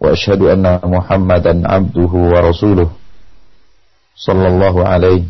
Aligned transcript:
وأشهد 0.00 0.42
أن 0.42 0.80
محمدا 0.84 1.70
عبده 1.70 2.12
ورسوله 2.32 2.90
صلى 4.16 4.46
الله 4.48 4.74
عليه 4.88 5.24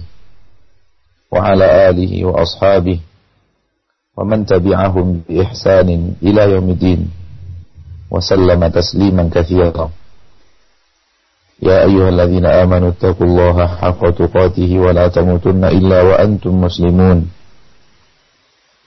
وعلى 1.33 1.91
آله 1.91 2.25
وأصحابه 2.25 3.01
ومن 4.17 4.47
تبعهم 4.47 5.23
بإحسان 5.29 5.89
إلى 6.23 6.43
يوم 6.53 6.69
الدين 6.71 7.11
وسلم 8.11 8.67
تسليما 8.67 9.31
كثيرا. 9.35 9.91
يا 11.63 11.85
أيها 11.85 12.09
الذين 12.09 12.47
آمنوا 12.47 12.89
اتقوا 12.89 13.27
الله 13.27 13.67
حق 13.67 14.03
تقاته 14.11 14.79
ولا 14.79 15.09
تموتن 15.09 15.65
إلا 15.65 16.03
وأنتم 16.03 16.61
مسلمون. 16.61 17.31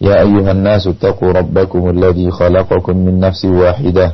يا 0.02 0.22
أيها 0.22 0.52
الناس 0.52 0.88
اتقوا 0.88 1.32
ربكم 1.32 1.90
الذي 1.90 2.32
خلقكم 2.32 2.96
من 2.98 3.20
نفس 3.20 3.46
واحدة 3.46 4.14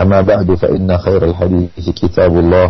أما 0.00 0.20
بعد 0.20 0.48
فإن 0.54 0.88
خير 0.98 1.24
الحديث 1.24 1.90
كتاب 1.90 2.32
الله 2.38 2.68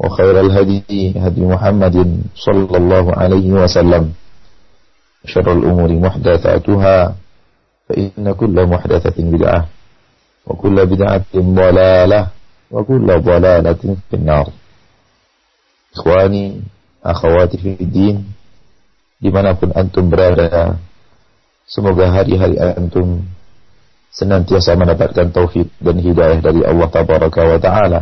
وخير 0.00 0.40
الهدي 0.40 1.12
هدي 1.18 1.40
محمد 1.44 1.96
صلى 2.34 2.76
الله 2.76 3.06
عليه 3.12 3.52
وسلم. 3.52 4.12
شر 5.26 5.52
الأمور 5.52 5.90
محدثاتها 5.92 7.14
فإن 7.88 8.32
كل 8.32 8.56
محدثة 8.66 9.16
بدعة 9.18 9.66
وكل 10.46 10.76
بدعة 10.86 11.24
ضلالة 11.36 12.20
وكل 12.70 13.06
ضلالة 13.20 13.82
في 14.10 14.14
النار. 14.16 14.46
إخواني 15.96 16.60
أخواتي 17.04 17.56
في 17.58 17.76
الدين 17.80 18.16
dimanapun 19.18 19.74
antum 19.74 20.06
berada 20.14 20.78
semoga 21.66 22.06
hari-hari 22.06 22.54
antum 22.54 23.26
senantiasa 24.12 24.74
mendapatkan 24.74 25.30
taufik 25.30 25.68
dan 25.78 25.96
hidayah 26.00 26.40
dari 26.40 26.64
Allah 26.64 26.88
Tabaraka 26.88 27.42
wa 27.44 27.58
Ta'ala 27.60 28.00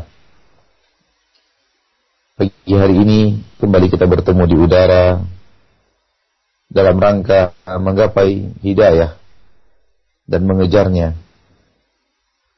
Pagi 2.36 2.76
hari 2.76 3.00
ini 3.00 3.20
kembali 3.56 3.88
kita 3.88 4.04
bertemu 4.04 4.44
di 4.44 4.56
udara 4.60 5.24
dalam 6.68 7.00
rangka 7.00 7.56
menggapai 7.64 8.60
hidayah 8.60 9.16
dan 10.28 10.44
mengejarnya. 10.44 11.16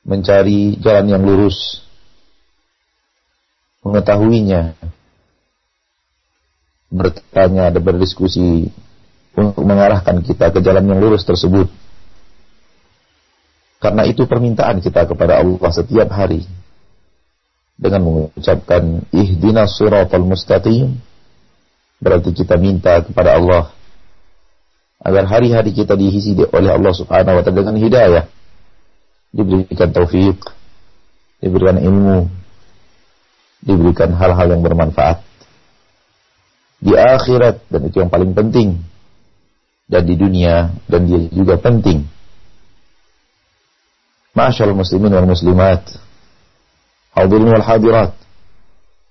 Mencari 0.03 0.75
jalan 0.83 1.07
yang 1.07 1.23
lurus, 1.23 1.87
mengetahuinya, 3.87 4.75
bertanya 6.91 7.71
dan 7.71 7.79
berdiskusi 7.79 8.75
untuk 9.39 9.63
mengarahkan 9.63 10.27
kita 10.27 10.51
ke 10.51 10.59
jalan 10.59 10.91
yang 10.91 10.99
lurus 10.99 11.23
tersebut. 11.23 11.71
Karena 13.79 14.03
itu 14.07 14.27
permintaan 14.27 14.83
kita 14.83 15.07
kepada 15.07 15.39
Allah 15.39 15.71
setiap 15.71 16.11
hari. 16.11 16.43
Dengan 17.79 18.03
mengucapkan 18.03 19.07
ihdinas 19.15 19.79
siratal 19.79 20.27
mustaqim 20.27 20.99
berarti 22.03 22.35
kita 22.35 22.59
minta 22.59 22.99
kepada 23.07 23.39
Allah 23.39 23.71
agar 24.99 25.31
hari-hari 25.31 25.71
kita 25.71 25.95
diisi 25.95 26.35
oleh 26.35 26.75
Allah 26.75 26.91
Subhanahu 26.91 27.39
wa 27.39 27.43
taala 27.47 27.59
dengan 27.63 27.79
hidayah. 27.79 28.25
Diberikan 29.31 29.95
taufik 29.95 30.43
diberikan 31.39 31.79
ilmu 31.79 32.27
diberikan 33.63 34.11
hal-hal 34.15 34.55
yang 34.55 34.63
bermanfaat 34.63 35.23
di 36.79 36.95
akhirat 36.95 37.67
dan 37.67 37.81
itu 37.91 37.97
yang 37.99 38.11
paling 38.11 38.35
penting 38.35 38.79
dan 39.91 40.03
di 40.07 40.15
dunia 40.15 40.71
dan 40.87 41.07
dia 41.11 41.27
juga 41.35 41.59
penting 41.59 42.07
Masyaallah 44.39 44.79
muslimin 44.79 45.11
wal 45.11 45.27
muslimat 45.27 45.83
hadirin 47.11 47.51
wal 47.51 47.67
hadirat. 47.67 48.15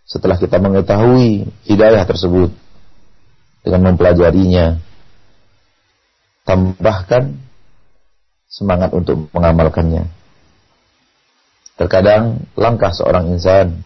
Setelah 0.08 0.40
kita 0.40 0.56
mengetahui 0.64 1.52
hidayah 1.68 2.08
tersebut 2.08 2.56
dengan 3.60 3.92
mempelajarinya, 3.92 4.80
tambahkan 6.48 7.36
semangat 8.48 8.96
untuk 8.96 9.28
mengamalkannya. 9.36 10.08
Terkadang 11.76 12.48
langkah 12.56 12.96
seorang 12.96 13.28
insan 13.36 13.84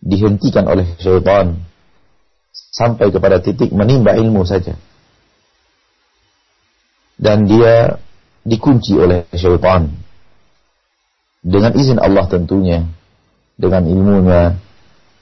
dihentikan 0.00 0.64
oleh 0.64 0.88
syaitan 0.96 1.60
sampai 2.72 3.12
kepada 3.12 3.44
titik 3.44 3.76
menimba 3.76 4.16
ilmu 4.16 4.40
saja. 4.48 4.72
Dan 7.20 7.44
dia 7.44 8.00
dikunci 8.40 8.96
oleh 8.96 9.28
syaitan 9.36 10.03
dengan 11.44 11.76
izin 11.76 12.00
Allah 12.00 12.24
tentunya, 12.24 12.88
dengan 13.60 13.84
ilmunya 13.84 14.56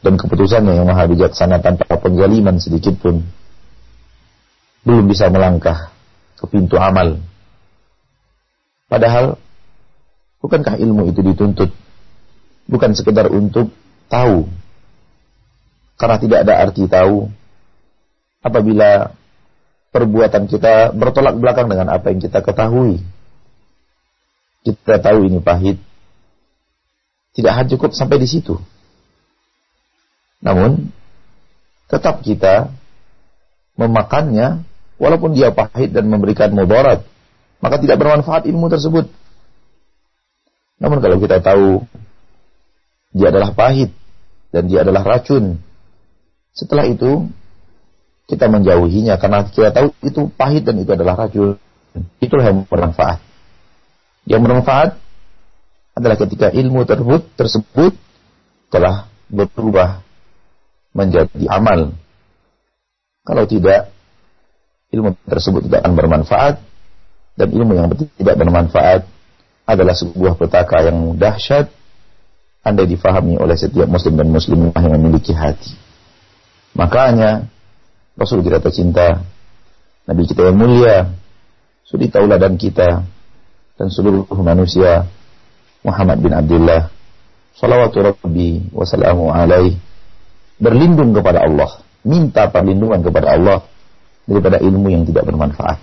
dan 0.06 0.15
keputusannya 0.15 0.78
yang 0.78 0.87
maha 0.87 1.10
bijaksana 1.10 1.59
tanpa 1.59 1.99
penggaliman 1.99 2.62
sedikit 2.62 2.94
pun, 3.03 3.27
belum 4.87 5.11
bisa 5.11 5.27
melangkah 5.34 5.91
ke 6.38 6.47
pintu 6.47 6.78
amal. 6.78 7.19
Padahal, 8.87 9.34
bukankah 10.38 10.78
ilmu 10.78 11.11
itu 11.11 11.27
dituntut? 11.27 11.75
Bukan 12.71 12.94
sekedar 12.94 13.27
untuk 13.27 13.75
tahu. 14.06 14.47
Karena 15.99 16.16
tidak 16.22 16.38
ada 16.47 16.55
arti 16.62 16.87
tahu 16.87 17.27
apabila 18.43 19.11
perbuatan 19.91 20.47
kita 20.50 20.94
bertolak 20.94 21.34
belakang 21.38 21.66
dengan 21.66 21.94
apa 21.94 22.15
yang 22.15 22.22
kita 22.22 22.43
ketahui. 22.43 23.03
Kita 24.62 25.03
tahu 25.03 25.27
ini 25.27 25.43
pahit, 25.43 25.82
tidak 27.32 27.53
hanya 27.56 27.69
cukup 27.76 27.97
sampai 27.97 28.20
di 28.20 28.28
situ. 28.28 28.60
Namun, 30.44 30.93
tetap 31.88 32.20
kita 32.20 32.72
memakannya 33.76 34.65
walaupun 35.00 35.32
dia 35.32 35.53
pahit 35.53 35.93
dan 35.93 36.09
memberikan 36.09 36.53
mudarat, 36.53 37.04
maka 37.62 37.81
tidak 37.81 38.00
bermanfaat 38.00 38.44
ilmu 38.48 38.69
tersebut. 38.69 39.09
Namun 40.82 40.98
kalau 40.98 41.16
kita 41.22 41.38
tahu 41.38 41.87
dia 43.14 43.31
adalah 43.31 43.55
pahit 43.55 43.94
dan 44.50 44.67
dia 44.67 44.82
adalah 44.82 45.06
racun, 45.06 45.62
setelah 46.52 46.84
itu 46.90 47.31
kita 48.26 48.49
menjauhinya 48.49 49.17
karena 49.17 49.46
kita 49.46 49.70
tahu 49.70 49.94
itu 50.05 50.29
pahit 50.34 50.67
dan 50.67 50.81
itu 50.81 50.90
adalah 50.90 51.14
racun. 51.17 51.56
Itulah 52.19 52.44
yang 52.49 52.58
bermanfaat. 52.67 53.20
Yang 54.25 54.40
bermanfaat 54.49 54.90
adalah 55.93 56.17
ketika 56.17 56.49
ilmu 56.49 56.89
tersebut 56.89 57.23
tersebut 57.37 57.93
telah 58.73 59.09
berubah 59.29 60.00
menjadi 60.97 61.44
amal. 61.53 61.93
Kalau 63.23 63.44
tidak, 63.47 63.93
ilmu 64.93 65.17
tersebut 65.25 65.69
tidak 65.69 65.85
akan 65.85 65.94
bermanfaat 65.94 66.55
dan 67.37 67.49
ilmu 67.49 67.73
yang 67.77 67.89
tidak 67.93 68.37
bermanfaat 68.37 69.00
adalah 69.65 69.94
sebuah 69.97 70.37
petaka 70.37 70.85
yang 70.85 71.17
dahsyat 71.17 71.71
andai 72.62 72.87
difahami 72.87 73.39
oleh 73.39 73.56
setiap 73.56 73.89
muslim 73.89 74.19
dan 74.19 74.29
muslimah 74.29 74.75
yang 74.79 74.94
memiliki 75.00 75.33
hati. 75.35 75.75
Makanya 76.77 77.47
Rasul 78.12 78.44
kita 78.44 78.61
tercinta, 78.61 79.25
Nabi 80.05 80.29
kita 80.29 80.53
yang 80.53 80.59
mulia, 80.61 81.09
suri 81.87 82.12
tauladan 82.12 82.61
kita 82.61 83.05
dan 83.77 83.89
seluruh 83.89 84.29
manusia 84.44 85.09
Muhammad 85.82 86.19
bin 86.23 86.32
Abdullah 86.34 86.90
salawatu 87.58 88.00
rabbi 88.02 88.62
wa 88.70 88.87
salamu 88.87 89.34
alaih 89.34 89.75
berlindung 90.62 91.11
kepada 91.11 91.43
Allah, 91.43 91.82
minta 92.06 92.46
perlindungan 92.46 93.02
kepada 93.02 93.34
Allah 93.34 93.67
daripada 94.26 94.62
ilmu 94.62 94.88
yang 94.94 95.02
tidak 95.02 95.26
bermanfaat. 95.26 95.79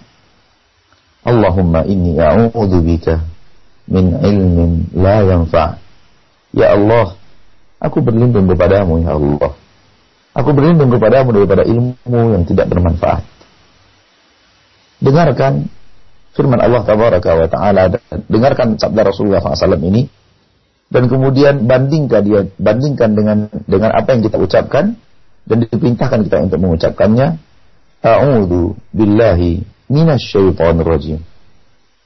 Allahumma 1.27 1.83
inni 1.83 2.15
a'udzu 2.15 2.79
bika 2.79 3.19
min 3.91 4.15
ilmin 4.23 4.87
la 4.95 5.19
yanfa'. 5.27 5.75
Ya 6.55 6.73
Allah, 6.73 7.19
aku 7.83 7.99
berlindung 7.99 8.47
kepadamu 8.47 9.03
ya 9.03 9.19
Allah. 9.19 9.51
Aku 10.31 10.55
berlindung 10.55 10.89
kepadamu 10.95 11.35
daripada 11.35 11.67
ilmu 11.67 12.21
yang 12.39 12.47
tidak 12.47 12.71
bermanfaat. 12.71 13.27
Dengarkan 15.03 15.67
firman 16.33 16.59
Allah 16.61 16.81
tabaraka 16.83 17.31
wa 17.35 17.47
taala. 17.47 17.93
Dengarkan 18.29 18.77
sabda 18.77 19.09
Rasulullah 19.09 19.41
SAW 19.41 19.79
ini. 19.85 20.07
Dan 20.89 21.05
kemudian 21.05 21.69
bandingkan 21.69 22.21
dia 22.25 22.41
bandingkan 22.57 23.13
dengan 23.13 23.37
dengan 23.69 23.93
apa 23.93 24.17
yang 24.17 24.21
kita 24.25 24.37
ucapkan. 24.41 24.97
Dan 25.45 25.65
diperintahkan 25.65 26.25
kita 26.25 26.37
untuk 26.45 26.59
mengucapkannya. 26.61 27.37
A'udzu 27.99 28.79
billahi 28.95 29.59
minasyaitonir 29.89 30.87
rajim 30.87 31.19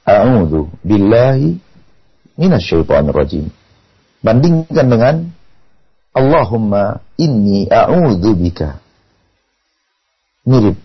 a'udzu 0.04 0.68
billahi 0.84 1.56
minasyaitonir 2.36 3.14
rajim 3.14 3.44
bandingkan 4.20 4.86
dengan 4.88 5.14
Allahumma 6.14 7.02
inni 7.18 7.66
a'udzu 7.66 8.38
bika. 8.38 8.78
Mirip. 10.46 10.78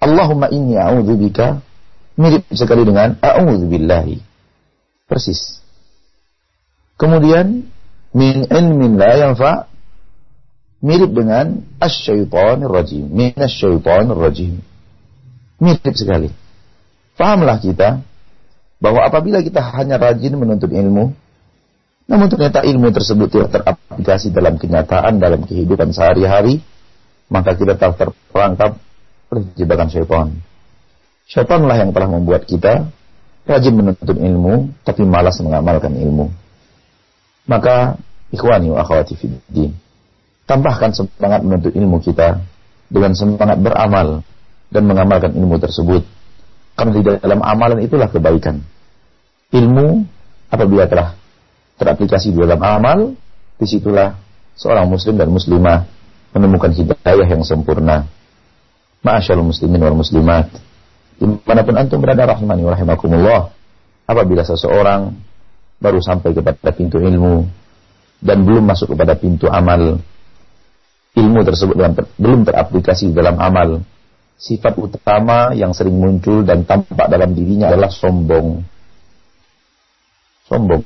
Allahumma 0.00 0.48
inni 0.48 0.80
a'udzu 0.80 1.12
bika 1.20 1.60
mirip 2.16 2.44
sekali 2.52 2.82
dengan 2.84 3.20
a'udzu 3.20 3.66
billahi 3.68 4.16
persis 5.06 5.60
Kemudian 6.96 7.68
min 8.16 8.36
ilmin 8.48 8.96
la 8.96 9.12
yanfa 9.20 9.68
mirip 10.80 11.12
dengan 11.12 11.60
asyaitonir 11.76 12.72
rajim, 12.72 13.04
min 13.12 13.36
asyaitonir 13.36 14.16
rajim. 14.16 14.64
Mirip 15.60 15.92
sekali. 15.92 16.32
Fahamlah 17.16 17.60
kita 17.60 18.00
bahwa 18.80 19.00
apabila 19.04 19.40
kita 19.44 19.60
hanya 19.60 20.00
rajin 20.00 20.36
menuntut 20.36 20.72
ilmu, 20.72 21.12
namun 22.08 22.26
ternyata 22.32 22.64
ilmu 22.64 22.92
tersebut 22.92 23.28
tidak 23.28 23.60
teraplikasi 23.60 24.32
dalam 24.32 24.56
kenyataan, 24.56 25.20
dalam 25.20 25.44
kehidupan 25.44 25.92
sehari-hari, 25.92 26.64
maka 27.28 27.56
kita 27.56 27.76
telah 27.76 27.96
terperangkap 27.96 28.80
oleh 29.32 29.44
jebakan 29.56 29.88
syaitan. 29.92 30.28
Syaitanlah 31.26 31.76
yang 31.82 31.90
telah 31.90 32.06
membuat 32.06 32.46
kita 32.46 32.86
rajin 33.46 33.74
menuntut 33.74 34.14
ilmu, 34.14 34.74
tapi 34.82 35.02
malas 35.06 35.38
mengamalkan 35.42 35.94
ilmu. 35.94 36.30
Maka 37.46 37.98
ikhwani 38.34 38.74
wa 38.74 38.82
akhwati 38.82 39.14
fiddin. 39.14 39.74
Tambahkan 40.46 40.94
semangat 40.94 41.42
menuntut 41.42 41.74
ilmu 41.74 41.98
kita 42.02 42.42
dengan 42.86 43.14
semangat 43.14 43.58
beramal 43.58 44.22
dan 44.70 44.82
mengamalkan 44.86 45.34
ilmu 45.34 45.58
tersebut. 45.58 46.02
Karena 46.78 46.90
di 46.94 47.02
dalam 47.02 47.40
amalan 47.42 47.82
itulah 47.82 48.06
kebaikan. 48.10 48.62
Ilmu 49.50 49.86
apabila 50.50 50.86
telah 50.90 51.14
teraplikasi 51.78 52.34
di 52.34 52.38
dalam 52.38 52.60
amal, 52.62 52.98
di 53.56 53.66
situlah 53.66 54.14
seorang 54.58 54.86
muslim 54.86 55.16
dan 55.16 55.30
muslimah 55.30 55.86
menemukan 56.36 56.70
hidayah 56.74 57.26
yang 57.26 57.42
sempurna. 57.46 58.04
Ma'asyarul 59.00 59.48
muslimin 59.48 59.80
wal 59.80 59.96
muslimat. 59.96 60.50
Di 61.16 61.24
mana 61.24 61.64
pun 61.64 61.74
antum 61.80 61.98
berada 62.00 62.28
rahimani 62.28 62.62
wa 62.64 62.72
rahimakumullah. 62.76 63.40
Apabila 64.06 64.46
seseorang 64.46 65.16
baru 65.80 66.00
sampai 66.00 66.32
kepada 66.32 66.70
pintu 66.72 67.02
ilmu 67.02 67.44
dan 68.20 68.44
belum 68.44 68.64
masuk 68.64 68.96
kepada 68.96 69.18
pintu 69.18 69.50
amal 69.50 70.00
ilmu 71.16 71.40
tersebut 71.44 71.74
dalam, 71.76 71.92
belum 72.16 72.40
teraplikasi 72.44 73.12
dalam 73.12 73.36
amal 73.40 73.80
sifat 74.36 74.76
utama 74.76 75.56
yang 75.56 75.72
sering 75.72 75.96
muncul 75.96 76.44
dan 76.44 76.68
tampak 76.68 77.08
dalam 77.08 77.32
dirinya 77.32 77.72
adalah 77.72 77.88
sombong 77.88 78.60
sombong 80.44 80.84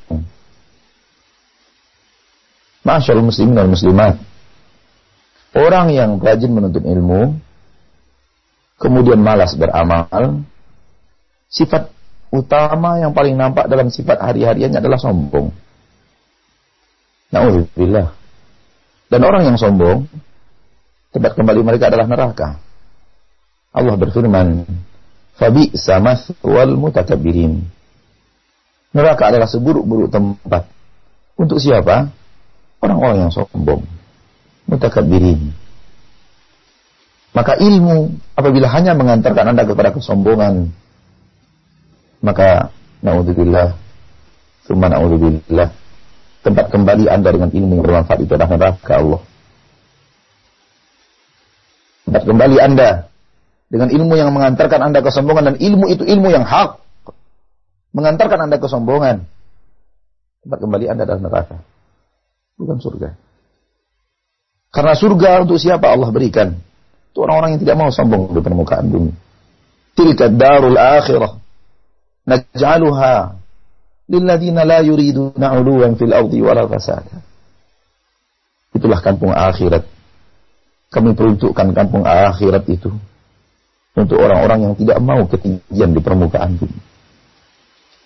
Masyaallah 2.81 3.27
muslimin 3.27 3.59
dan 3.59 3.69
muslimat 3.69 4.15
orang 5.53 5.87
yang 5.91 6.09
rajin 6.17 6.49
menuntut 6.55 6.81
ilmu 6.81 7.37
kemudian 8.81 9.21
malas 9.21 9.53
beramal 9.53 10.41
sifat 11.53 11.93
utama 12.33 12.97
yang 12.97 13.13
paling 13.13 13.37
nampak 13.37 13.69
dalam 13.69 13.93
sifat 13.93 14.17
hari-hariannya 14.17 14.81
adalah 14.81 14.97
sombong. 14.97 15.53
Nauzubillah. 17.29 18.15
Dan 19.11 19.21
orang 19.27 19.43
yang 19.51 19.57
sombong, 19.59 20.07
tempat 21.11 21.35
kembali 21.35 21.61
mereka 21.61 21.91
adalah 21.91 22.07
neraka. 22.07 22.49
Allah 23.75 23.95
berfirman, 23.99 24.63
"Fabi 25.35 25.75
samas 25.75 26.31
wal 26.39 26.79
mutakabbirin." 26.79 27.59
Neraka 28.91 29.31
adalah 29.31 29.47
seburuk-buruk 29.47 30.11
tempat. 30.11 30.67
Untuk 31.39 31.59
siapa? 31.63 32.11
Orang-orang 32.83 33.27
yang 33.27 33.31
sombong. 33.31 33.87
Mutakabbirin. 34.67 35.55
Maka 37.31 37.55
ilmu 37.55 38.11
apabila 38.35 38.67
hanya 38.75 38.91
mengantarkan 38.91 39.55
Anda 39.55 39.63
kepada 39.63 39.95
kesombongan, 39.95 40.67
maka 42.19 42.75
naudzubillah 42.99 43.71
summa 44.67 44.91
naudzubillah 44.91 45.71
tempat 46.43 46.65
kembali 46.69 47.07
Anda 47.07 47.29
dengan 47.31 47.49
ilmu 47.55 47.71
yang 47.79 47.85
bermanfaat 47.87 48.19
itu 48.19 48.31
adalah 48.35 48.51
neraka 48.51 48.93
Allah. 48.99 49.21
Tempat 52.03 52.23
kembali 52.27 52.57
Anda 52.59 52.89
dengan 53.71 53.89
ilmu 53.95 54.13
yang 54.19 54.29
mengantarkan 54.35 54.79
Anda 54.91 54.99
kesombongan 54.99 55.55
dan 55.55 55.55
ilmu 55.55 55.87
itu 55.87 56.03
ilmu 56.03 56.27
yang 56.35 56.43
hak 56.43 56.83
mengantarkan 57.95 58.39
Anda 58.51 58.59
kesombongan. 58.59 59.23
Tempat 60.43 60.59
kembali 60.59 60.85
Anda 60.91 61.07
adalah 61.07 61.21
neraka. 61.23 61.57
Bukan 62.59 62.77
surga. 62.83 63.15
Karena 64.71 64.93
surga 64.99 65.47
untuk 65.47 65.59
siapa 65.59 65.87
Allah 65.87 66.11
berikan? 66.11 66.59
Untuk 67.11 67.27
orang-orang 67.27 67.59
yang 67.59 67.61
tidak 67.67 67.75
mau 67.75 67.89
sombong 67.91 68.31
di 68.31 68.39
permukaan 68.39 68.87
bumi. 68.87 69.11
Tilka 69.91 70.31
darul 70.31 70.79
akhirah 70.79 71.35
naj'aluha 72.23 73.35
lilladzina 74.07 74.63
la 74.63 74.79
yuriduna 74.79 75.59
'uluwan 75.59 75.99
fil 75.99 76.15
ardi 76.15 76.39
wala 76.39 76.63
fasada. 76.71 77.19
Itulah 78.71 79.03
kampung 79.03 79.35
akhirat. 79.35 79.83
Kami 80.91 81.11
peruntukkan 81.15 81.75
kampung 81.75 82.07
akhirat 82.07 82.63
itu 82.71 82.91
untuk 83.91 84.17
orang-orang 84.23 84.71
yang 84.71 84.73
tidak 84.79 85.03
mau 85.03 85.27
ketinggian 85.27 85.91
di 85.91 85.99
permukaan 85.99 86.55
bumi. 86.55 86.79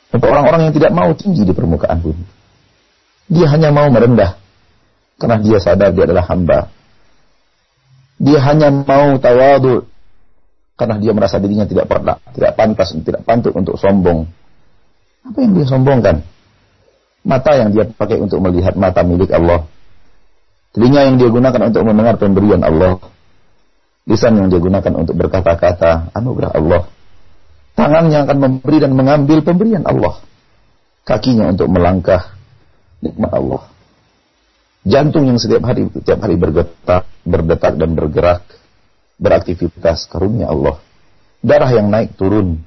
Untuk 0.09 0.29
orang-orang 0.29 0.69
yang 0.69 0.73
tidak 0.73 0.91
mau 0.93 1.13
tinggi 1.13 1.45
di 1.45 1.53
permukaan 1.53 2.01
bumi. 2.01 2.25
Dia 3.29 3.49
hanya 3.53 3.69
mau 3.69 3.89
merendah 3.89 4.37
karena 5.17 5.37
dia 5.41 5.57
sadar 5.61 5.93
dia 5.93 6.05
adalah 6.05 6.25
hamba. 6.29 6.69
Dia 8.15 8.39
hanya 8.47 8.71
mau 8.71 9.19
tawadu 9.19 9.83
karena 10.75 10.95
dia 10.99 11.11
merasa 11.15 11.39
dirinya 11.39 11.67
tidak 11.67 11.87
pernah, 11.87 12.19
tidak 12.35 12.55
pantas, 12.55 12.91
tidak 12.99 13.23
pantut 13.23 13.55
untuk 13.55 13.79
sombong. 13.79 14.27
Apa 15.25 15.37
yang 15.39 15.51
dia 15.55 15.65
sombongkan? 15.67 16.23
Mata 17.25 17.51
yang 17.57 17.73
dia 17.73 17.89
pakai 17.89 18.21
untuk 18.21 18.43
melihat 18.43 18.77
mata 18.77 19.01
milik 19.01 19.31
Allah. 19.33 19.65
Telinga 20.75 21.07
yang 21.07 21.15
dia 21.15 21.31
gunakan 21.31 21.71
untuk 21.71 21.81
mendengar 21.87 22.15
pemberian 22.19 22.61
Allah. 22.61 22.99
Lisan 24.05 24.37
yang 24.37 24.51
dia 24.51 24.61
gunakan 24.61 24.93
untuk 24.93 25.17
berkata-kata 25.17 26.13
anugerah 26.13 26.51
Allah. 26.53 26.85
Tangan 27.75 28.05
yang 28.11 28.29
akan 28.29 28.37
memberi 28.39 28.77
dan 28.79 28.91
mengambil 28.93 29.41
pemberian 29.41 29.83
Allah. 29.83 30.21
Kakinya 31.03 31.49
untuk 31.51 31.71
melangkah 31.71 32.35
nikmat 33.01 33.31
Allah. 33.33 33.74
Jantung 34.85 35.25
yang 35.25 35.41
setiap 35.41 35.65
hari 35.65 35.89
setiap 35.89 36.21
hari 36.21 36.37
bergetar, 36.37 37.09
berdetak 37.25 37.73
dan 37.73 37.97
bergerak 37.97 38.45
beraktivitas 39.17 40.05
karunia 40.05 40.53
Allah. 40.53 40.77
Darah 41.41 41.73
yang 41.73 41.89
naik 41.89 42.13
turun 42.13 42.61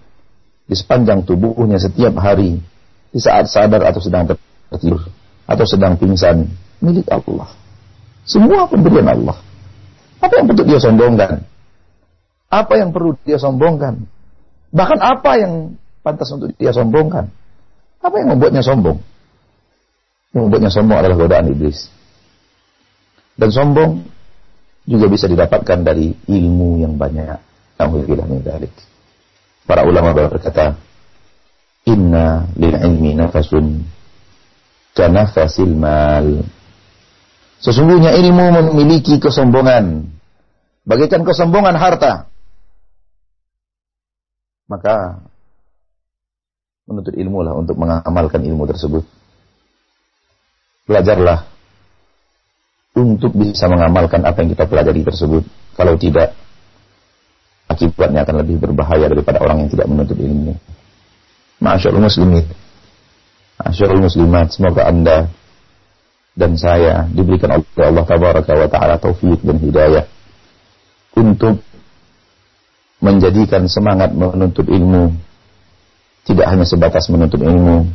di 0.67 0.75
sepanjang 0.75 1.23
tubuhnya 1.23 1.79
setiap 1.79 2.19
hari, 2.19 2.59
di 3.15 3.19
saat 3.23 3.47
sadar 3.47 3.87
atau 3.87 4.03
sedang 4.03 4.27
tertidur, 4.27 5.07
atau 5.47 5.65
sedang 5.65 5.95
pingsan, 5.95 6.51
milik 6.83 7.07
Allah. 7.07 7.55
Semua 8.27 8.67
pemberian 8.67 9.09
Allah. 9.09 9.39
Apa 10.19 10.43
yang 10.43 10.47
perlu 10.51 10.63
dia 10.67 10.81
sombongkan? 10.83 11.47
Apa 12.51 12.73
yang 12.77 12.91
perlu 12.91 13.15
dia 13.23 13.39
sombongkan? 13.39 13.95
Bahkan 14.75 14.99
apa 15.01 15.31
yang 15.39 15.53
pantas 16.03 16.29
untuk 16.35 16.51
dia 16.59 16.75
sombongkan? 16.75 17.31
Apa 18.03 18.15
yang 18.21 18.35
membuatnya 18.35 18.61
sombong? 18.61 18.99
Yang 20.35 20.43
membuatnya 20.45 20.71
sombong 20.75 20.99
adalah 20.99 21.17
godaan 21.17 21.49
iblis. 21.55 21.89
Dan 23.39 23.55
sombong 23.55 24.03
juga 24.83 25.07
bisa 25.07 25.31
didapatkan 25.31 25.79
dari 25.87 26.11
ilmu 26.11 26.83
yang 26.83 26.99
banyak. 26.99 27.39
Para 29.63 29.87
ulama 29.87 30.11
berkata, 30.11 30.75
"Inna 31.87 32.51
lil 32.59 32.75
ilmi 32.75 33.15
nafasun 33.15 33.87
kanafasil 34.99 35.71
mal. 35.79 36.43
Sesungguhnya 37.63 38.19
ilmu 38.19 38.75
memiliki 38.75 39.23
kesombongan. 39.23 40.11
Bagaikan 40.83 41.23
kesombongan 41.23 41.79
harta. 41.79 42.27
Maka 44.67 45.23
menuntut 46.91 47.15
ilmu 47.15 47.47
lah 47.47 47.55
untuk 47.55 47.79
mengamalkan 47.79 48.43
ilmu 48.43 48.67
tersebut. 48.67 49.07
Belajarlah 50.91 51.58
untuk 53.03 53.33
bisa 53.35 53.71
mengamalkan 53.71 54.23
apa 54.27 54.43
yang 54.43 54.51
kita 54.55 54.65
pelajari 54.67 55.03
tersebut. 55.07 55.43
Kalau 55.75 55.95
tidak, 55.95 56.35
akibatnya 57.71 58.27
akan 58.27 58.37
lebih 58.43 58.59
berbahaya 58.59 59.07
daripada 59.07 59.39
orang 59.43 59.67
yang 59.67 59.71
tidak 59.71 59.87
menuntut 59.87 60.19
ilmu. 60.19 60.55
Masyaallah 61.63 62.03
muslimin. 62.07 62.47
Masyaallah 63.59 64.03
muslimat, 64.03 64.47
semoga 64.55 64.87
Anda 64.87 65.31
dan 66.39 66.55
saya 66.55 67.11
diberikan 67.11 67.59
oleh 67.59 67.67
Allah 67.91 68.07
tabaraka 68.07 68.53
wa 68.55 68.69
taala 68.71 68.95
taufik 69.03 69.43
dan 69.43 69.59
hidayah 69.59 70.07
untuk 71.19 71.59
menjadikan 73.03 73.67
semangat 73.67 74.15
menuntut 74.15 74.71
ilmu 74.71 75.19
tidak 76.23 76.47
hanya 76.47 76.63
sebatas 76.63 77.11
menuntut 77.11 77.43
ilmu 77.43 77.91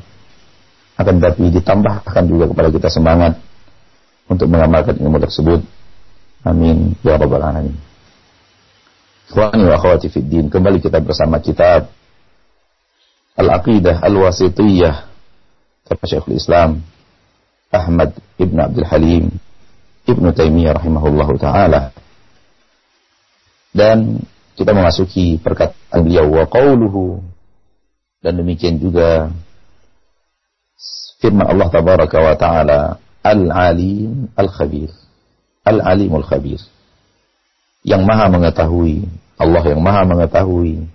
akan 0.99 1.13
tetapi 1.23 1.55
ditambahkan 1.55 2.23
juga 2.27 2.51
kepada 2.51 2.69
kita 2.75 2.89
semangat 2.91 3.39
untuk 4.27 4.47
mengamalkan 4.47 4.95
ilmu 4.99 5.19
tersebut. 5.19 5.61
Amin 6.43 6.95
ya 7.03 7.15
rabbal 7.15 7.43
alamin. 7.43 7.75
Ikhwani 9.31 9.63
wa 9.63 9.75
akhwati 9.79 10.11
fid 10.11 10.27
din, 10.27 10.51
kembali 10.51 10.83
kita 10.83 10.99
bersama 10.99 11.39
kitab 11.39 11.87
Al-Aqidah 13.33 14.03
Al-Wasitiyah 14.03 14.95
kata 15.87 16.03
Syekhul 16.05 16.37
Islam 16.37 16.83
Ahmad 17.73 18.13
Ibn 18.37 18.57
Abdul 18.69 18.87
Halim 18.87 19.25
Ibn 20.03 20.25
Taimiyah 20.35 20.75
rahimahullah 20.77 21.29
taala. 21.39 21.81
Dan 23.73 24.21
kita 24.53 24.75
memasuki 24.75 25.41
perkataan 25.41 26.05
beliau 26.05 26.29
wa 26.29 26.45
qawluhu 26.45 27.23
dan 28.21 28.37
demikian 28.37 28.77
juga 28.77 29.33
firman 31.17 31.49
Allah 31.49 31.67
tabaraka 31.73 32.17
wa 32.21 32.35
taala 32.37 32.79
Al-Alim 33.23 34.29
Al-Khabir. 34.35 34.91
Al-Alimul 35.63 36.27
Khabir. 36.27 36.59
Yang 37.87 38.03
maha 38.03 38.27
mengetahui. 38.27 39.07
Allah 39.39 39.63
yang 39.63 39.81
maha 39.81 40.01
mengetahui. 40.03 40.85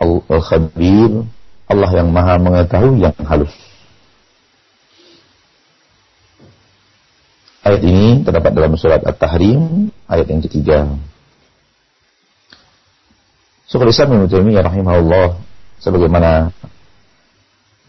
Al-Khabir. 0.00 1.24
Allah 1.70 1.90
yang 1.96 2.08
maha 2.12 2.34
mengetahui 2.36 3.00
yang 3.00 3.16
halus. 3.24 3.54
Ayat 7.60 7.84
ini 7.84 8.24
terdapat 8.24 8.56
dalam 8.56 8.72
surat 8.80 9.04
At-Tahrim, 9.04 9.92
ayat 10.08 10.26
yang 10.32 10.40
ketiga. 10.42 10.88
Syukur 13.70 13.92
Islam 13.92 14.16
Ibn 14.16 14.26
Taimiyah 14.26 14.66
rahimahullah 14.66 15.38
sebagaimana 15.78 16.50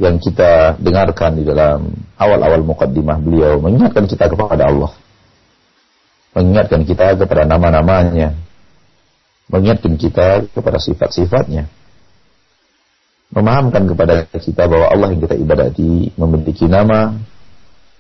yang 0.01 0.17
kita 0.17 0.81
dengarkan 0.81 1.38
di 1.38 1.46
dalam 1.46 1.93
awal-awal 2.17 2.65
mukaddimah 2.65 3.22
beliau 3.22 3.62
mengingatkan 3.62 4.10
kita 4.10 4.25
kepada 4.34 4.65
Allah. 4.65 4.98
Mengingatkan 6.34 6.81
kita 6.89 7.13
kepada 7.22 7.46
nama-namanya. 7.46 8.34
Mengingatkan 9.53 9.93
kita 10.01 10.50
kepada 10.50 10.81
sifat-sifatnya. 10.81 11.70
Memahamkan 13.29 13.86
kepada 13.86 14.25
kita 14.25 14.65
bahwa 14.65 14.89
Allah 14.89 15.13
yang 15.13 15.22
kita 15.22 15.38
ibadati 15.38 16.10
memiliki 16.17 16.65
nama 16.65 17.13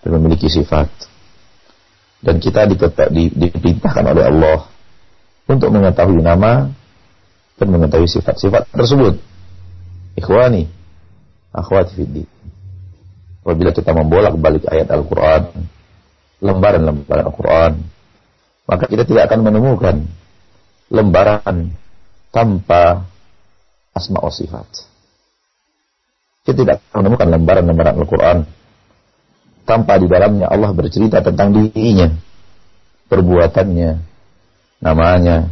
dan 0.01 0.09
memiliki 0.17 0.49
sifat. 0.49 0.89
Dan 2.17 2.41
kita 2.41 2.65
diperintahkan 2.65 4.05
oleh 4.09 4.25
Allah 4.25 4.59
untuk 5.45 5.69
mengetahui 5.69 6.17
nama 6.17 6.65
dan 7.61 7.67
mengetahui 7.69 8.09
sifat-sifat 8.09 8.73
tersebut. 8.73 9.21
Ikhwani, 10.17 10.80
akhwati 11.51 11.91
fiddin. 11.95 12.27
Apabila 13.41 13.71
kita 13.73 13.91
membolak-balik 13.91 14.69
ayat 14.69 14.87
Al-Quran, 14.93 15.43
lembaran-lembaran 16.41 17.25
Al-Quran, 17.25 17.73
maka 18.69 18.85
kita 18.87 19.03
tidak 19.03 19.29
akan 19.29 19.39
menemukan 19.45 19.95
lembaran 20.91 21.73
tanpa 22.29 23.05
asma 23.91 24.19
wa 24.21 24.31
sifat. 24.31 24.67
Kita 26.45 26.53
tidak 26.57 26.75
akan 26.89 27.05
menemukan 27.05 27.27
lembaran-lembaran 27.33 27.95
Al-Quran 27.97 28.37
tanpa 29.65 29.97
di 29.97 30.07
dalamnya 30.09 30.49
Allah 30.49 30.69
bercerita 30.73 31.21
tentang 31.25 31.53
dirinya, 31.53 32.13
perbuatannya, 33.09 33.91
namanya, 34.81 35.49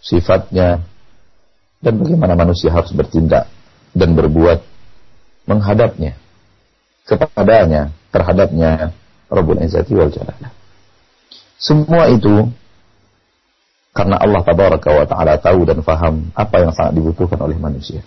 sifatnya, 0.00 0.80
dan 1.82 1.92
bagaimana 1.98 2.38
manusia 2.38 2.70
harus 2.70 2.92
bertindak 2.94 3.50
dan 3.92 4.14
berbuat 4.16 4.71
menghadapnya 5.48 6.16
kepadanya 7.06 7.90
terhadapnya 8.14 8.94
Rabbul 9.32 9.58
Izzati 9.64 9.92
wal 9.96 10.12
Jalalah. 10.12 10.52
Semua 11.58 12.10
itu 12.10 12.50
karena 13.92 14.16
Allah 14.18 14.40
tabaraka 14.42 14.88
wa 14.88 15.06
taala 15.06 15.36
tahu 15.36 15.68
dan 15.68 15.84
faham 15.84 16.32
apa 16.32 16.56
yang 16.64 16.72
sangat 16.72 16.96
dibutuhkan 16.96 17.38
oleh 17.40 17.56
manusia. 17.60 18.00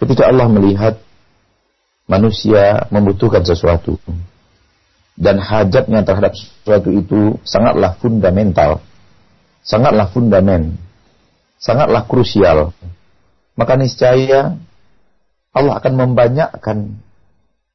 Ketika 0.00 0.32
Allah 0.32 0.48
melihat 0.48 0.96
manusia 2.08 2.88
membutuhkan 2.88 3.44
sesuatu 3.44 4.00
dan 5.20 5.36
hajatnya 5.36 6.00
terhadap 6.00 6.32
sesuatu 6.32 6.88
itu 6.88 7.36
sangatlah 7.44 7.92
fundamental, 8.00 8.80
sangatlah 9.60 10.08
fundamen, 10.08 10.80
sangatlah 11.60 12.08
krusial, 12.08 12.72
maka 13.52 13.76
niscaya 13.76 14.56
Allah 15.50 15.82
akan 15.82 15.92
membanyakkan 15.98 17.02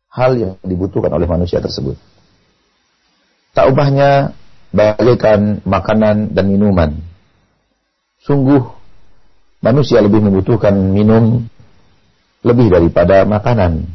hal 0.07 0.31
yang 0.39 0.53
dibutuhkan 0.63 1.11
oleh 1.11 1.27
manusia 1.27 1.59
tersebut. 1.59 1.99
Tak 3.51 3.71
ubahnya 3.71 4.31
bagaikan 4.71 5.63
makanan 5.63 6.35
dan 6.35 6.45
minuman. 6.51 6.99
Sungguh 8.23 8.63
manusia 9.63 10.03
lebih 10.03 10.23
membutuhkan 10.23 10.75
minum 10.75 11.47
lebih 12.43 12.67
daripada 12.71 13.23
makanan. 13.23 13.87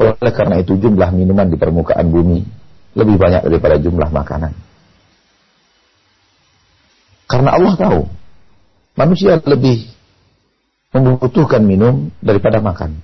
Oleh 0.00 0.32
karena 0.34 0.58
itu 0.60 0.76
jumlah 0.80 1.12
minuman 1.12 1.46
di 1.52 1.56
permukaan 1.60 2.08
bumi 2.08 2.42
lebih 2.92 3.16
banyak 3.16 3.44
daripada 3.44 3.76
jumlah 3.80 4.08
makanan. 4.08 4.52
Karena 7.28 7.56
Allah 7.56 7.74
tahu 7.76 8.00
manusia 8.96 9.40
lebih 9.44 9.88
membutuhkan 10.92 11.64
minum 11.64 12.12
daripada 12.20 12.60
makan. 12.60 13.00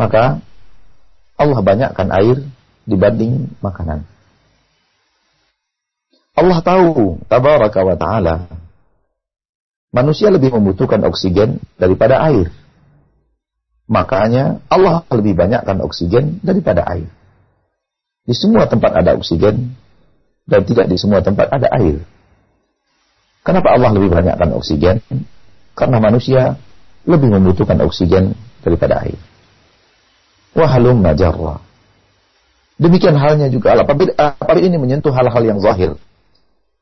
Maka 0.00 0.40
Allah 1.36 1.60
banyakkan 1.60 2.08
air 2.10 2.40
dibanding 2.88 3.52
makanan. 3.60 4.08
Allah 6.34 6.58
tahu, 6.64 7.22
tabaraka 7.30 7.80
wa 7.86 7.94
ta'ala, 7.94 8.34
manusia 9.94 10.34
lebih 10.34 10.50
membutuhkan 10.50 11.04
oksigen 11.06 11.62
daripada 11.78 12.18
air. 12.26 12.50
Makanya 13.86 14.64
Allah 14.66 15.04
lebih 15.12 15.38
banyakkan 15.38 15.78
oksigen 15.84 16.42
daripada 16.42 16.82
air. 16.88 17.06
Di 18.24 18.32
semua 18.32 18.64
tempat 18.66 18.96
ada 18.96 19.14
oksigen 19.14 19.76
dan 20.48 20.60
tidak 20.64 20.88
di 20.88 20.96
semua 20.96 21.20
tempat 21.20 21.52
ada 21.52 21.68
air. 21.76 22.00
Kenapa 23.44 23.76
Allah 23.76 23.92
lebih 23.92 24.08
banyakkan 24.08 24.50
oksigen? 24.56 25.04
Karena 25.74 25.98
manusia 25.98 26.58
lebih 27.04 27.28
membutuhkan 27.34 27.78
oksigen 27.82 28.32
daripada 28.62 29.04
air. 29.04 29.18
Wahalum 30.54 31.02
majarra. 31.02 31.60
Demikian 32.78 33.14
halnya 33.18 33.50
juga 33.50 33.74
apabila, 33.78 34.14
ini 34.58 34.76
menyentuh 34.78 35.10
hal-hal 35.14 35.42
yang 35.42 35.58
zahir. 35.62 35.94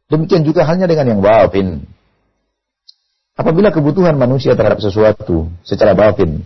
Demikian 0.09 0.45
juga 0.45 0.65
halnya 0.69 0.85
dengan 0.85 1.17
yang 1.17 1.21
batin. 1.25 1.85
Apabila 3.33 3.73
kebutuhan 3.73 4.17
manusia 4.21 4.53
terhadap 4.53 4.85
sesuatu 4.85 5.49
secara 5.65 5.97
batin 5.97 6.45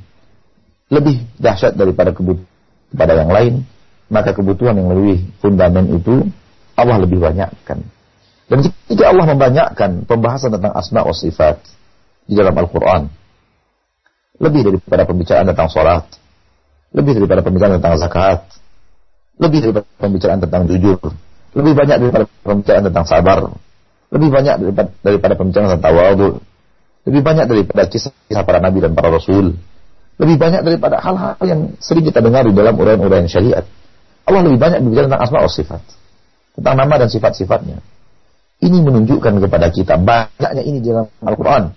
lebih 0.87 1.19
dahsyat 1.35 1.75
daripada 1.75 2.15
kebutuhan 2.15 2.47
kepada 2.95 3.13
yang 3.19 3.31
lain, 3.35 3.55
maka 4.07 4.31
kebutuhan 4.31 4.79
yang 4.79 4.89
lebih 4.95 5.27
fundamental 5.43 5.91
itu 5.91 6.15
Allah 6.79 7.03
lebih 7.03 7.19
banyakkan. 7.19 7.83
Dan 8.47 8.63
jika 8.87 9.11
Allah 9.11 9.27
membanyakkan 9.35 10.07
pembahasan 10.07 10.55
tentang 10.55 10.71
asma 10.79 11.03
wa 11.03 11.11
sifat, 11.11 11.59
di 12.27 12.35
dalam 12.35 12.55
Al-Quran. 12.55 13.03
Lebih 14.37 14.61
daripada 14.69 15.03
pembicaraan 15.09 15.47
tentang 15.49 15.69
sholat. 15.73 16.05
Lebih 16.93 17.13
daripada 17.23 17.41
pembicaraan 17.41 17.81
tentang 17.81 17.97
zakat. 17.97 18.41
Lebih 19.41 19.59
daripada 19.65 19.87
pembicaraan 19.97 20.41
tentang 20.43 20.63
jujur. 20.69 21.01
Lebih 21.57 21.73
banyak 21.73 21.97
daripada 22.03 22.25
pembicaraan 22.45 22.85
tentang 22.85 23.07
sabar. 23.09 23.39
Lebih 24.13 24.29
banyak 24.29 24.55
daripada, 25.03 25.35
pembicaraan 25.35 25.73
tentang 25.81 25.95
wadu. 25.97 26.31
Lebih 27.09 27.23
banyak 27.23 27.47
daripada 27.47 27.83
kisah-kisah 27.87 28.43
para 28.45 28.59
nabi 28.59 28.83
dan 28.83 28.93
para 28.93 29.09
rasul. 29.15 29.55
lebih 30.17 30.41
banyak 30.41 30.65
daripada 30.65 30.97
hal-hal 30.97 31.37
yang 31.45 31.77
sering 31.77 32.01
kita 32.01 32.25
dengar 32.25 32.49
di 32.49 32.57
dalam 32.57 32.73
uraian-uraian 32.73 33.29
syariat. 33.29 33.69
Allah 34.25 34.41
lebih 34.49 34.57
banyak 34.57 34.81
berbicara 34.81 35.13
tentang 35.13 35.23
asma 35.23 35.45
wa 35.45 35.53
sifat. 35.53 35.83
Tentang 36.57 36.75
nama 36.81 36.95
dan 36.97 37.09
sifat-sifatnya. 37.13 37.85
Ini 38.65 38.81
menunjukkan 38.81 39.45
kepada 39.45 39.69
kita 39.69 40.01
banyaknya 40.01 40.63
ini 40.65 40.81
di 40.81 40.89
dalam 40.89 41.13
Al-Quran. 41.21 41.77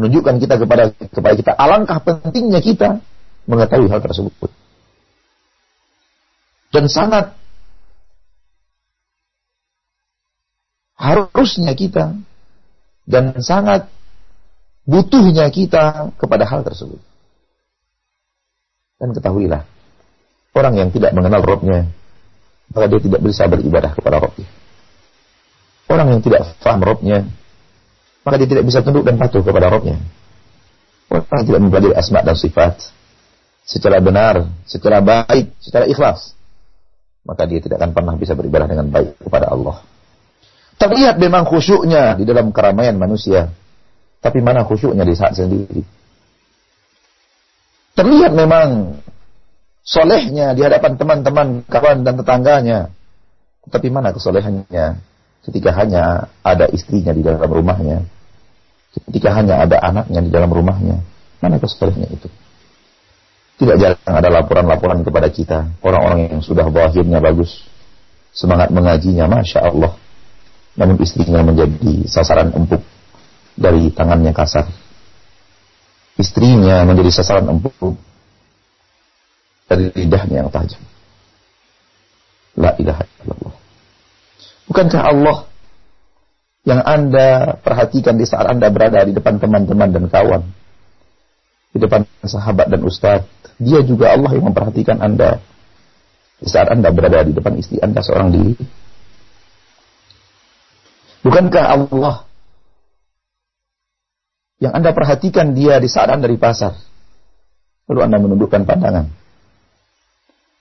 Menunjukkan 0.00 0.40
kita 0.40 0.56
kepada 0.56 0.84
kepada 0.96 1.34
kita 1.36 1.52
alangkah 1.60 2.00
pentingnya 2.00 2.64
kita 2.64 3.04
mengetahui 3.44 3.92
hal 3.92 4.00
tersebut. 4.00 4.48
Dan 6.72 6.88
sangat 6.88 7.36
harusnya 10.96 11.76
kita 11.76 12.16
dan 13.04 13.36
sangat 13.44 13.92
butuhnya 14.88 15.52
kita 15.52 16.16
kepada 16.16 16.48
hal 16.48 16.64
tersebut. 16.64 17.00
Dan 18.96 19.12
ketahuilah, 19.12 19.68
orang 20.56 20.74
yang 20.80 20.88
tidak 20.88 21.12
mengenal 21.12 21.44
Robnya, 21.44 21.88
maka 22.72 22.88
dia 22.88 23.00
tidak 23.04 23.20
bisa 23.20 23.44
beribadah 23.48 23.92
kepada 23.92 24.16
Robnya. 24.16 24.48
Orang 25.92 26.06
yang 26.12 26.20
tidak 26.24 26.56
faham 26.64 26.80
Robnya, 26.80 27.26
maka 28.26 28.34
dia 28.40 28.48
tidak 28.48 28.64
bisa 28.68 28.84
tunduk 28.84 29.04
dan 29.06 29.16
patuh 29.16 29.40
kepada 29.44 29.72
Robnya. 29.72 30.00
Orang 31.10 31.42
tidak 31.42 31.60
mempelajari 31.60 31.94
asma 31.98 32.22
dan 32.22 32.38
sifat 32.38 32.94
secara 33.66 33.98
benar, 33.98 34.46
secara 34.66 35.02
baik, 35.02 35.52
secara 35.58 35.90
ikhlas, 35.90 36.34
maka 37.26 37.46
dia 37.50 37.58
tidak 37.58 37.82
akan 37.82 37.90
pernah 37.90 38.14
bisa 38.14 38.38
beribadah 38.38 38.70
dengan 38.70 38.88
baik 38.88 39.18
kepada 39.18 39.50
Allah. 39.50 39.82
Terlihat 40.80 41.20
memang 41.20 41.44
khusyuknya 41.44 42.16
di 42.16 42.24
dalam 42.24 42.54
keramaian 42.54 42.96
manusia, 42.96 43.50
tapi 44.22 44.38
mana 44.40 44.64
khusyuknya 44.64 45.02
di 45.02 45.14
saat 45.18 45.34
sendiri? 45.36 45.82
terlihat 48.00 48.32
memang 48.32 48.96
solehnya 49.84 50.56
di 50.56 50.64
hadapan 50.64 50.96
teman-teman, 50.96 51.48
kawan 51.68 52.00
dan 52.00 52.16
tetangganya. 52.16 52.80
Tetapi 53.68 53.92
mana 53.92 54.16
kesolehannya 54.16 55.09
ketika 55.46 55.70
hanya 55.76 56.28
ada 56.44 56.66
istrinya 56.72 57.14
di 57.14 57.22
dalam 57.24 57.48
rumahnya, 57.48 58.04
ketika 59.08 59.30
hanya 59.36 59.64
ada 59.64 59.76
anaknya 59.80 60.20
di 60.24 60.30
dalam 60.32 60.50
rumahnya, 60.50 61.00
mana 61.40 61.56
kesolehannya 61.56 62.08
itu? 62.10 62.28
Tidak 63.60 63.76
jarang 63.76 64.14
ada 64.16 64.28
laporan-laporan 64.32 65.04
kepada 65.04 65.28
kita, 65.28 65.58
orang-orang 65.84 66.32
yang 66.32 66.40
sudah 66.40 66.64
bahirnya 66.72 67.20
bagus, 67.20 67.68
semangat 68.32 68.72
mengajinya, 68.72 69.28
Masya 69.28 69.68
Allah. 69.68 69.92
Namun 70.80 70.96
istrinya 71.04 71.44
menjadi 71.44 72.08
sasaran 72.08 72.56
empuk 72.56 72.80
dari 73.60 73.92
tangannya 73.92 74.32
kasar 74.32 74.64
istrinya 76.20 76.84
menjadi 76.84 77.10
sasaran 77.10 77.48
empuk 77.48 77.96
dari 79.64 79.88
lidahnya 79.96 80.44
yang 80.44 80.50
tajam. 80.52 80.82
La 82.60 82.76
ilaha 82.76 83.04
illallah. 83.24 83.54
Bukankah 84.70 85.02
Allah 85.02 85.50
yang 86.62 86.78
Anda 86.86 87.58
perhatikan 87.58 88.14
di 88.14 88.22
saat 88.22 88.46
Anda 88.46 88.70
berada 88.70 89.02
di 89.02 89.10
depan 89.10 89.42
teman-teman 89.42 89.90
dan 89.90 90.04
kawan, 90.06 90.46
di 91.74 91.78
depan 91.82 92.06
sahabat 92.22 92.70
dan 92.70 92.86
ustadz, 92.86 93.26
dia 93.58 93.82
juga 93.82 94.14
Allah 94.14 94.30
yang 94.30 94.46
memperhatikan 94.46 95.02
Anda 95.02 95.42
di 96.38 96.46
saat 96.46 96.70
Anda 96.70 96.94
berada 96.94 97.26
di 97.26 97.34
depan 97.34 97.58
istri 97.58 97.82
Anda 97.82 97.98
seorang 97.98 98.30
diri. 98.30 98.54
Bukankah 101.26 101.64
Allah 101.66 102.30
yang 104.62 104.72
Anda 104.76 104.94
perhatikan 104.94 105.50
dia 105.50 105.82
di 105.82 105.90
saat 105.90 106.14
Anda 106.14 106.30
di 106.30 106.38
pasar. 106.38 106.78
Lalu 107.90 108.00
Anda 108.06 108.16
menundukkan 108.22 108.62
pandangan. 108.62 109.10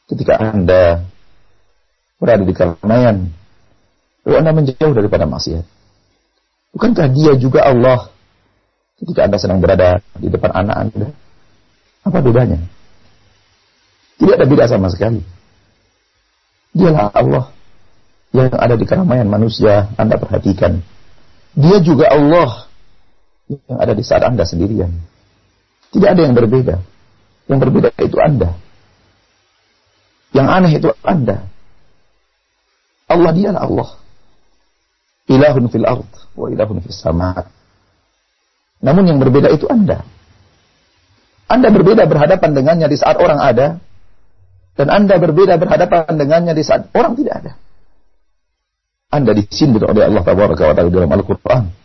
Ketika 0.10 0.42
Anda 0.42 1.06
berada 2.18 2.42
di 2.42 2.52
keramaian, 2.58 3.39
lalu 4.30 4.46
Anda 4.46 4.54
menjauh 4.54 4.94
daripada 4.94 5.26
maksiat. 5.26 5.66
Bukankah 6.78 7.10
dia 7.10 7.34
juga 7.34 7.66
Allah 7.66 8.14
ketika 9.02 9.26
Anda 9.26 9.42
sedang 9.42 9.58
berada 9.58 10.06
di 10.22 10.30
depan 10.30 10.54
anak 10.54 10.76
Anda? 10.86 11.10
Apa 12.06 12.22
bedanya? 12.22 12.62
Tidak 14.22 14.38
ada 14.38 14.46
beda 14.46 14.70
sama 14.70 14.94
sekali. 14.94 15.26
Dialah 16.78 17.10
Allah 17.10 17.50
yang 18.30 18.54
ada 18.54 18.78
di 18.78 18.86
keramaian 18.86 19.26
manusia, 19.26 19.90
Anda 19.98 20.22
perhatikan. 20.22 20.86
Dia 21.58 21.82
juga 21.82 22.14
Allah 22.14 22.70
yang 23.50 23.82
ada 23.82 23.98
di 23.98 24.06
saat 24.06 24.22
Anda 24.22 24.46
sendirian. 24.46 24.94
Tidak 25.90 26.06
ada 26.06 26.22
yang 26.22 26.38
berbeda. 26.38 26.78
Yang 27.50 27.60
berbeda 27.66 27.90
itu 27.98 28.18
Anda. 28.22 28.54
Yang 30.38 30.48
aneh 30.54 30.72
itu 30.78 30.90
Anda. 31.02 31.50
Allah 33.10 33.32
dialah 33.34 33.66
Allah. 33.66 33.90
Ilahun 35.30 35.70
fil 35.70 35.86
ard 35.86 36.10
wa 36.34 36.48
ilahun 36.50 36.82
fil 36.82 36.96
sama. 36.96 37.38
Namun 38.82 39.06
yang 39.06 39.20
berbeda 39.22 39.54
itu 39.54 39.70
Anda. 39.70 40.02
Anda 41.50 41.70
berbeda 41.70 42.10
berhadapan 42.10 42.58
dengannya 42.58 42.88
di 42.90 42.98
saat 42.98 43.18
orang 43.22 43.40
ada. 43.42 43.68
Dan 44.74 44.88
Anda 44.90 45.20
berbeda 45.20 45.60
berhadapan 45.60 46.14
dengannya 46.18 46.54
di 46.56 46.64
saat 46.66 46.90
orang 46.96 47.14
tidak 47.14 47.36
ada. 47.46 47.52
Anda 49.10 49.34
disindir 49.34 49.86
oleh 49.86 50.06
Allah 50.06 50.22
Taala 50.22 50.86
dalam 50.86 51.10
Al-Quran 51.10 51.80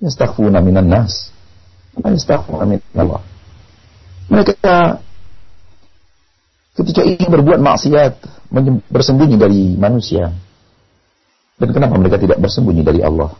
yastakhfuna 0.00 0.60
minan 0.60 0.88
nas 0.88 1.32
la 1.96 2.12
yastakhfuna 2.12 2.68
min 2.68 2.80
Allah 2.92 3.24
mereka 4.28 5.00
ketika 6.76 7.00
ingin 7.06 7.28
berbuat 7.32 7.60
maksiat 7.62 8.14
bersembunyi 8.92 9.36
dari 9.40 9.62
manusia 9.80 10.34
dan 11.56 11.68
kenapa 11.72 11.94
mereka 11.96 12.16
tidak 12.20 12.38
bersembunyi 12.40 12.82
dari 12.84 13.00
Allah 13.00 13.32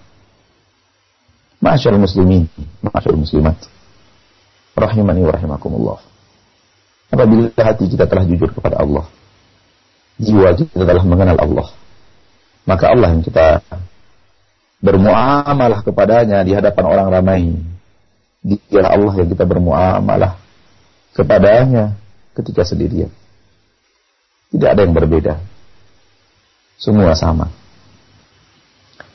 Ma'asyarul 1.56 2.04
muslimin 2.04 2.48
Ma'asyarul 2.84 3.24
muslimat 3.24 3.56
Rahimani 4.76 5.24
wa 5.24 5.32
rahimakumullah 5.32 5.98
Apabila 7.12 7.48
hati 7.56 7.88
kita 7.88 8.04
telah 8.04 8.28
jujur 8.28 8.52
kepada 8.52 8.80
Allah 8.80 9.08
Jiwa 10.20 10.52
kita 10.52 10.84
telah 10.84 11.04
mengenal 11.04 11.36
Allah 11.40 11.68
Maka 12.68 12.92
Allah 12.92 13.08
yang 13.16 13.24
kita 13.24 13.64
bermuamalah 14.80 15.80
kepadanya 15.80 16.44
di 16.44 16.52
hadapan 16.52 16.84
orang 16.84 17.08
ramai. 17.08 17.42
Dialah 18.46 18.90
Allah 18.94 19.14
yang 19.18 19.28
kita 19.32 19.42
bermuamalah 19.42 20.38
kepadanya 21.16 21.96
ketika 22.36 22.62
sendirian. 22.62 23.10
Tidak 24.54 24.68
ada 24.70 24.86
yang 24.86 24.94
berbeda. 24.94 25.42
Semua 26.78 27.16
sama. 27.18 27.50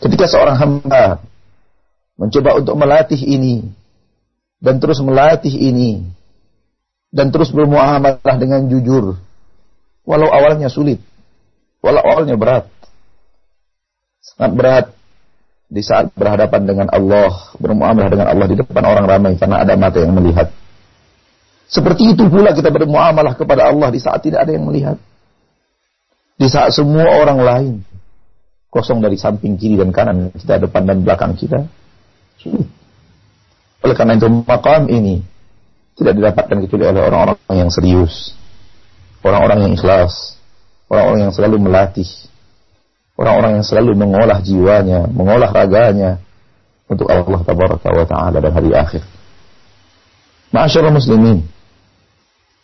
Ketika 0.01 0.25
seorang 0.25 0.57
hamba 0.57 1.21
mencoba 2.17 2.57
untuk 2.57 2.75
melatih 2.77 3.21
ini 3.21 3.65
dan 4.57 4.81
terus 4.81 4.97
melatih 5.01 5.53
ini 5.53 6.05
dan 7.13 7.29
terus 7.29 7.49
bermuamalah 7.53 8.35
dengan 8.37 8.65
jujur 8.69 9.17
walau 10.05 10.29
awalnya 10.29 10.69
sulit 10.69 11.01
walau 11.81 12.01
awalnya 12.01 12.37
berat 12.37 12.69
sangat 14.21 14.51
berat 14.53 14.85
di 15.71 15.79
saat 15.79 16.11
berhadapan 16.11 16.67
dengan 16.67 16.87
Allah, 16.91 17.55
bermuamalah 17.55 18.11
dengan 18.11 18.27
Allah 18.27 18.43
di 18.51 18.59
depan 18.59 18.83
orang 18.83 19.07
ramai 19.07 19.39
karena 19.39 19.63
ada 19.63 19.79
mata 19.79 20.03
yang 20.03 20.11
melihat. 20.11 20.51
Seperti 21.71 22.11
itu 22.11 22.27
pula 22.27 22.51
kita 22.51 22.67
bermuamalah 22.67 23.39
kepada 23.39 23.71
Allah 23.71 23.87
di 23.87 24.03
saat 24.03 24.19
tidak 24.19 24.43
ada 24.43 24.51
yang 24.51 24.67
melihat. 24.67 24.99
Di 26.35 26.51
saat 26.51 26.75
semua 26.75 27.07
orang 27.07 27.39
lain 27.39 27.73
kosong 28.71 29.03
dari 29.03 29.19
samping 29.19 29.59
kiri 29.59 29.75
dan 29.75 29.91
kanan 29.91 30.31
kita, 30.31 30.63
depan 30.63 30.87
dan 30.87 31.03
belakang 31.03 31.35
kita. 31.35 31.67
Oleh 33.83 33.95
karena 33.99 34.15
itu 34.15 34.31
makam 34.47 34.87
ini 34.87 35.19
tidak 35.99 36.15
didapatkan 36.15 36.57
kecuali 36.63 36.87
oleh 36.87 37.01
orang-orang 37.03 37.37
yang 37.51 37.67
serius, 37.67 38.31
orang-orang 39.27 39.67
yang 39.67 39.73
ikhlas, 39.75 40.39
orang-orang 40.87 41.27
yang 41.27 41.33
selalu 41.35 41.57
melatih. 41.59 42.07
Orang-orang 43.19 43.61
yang 43.61 43.65
selalu 43.67 43.91
mengolah 43.93 44.39
jiwanya, 44.41 45.05
mengolah 45.11 45.53
raganya 45.53 46.17
untuk 46.89 47.05
Allah 47.11 47.43
tabaraka 47.45 47.93
wa 47.93 48.05
taala 48.07 48.41
dan 48.41 48.49
hari 48.49 48.71
akhir. 48.73 49.03
Ma'asyarul 50.49 50.95
muslimin, 50.95 51.45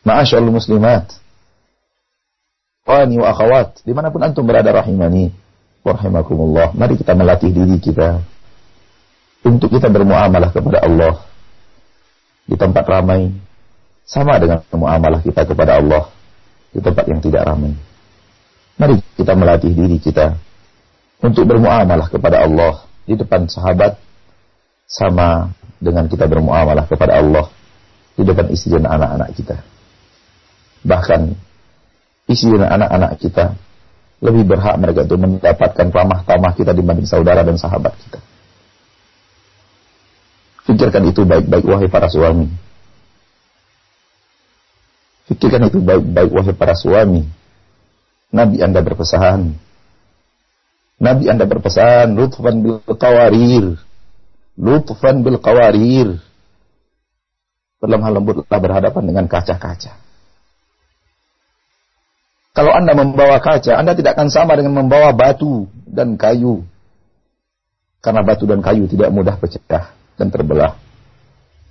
ma'asyarul 0.02 0.50
muslimat, 0.50 1.14
wani 2.90 3.22
wa 3.22 3.32
akhawat, 3.38 3.86
di 3.86 3.94
mana 3.94 4.10
pun 4.10 4.24
antum 4.26 4.50
berada 4.50 4.74
rahimani, 4.74 5.30
warahmakumullah, 5.86 6.74
mari 6.78 6.98
kita 6.98 7.14
melatih 7.14 7.52
diri 7.52 7.78
kita. 7.78 8.22
Untuk 9.46 9.72
kita 9.72 9.88
bermuamalah 9.88 10.50
kepada 10.52 10.84
Allah. 10.84 11.24
Di 12.48 12.56
tempat 12.58 12.84
ramai. 12.88 13.32
Sama 14.08 14.40
dengan 14.40 14.64
muamalah 14.72 15.20
kita 15.24 15.44
kepada 15.48 15.80
Allah. 15.80 16.10
Di 16.72 16.80
tempat 16.84 17.06
yang 17.08 17.20
tidak 17.24 17.48
ramai. 17.48 17.76
Mari 18.80 19.00
kita 19.16 19.38
melatih 19.38 19.72
diri 19.72 19.98
kita. 20.02 20.36
Untuk 21.24 21.48
bermuamalah 21.48 22.12
kepada 22.12 22.44
Allah. 22.44 22.84
Di 23.08 23.16
depan 23.16 23.48
sahabat. 23.48 23.96
Sama 24.88 25.52
dengan 25.80 26.08
kita 26.12 26.28
bermuamalah 26.28 26.84
kepada 26.88 27.20
Allah. 27.20 27.48
Di 28.18 28.26
depan 28.26 28.52
istri 28.52 28.76
dan 28.76 28.90
anak-anak 28.90 29.30
kita. 29.38 29.58
Bahkan 30.88 31.22
istri 32.28 32.52
dan 32.58 32.68
anak-anak 32.68 33.22
kita 33.22 33.56
lebih 34.18 34.44
berhak 34.50 34.76
mereka 34.82 35.06
untuk 35.06 35.20
mendapatkan 35.22 35.88
ramah 35.94 36.26
tamah 36.26 36.54
kita 36.58 36.74
dibanding 36.74 37.06
saudara 37.06 37.46
dan 37.46 37.58
sahabat 37.58 37.94
kita. 38.02 38.20
Fikirkan 40.66 41.04
itu 41.08 41.22
baik-baik 41.24 41.66
wahai 41.70 41.88
para 41.88 42.10
suami. 42.10 42.50
Fikirkan 45.30 45.70
itu 45.70 45.80
baik-baik 45.80 46.32
wahai 46.34 46.56
para 46.58 46.76
suami. 46.76 47.24
Nabi 48.34 48.58
Anda 48.60 48.84
berpesan. 48.84 49.56
Nabi 50.98 51.24
Anda 51.30 51.46
berpesan, 51.46 52.18
lutfan 52.18 52.66
bil 52.66 52.82
qawarir. 52.84 53.80
Lutfan 54.58 55.22
bil 55.22 55.38
qawarir. 55.40 56.20
Berlemah 57.78 58.10
lembutlah 58.10 58.60
berhadapan 58.60 59.04
dengan 59.06 59.26
kaca-kaca. 59.30 60.07
Kalau 62.58 62.74
Anda 62.74 62.98
membawa 62.98 63.38
kaca, 63.38 63.78
Anda 63.78 63.94
tidak 63.94 64.18
akan 64.18 64.34
sama 64.34 64.58
dengan 64.58 64.74
membawa 64.74 65.14
batu 65.14 65.70
dan 65.86 66.18
kayu. 66.18 66.66
Karena 68.02 68.26
batu 68.26 68.50
dan 68.50 68.66
kayu 68.66 68.90
tidak 68.90 69.14
mudah 69.14 69.38
pecah 69.38 69.94
dan 70.18 70.34
terbelah. 70.34 70.74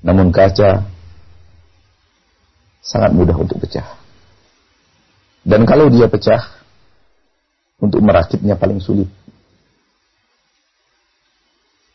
Namun 0.06 0.30
kaca 0.30 0.86
sangat 2.86 3.10
mudah 3.10 3.34
untuk 3.34 3.58
pecah. 3.58 3.98
Dan 5.42 5.66
kalau 5.66 5.90
dia 5.90 6.06
pecah, 6.06 6.54
untuk 7.82 7.98
merakitnya 8.00 8.54
paling 8.54 8.78
sulit. 8.78 9.10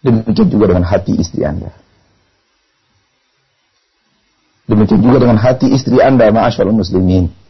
Demikian 0.04 0.52
juga 0.52 0.76
dengan 0.76 0.84
hati 0.84 1.16
istri 1.16 1.48
Anda. 1.48 1.72
Demikian 4.68 5.00
juga 5.00 5.18
dengan 5.24 5.40
hati 5.40 5.72
istri 5.72 5.96
Anda, 6.04 6.28
ma'asyarul 6.28 6.76
muslimin. 6.76 7.41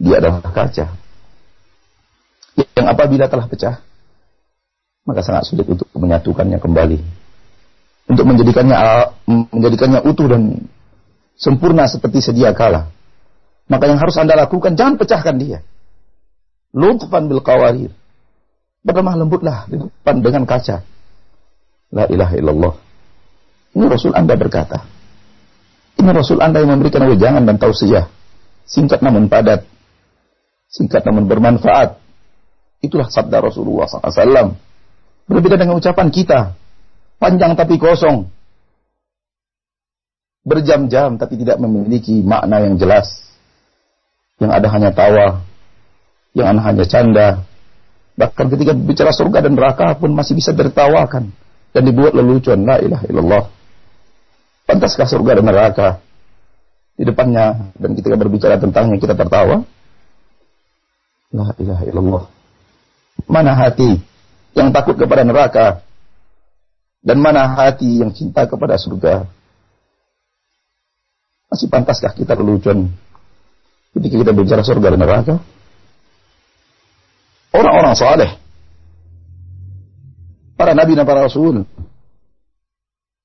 Dia 0.00 0.16
adalah 0.16 0.40
kaca. 0.40 0.86
Yang 2.56 2.86
apabila 2.88 3.28
telah 3.28 3.46
pecah, 3.46 3.84
maka 5.04 5.20
sangat 5.20 5.44
sulit 5.44 5.68
untuk 5.68 5.84
menyatukannya 5.92 6.56
kembali. 6.56 6.98
Untuk 8.08 8.24
menjadikannya 8.24 8.76
menjadikannya 9.28 10.00
utuh 10.08 10.26
dan 10.26 10.42
sempurna 11.36 11.84
seperti 11.84 12.24
sedia 12.24 12.56
kala. 12.56 12.88
Maka 13.70 13.86
yang 13.86 14.00
harus 14.02 14.18
Anda 14.18 14.34
lakukan, 14.34 14.74
jangan 14.74 14.98
pecahkan 14.98 15.36
dia. 15.38 15.62
Lutfan 16.74 17.30
bil 17.30 17.44
qawarir. 17.44 17.92
Berlemah 18.80 19.14
lembutlah 19.14 19.68
di 19.68 19.78
depan 19.78 20.24
dengan 20.24 20.42
kaca. 20.48 20.82
La 21.92 22.08
ilaha 22.08 22.34
illallah. 22.34 22.74
Ini 23.76 23.84
Rasul 23.86 24.16
Anda 24.16 24.34
berkata. 24.34 24.82
Ini 26.00 26.10
Rasul 26.10 26.42
Anda 26.42 26.64
yang 26.64 26.74
memberikan 26.80 27.06
wejangan 27.06 27.46
dan 27.46 27.60
tausiah. 27.60 28.10
Singkat 28.66 29.04
namun 29.04 29.30
padat 29.30 29.69
singkat 30.70 31.02
namun 31.02 31.26
bermanfaat. 31.26 31.98
Itulah 32.80 33.10
sabda 33.10 33.44
Rasulullah 33.44 33.90
SAW. 33.90 34.56
Berbeda 35.28 35.60
dengan 35.60 35.76
ucapan 35.76 36.08
kita. 36.08 36.56
Panjang 37.20 37.52
tapi 37.58 37.76
kosong. 37.76 38.30
Berjam-jam 40.40 41.20
tapi 41.20 41.36
tidak 41.36 41.60
memiliki 41.60 42.24
makna 42.24 42.64
yang 42.64 42.80
jelas. 42.80 43.12
Yang 44.40 44.50
ada 44.56 44.68
hanya 44.72 44.90
tawa. 44.96 45.26
Yang 46.32 46.46
ada 46.48 46.60
hanya 46.64 46.84
canda. 46.88 47.28
Bahkan 48.16 48.46
ketika 48.56 48.72
bicara 48.72 49.12
surga 49.12 49.44
dan 49.44 49.52
neraka 49.52 49.92
pun 50.00 50.16
masih 50.16 50.32
bisa 50.32 50.56
tertawakan. 50.56 51.28
Dan 51.76 51.82
dibuat 51.84 52.16
lelucon. 52.16 52.64
La 52.64 52.80
ilaha 52.80 53.04
illallah. 53.04 53.44
Pantaskah 54.64 55.04
surga 55.04 55.42
dan 55.42 55.44
neraka? 55.44 55.88
Di 56.96 57.04
depannya 57.04 57.76
dan 57.76 57.92
ketika 57.92 58.16
berbicara 58.16 58.56
tentangnya 58.56 58.96
kita 58.96 59.12
tertawa. 59.12 59.68
La 61.30 61.54
ilaha 61.62 61.84
illallah. 61.86 62.24
Mana 63.30 63.54
hati 63.54 64.02
yang 64.58 64.74
takut 64.74 64.98
kepada 64.98 65.22
neraka? 65.22 65.86
Dan 67.00 67.22
mana 67.22 67.46
hati 67.54 68.02
yang 68.02 68.10
cinta 68.10 68.50
kepada 68.50 68.74
surga? 68.76 69.24
Masih 71.50 71.70
pantaskah 71.70 72.12
kita 72.12 72.34
lelucon 72.34 72.90
ketika 73.94 74.16
kita 74.26 74.32
bicara 74.34 74.62
surga 74.66 74.94
dan 74.94 75.00
neraka? 75.00 75.34
Orang-orang 77.50 77.94
saleh, 77.98 78.30
para 80.54 80.70
nabi 80.70 80.94
dan 80.94 81.02
para 81.02 81.26
rasul, 81.26 81.66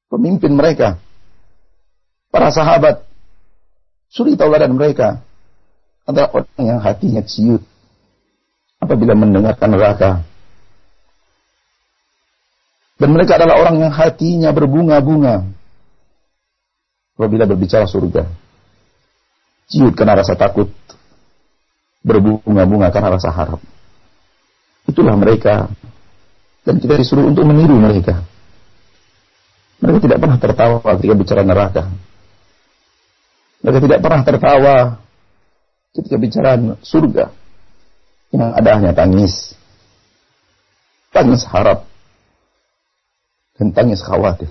pemimpin 0.10 0.50
mereka, 0.58 0.98
para 2.34 2.50
sahabat, 2.50 3.06
suri 4.10 4.34
tauladan 4.34 4.74
mereka 4.74 5.22
adalah 6.10 6.34
orang 6.34 6.64
yang 6.66 6.82
hatinya 6.82 7.22
ciut 7.22 7.62
apabila 8.86 9.18
mendengarkan 9.18 9.70
neraka. 9.74 10.12
Dan 12.96 13.12
mereka 13.12 13.36
adalah 13.36 13.60
orang 13.60 13.76
yang 13.84 13.92
hatinya 13.92 14.56
berbunga-bunga 14.56 15.44
apabila 17.20 17.44
berbicara 17.44 17.84
surga. 17.84 18.24
Ciut 19.68 19.92
karena 19.98 20.22
rasa 20.22 20.38
takut, 20.40 20.72
berbunga-bunga 22.06 22.94
karena 22.94 23.20
rasa 23.20 23.34
harap. 23.36 23.60
Itulah 24.88 25.18
mereka. 25.20 25.68
Dan 26.64 26.80
kita 26.80 26.96
disuruh 26.98 27.28
untuk 27.28 27.44
meniru 27.46 27.76
mereka. 27.78 28.24
Mereka 29.84 30.00
tidak 30.02 30.18
pernah 30.24 30.38
tertawa 30.40 30.78
ketika 30.98 31.14
bicara 31.14 31.42
neraka. 31.44 31.84
Mereka 33.60 33.80
tidak 33.86 34.00
pernah 34.00 34.22
tertawa 34.24 34.76
ketika 35.94 36.16
bicara 36.16 36.52
surga 36.80 37.45
yang 38.34 38.52
ada 38.56 38.70
hanya 38.80 38.92
tangis. 38.96 39.54
Tangis 41.14 41.46
harap. 41.48 41.86
Dan 43.56 43.72
tangis 43.72 44.04
khawatir. 44.04 44.50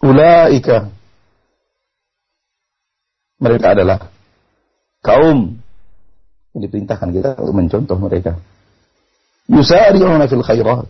Ulaika. 0.00 0.88
Mereka 3.36 3.66
adalah 3.76 4.08
kaum 5.04 5.60
yang 6.56 6.60
diperintahkan 6.64 7.10
kita 7.12 7.30
untuk 7.36 7.54
mencontoh 7.54 7.98
mereka. 8.00 8.40
Yusari'una 9.52 10.24
fil 10.24 10.40
khairat. 10.40 10.88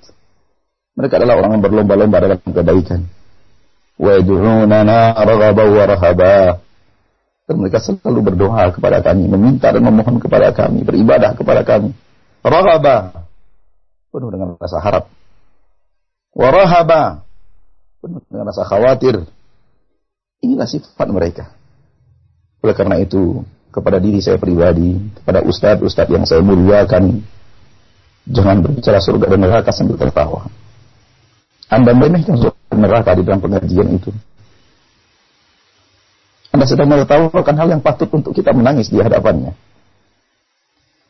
Mereka 0.97 1.19
adalah 1.19 1.43
orang 1.43 1.59
yang 1.59 1.65
berlomba-lomba 1.67 2.17
dalam 2.23 2.39
kebaikan. 2.41 3.01
Wa 3.99 4.23
yad'unana 4.23 5.13
raghaban 5.19 5.69
wa 5.75 5.85
rahaba 5.85 6.66
dan 7.47 7.55
mereka 7.63 7.79
selalu 7.79 8.35
berdoa 8.35 8.75
kepada 8.75 8.99
kami, 8.99 9.31
meminta 9.31 9.71
dan 9.71 9.83
memohon 9.87 10.19
kepada 10.19 10.51
kami, 10.51 10.83
beribadah 10.83 11.31
kepada 11.39 11.63
kami. 11.63 11.95
Rahaba, 12.43 13.27
penuh 14.11 14.31
dengan 14.35 14.59
rasa 14.59 14.83
harap. 14.83 15.05
Warahaba, 16.35 17.23
penuh 18.03 18.21
dengan 18.27 18.51
rasa 18.51 18.67
khawatir. 18.67 19.23
Inilah 20.43 20.67
sifat 20.69 21.09
mereka. 21.09 21.55
Oleh 22.61 22.75
karena 22.75 22.99
itu, 22.99 23.47
kepada 23.71 24.03
diri 24.03 24.19
saya 24.19 24.43
pribadi, 24.43 24.99
kepada 25.23 25.47
ustadz-ustadz 25.47 26.13
yang 26.13 26.27
saya 26.27 26.43
muliakan, 26.43 27.23
jangan 28.27 28.59
berbicara 28.59 28.99
surga 28.99 29.33
dan 29.33 29.41
neraka 29.41 29.71
sambil 29.71 29.97
tertawa. 29.97 30.51
Anda 31.71 31.95
meremehkan 31.95 32.43
surga 32.43 32.59
dan 32.75 32.79
neraka 32.83 33.11
di 33.15 33.23
dalam 33.23 33.39
pengajian 33.39 33.89
itu. 33.95 34.11
Anda 36.57 36.65
sedang 36.65 36.89
menertawakan 36.89 37.55
hal 37.61 37.69
yang 37.69 37.85
patut 37.85 38.09
untuk 38.09 38.33
kita 38.33 38.57
menangis 38.57 38.89
di 38.89 38.97
hadapannya. 38.97 39.53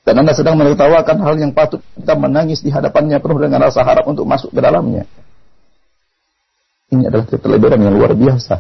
Dan 0.03 0.27
Anda 0.27 0.35
sedang 0.35 0.59
menertawakan 0.59 1.23
hal 1.23 1.39
yang 1.39 1.55
patut 1.55 1.79
kita 1.95 2.19
menangis 2.19 2.67
di 2.67 2.75
hadapannya 2.75 3.23
penuh 3.23 3.39
dengan 3.39 3.63
rasa 3.63 3.87
harap 3.87 4.11
untuk 4.11 4.27
masuk 4.27 4.51
ke 4.51 4.59
dalamnya. 4.59 5.07
Ini 6.91 7.07
adalah 7.07 7.31
keteledoran 7.31 7.79
yang 7.79 7.95
luar 7.95 8.11
biasa. 8.19 8.59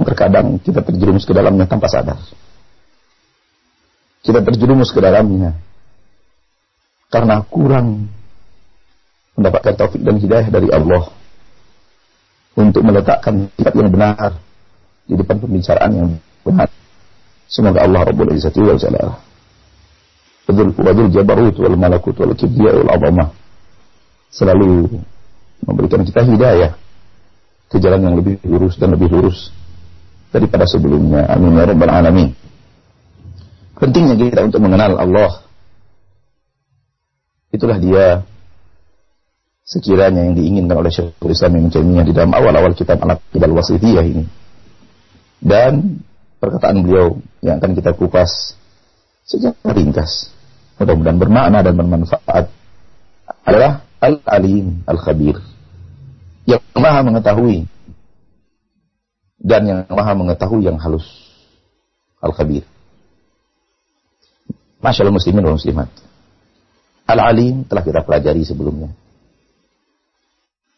Terkadang 0.00 0.56
kita 0.56 0.80
terjerumus 0.80 1.28
ke 1.28 1.36
dalamnya 1.36 1.68
tanpa 1.68 1.92
sadar. 1.92 2.16
Kita 4.24 4.40
terjerumus 4.40 4.88
ke 4.88 5.04
dalamnya 5.04 5.52
karena 7.12 7.44
kurang 7.44 8.08
mendapatkan 9.36 9.76
taufik 9.76 10.00
dan 10.00 10.16
hidayah 10.16 10.48
dari 10.48 10.72
Allah 10.72 11.12
untuk 12.56 12.80
meletakkan 12.80 13.52
sifat 13.52 13.72
yang 13.76 13.92
benar 13.92 14.45
di 15.06 15.14
depan 15.14 15.38
pembicaraan 15.38 15.90
yang 15.94 16.08
benar. 16.42 16.68
Semoga 17.46 17.86
Allah 17.86 18.02
Rabbul 18.10 18.34
Izzati 18.34 18.58
wa 18.58 18.74
Jalla 18.74 19.22
Wadul 20.50 21.10
Jabarut 21.14 21.54
wal 21.58 21.78
Malakut 21.78 22.14
wal 22.18 22.34
Kibriya 22.34 22.74
wal 22.74 22.90
Azamah 22.90 23.28
selalu 24.30 24.98
memberikan 25.62 26.02
kita 26.02 26.26
hidayah 26.26 26.74
ke 27.66 27.78
jalan 27.82 28.02
yang 28.02 28.14
lebih 28.18 28.38
lurus 28.46 28.78
dan 28.78 28.94
lebih 28.94 29.10
lurus 29.10 29.50
daripada 30.30 30.66
sebelumnya. 30.66 31.26
Amin 31.30 31.54
ya 31.54 31.66
rabbal 31.66 31.90
alamin. 31.90 32.30
Pentingnya 33.78 34.14
kita 34.18 34.46
untuk 34.46 34.62
mengenal 34.62 34.98
Allah. 34.98 35.42
Itulah 37.50 37.78
dia 37.78 38.22
sekiranya 39.66 40.30
yang 40.30 40.38
diinginkan 40.38 40.78
oleh 40.78 40.94
Syekhul 40.94 41.34
Islam 41.34 41.58
Ibnu 41.58 41.70
Taimiyah 41.74 42.04
di 42.06 42.12
dalam 42.14 42.30
awal-awal 42.30 42.74
kitab 42.78 43.02
Al-Aqidah 43.02 43.50
Wasithiyah 43.50 44.04
ini 44.06 44.45
dan 45.40 46.00
perkataan 46.40 46.84
beliau 46.84 47.20
yang 47.40 47.60
akan 47.60 47.72
kita 47.76 47.92
kupas 47.96 48.56
secara 49.26 49.56
ringkas 49.74 50.30
mudah-mudahan 50.76 51.18
bermakna 51.18 51.58
dan 51.64 51.74
bermanfaat 51.74 52.46
adalah 53.46 53.86
Al-Alim 53.98 54.84
Al-Khabir 54.84 55.40
yang 56.46 56.62
maha 56.76 57.00
mengetahui 57.02 57.66
dan 59.40 59.62
yang 59.66 59.80
maha 59.88 60.12
mengetahui 60.14 60.66
yang 60.66 60.78
halus 60.78 61.06
Al-Khabir. 62.22 62.64
Masya 64.80 65.06
Allah 65.06 65.16
muslimin 65.16 65.42
dan 65.44 65.56
muslimat. 65.56 65.88
Al-Alim 67.06 67.64
telah 67.70 67.82
kita 67.86 68.02
pelajari 68.02 68.42
sebelumnya. 68.42 68.90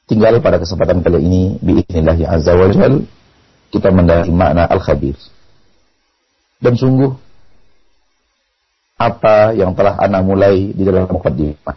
Tinggal 0.09 0.40
pada 0.40 0.57
kesempatan 0.57 1.05
kali 1.05 1.21
ini 1.21 1.42
biidznillah 1.61 2.16
azza 2.29 2.57
wa 2.57 2.68
jal 2.73 3.05
kita 3.68 3.88
mendalami 3.92 4.33
makna 4.33 4.64
al-khabir. 4.68 5.16
Dan 6.59 6.74
sungguh 6.74 7.12
apa 8.98 9.54
yang 9.54 9.78
telah 9.78 9.94
ana 9.94 10.18
mulai 10.26 10.74
di 10.74 10.83
dalam 10.83 11.07
mukaddimah 11.07 11.76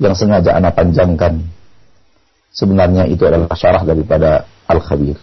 yang 0.00 0.16
sengaja 0.16 0.56
ana 0.56 0.72
panjangkan 0.72 1.44
sebenarnya 2.56 3.04
itu 3.04 3.20
adalah 3.28 3.52
syarah 3.52 3.84
daripada 3.84 4.48
al-khabir. 4.64 5.20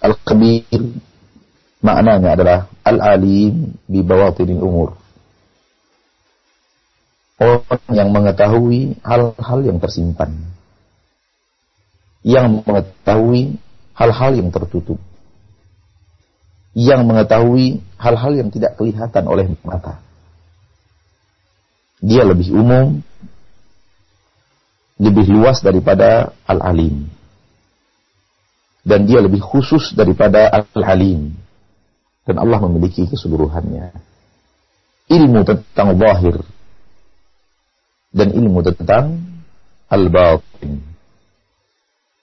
Al-khabir 0.00 0.64
maknanya 1.84 2.32
adalah 2.32 2.58
al-alim 2.80 3.76
bi 3.84 4.00
bawatinil 4.00 4.62
umur 4.64 4.96
orang 7.38 7.82
yang 7.94 8.10
mengetahui 8.10 8.98
hal-hal 9.06 9.58
yang 9.62 9.78
tersimpan, 9.78 10.34
yang 12.26 12.62
mengetahui 12.66 13.58
hal-hal 13.94 14.32
yang 14.34 14.48
tertutup, 14.54 14.98
yang 16.74 17.06
mengetahui 17.06 17.82
hal-hal 17.98 18.32
yang 18.34 18.48
tidak 18.54 18.78
kelihatan 18.78 19.24
oleh 19.26 19.46
mata. 19.66 19.98
Dia 21.98 22.22
lebih 22.22 22.54
umum, 22.54 23.02
lebih 25.02 25.26
luas 25.30 25.62
daripada 25.62 26.30
al-alim. 26.46 27.10
Dan 28.86 29.04
dia 29.04 29.18
lebih 29.20 29.42
khusus 29.42 29.92
daripada 29.92 30.48
al-alim. 30.48 31.34
Dan 32.22 32.36
Allah 32.38 32.62
memiliki 32.62 33.04
keseluruhannya. 33.10 33.90
Ilmu 35.08 35.40
tentang 35.42 35.96
zahir, 35.96 36.36
dan 38.12 38.32
ilmu 38.32 38.60
tentang 38.64 39.20
al-batin. 39.88 40.84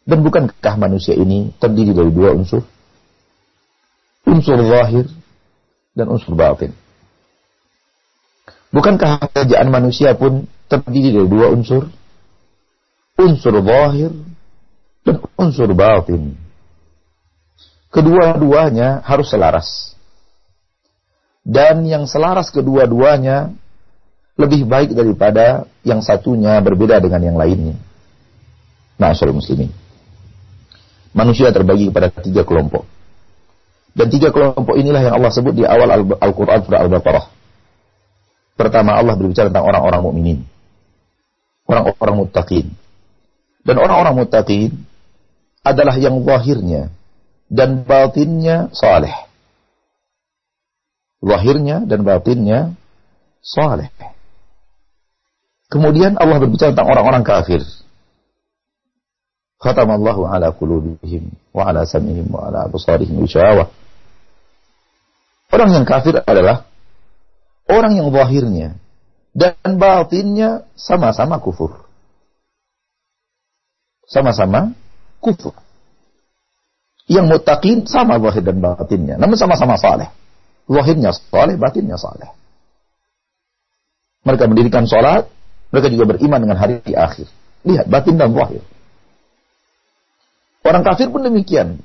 Dan 0.05 0.21
bukankah 0.21 0.77
manusia 0.77 1.17
ini 1.17 1.49
terdiri 1.57 1.89
dari 1.97 2.13
dua 2.13 2.37
unsur? 2.37 2.61
Unsur 4.29 4.61
zahir 4.61 5.09
dan 5.97 6.05
unsur 6.13 6.37
batin. 6.37 6.77
Bukankah 8.69 9.33
kerajaan 9.33 9.73
manusia 9.73 10.13
pun 10.13 10.45
terdiri 10.69 11.09
dari 11.09 11.25
dua 11.25 11.49
unsur? 11.49 11.89
Unsur 13.17 13.65
zahir 13.65 14.13
dan 15.01 15.25
unsur 15.41 15.73
batin. 15.73 16.37
Kedua-duanya 17.89 19.01
harus 19.01 19.33
selaras. 19.33 19.97
Dan 21.41 21.85
yang 21.85 22.05
selaras 22.05 22.53
kedua-duanya 22.53 23.53
lebih 24.35 24.67
baik 24.69 24.93
daripada 24.93 25.65
yang 25.81 26.03
satunya 26.03 26.59
berbeda 26.61 26.99
dengan 26.99 27.21
yang 27.23 27.37
lainnya. 27.39 27.77
Nah, 28.99 29.15
muslimin. 29.31 29.84
Manusia 31.15 31.47
terbagi 31.55 31.87
kepada 31.87 32.11
tiga 32.19 32.43
kelompok. 32.43 32.83
Dan 33.95 34.11
tiga 34.11 34.35
kelompok 34.35 34.75
inilah 34.75 34.99
yang 34.99 35.15
Allah 35.15 35.31
sebut 35.31 35.55
di 35.55 35.63
awal 35.63 35.87
Al-Quran 36.19 36.59
surah 36.67 36.83
Al-Baqarah. 36.83 37.25
Pertama 38.59 38.99
Allah 38.99 39.15
berbicara 39.15 39.47
tentang 39.47 39.67
orang-orang 39.67 40.01
mukminin, 40.03 40.39
Orang-orang 41.65 42.27
muttaqin. 42.27 42.67
Dan 43.65 43.75
orang-orang 43.79 44.27
muttaqin 44.27 44.75
adalah 45.65 45.95
yang 45.97 46.21
zahirnya 46.21 46.93
dan 47.49 47.81
batinnya 47.87 48.69
saleh. 48.75 49.15
Zahirnya 51.25 51.87
dan 51.89 52.05
batinnya 52.05 52.77
saleh. 53.41 53.89
Kemudian 55.71 56.19
Allah 56.21 56.37
berbicara 56.37 56.75
tentang 56.75 56.91
orang-orang 56.93 57.25
kafir. 57.25 57.65
Khatamallahu 59.65 60.29
ala 60.29 60.53
qulubihim 60.53 61.33
wa 61.49 61.65
ala 61.65 61.89
sam'ihim 61.89 62.29
wa 62.29 62.45
ala 62.45 62.69
absarihim 62.69 63.17
ghishawah. 63.25 63.65
Orang 65.49 65.73
yang 65.73 65.89
kafir 65.89 66.21
adalah 66.21 66.69
orang 67.65 67.97
yang 67.97 68.13
zahirnya 68.13 68.77
dan 69.33 69.57
batinnya 69.81 70.69
sama-sama 70.77 71.41
kufur. 71.41 71.81
Sama-sama 74.05 74.77
kufur. 75.17 75.57
Yang 77.09 77.25
mutakin 77.33 77.89
sama 77.89 78.21
zahir 78.21 78.45
dan 78.45 78.61
batinnya, 78.61 79.17
namun 79.17 79.33
sama-sama 79.33 79.81
saleh. 79.81 80.13
Zahirnya 80.69 81.09
saleh, 81.09 81.57
batinnya 81.57 81.97
saleh. 81.97 82.29
Mereka 84.29 84.45
mendirikan 84.45 84.85
sholat, 84.85 85.25
mereka 85.73 85.89
juga 85.89 86.13
beriman 86.13 86.37
dengan 86.37 86.57
hari 86.61 86.85
akhir. 86.93 87.25
Lihat 87.65 87.89
batin 87.89 88.21
dan 88.21 88.29
zahir. 88.29 88.61
Orang 90.65 90.81
kafir 90.81 91.13
pun 91.13 91.21
demikian. 91.21 91.77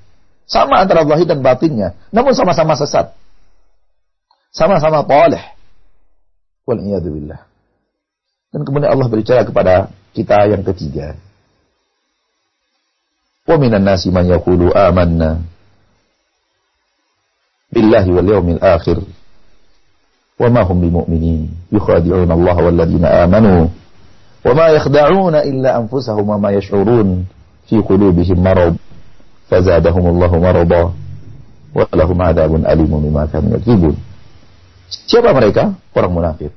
Sama 0.49 0.81
antara 0.81 1.05
zahir 1.05 1.29
dan 1.29 1.45
batinnya. 1.45 1.95
Namun 2.09 2.33
sama-sama 2.33 2.75
sesat. 2.75 3.13
Sama-sama 4.51 5.05
toleh. 5.05 5.45
Wal'iyadzubillah. 6.65 7.45
Dan 8.51 8.61
kemudian 8.67 8.91
Allah 8.91 9.07
berbicara 9.07 9.45
kepada 9.45 9.93
kita 10.17 10.49
yang 10.49 10.65
ketiga. 10.65 11.15
Wa 13.47 13.61
minan 13.61 13.85
nasi 13.85 14.11
man 14.11 14.27
yakulu 14.27 14.75
amanna 14.75 15.45
billahi 17.71 18.11
wal 18.11 18.29
yawmil 18.29 18.63
akhir 18.63 18.99
wa 20.41 20.49
ma 20.51 20.63
hum 20.67 20.83
bimu'minin 20.83 21.51
Yukhadi'un 21.71 22.27
Allah 22.27 22.57
wal 22.59 22.75
ladina 22.75 23.23
amanu 23.23 23.71
wa 24.43 24.53
ma 24.55 24.67
yakhda'una 24.75 25.47
illa 25.47 25.79
anfusahum 25.79 26.27
wa 26.27 26.39
ma 26.39 26.51
yash'urun 26.51 27.31
في 27.70 27.82
قلوبهم 27.82 28.38
مرض 28.44 28.76
فزادهم 29.50 30.06
الله 30.08 30.32
مرضا 30.40 30.84
ولهم 31.76 32.18
عذاب 32.22 32.52
أليم 32.66 32.92
بما 33.10 33.24
كانوا 33.26 33.58
يكذبون 33.58 33.98
Siapa 34.86 35.34
mereka? 35.34 35.74
Orang 35.98 36.14
munafik. 36.14 36.54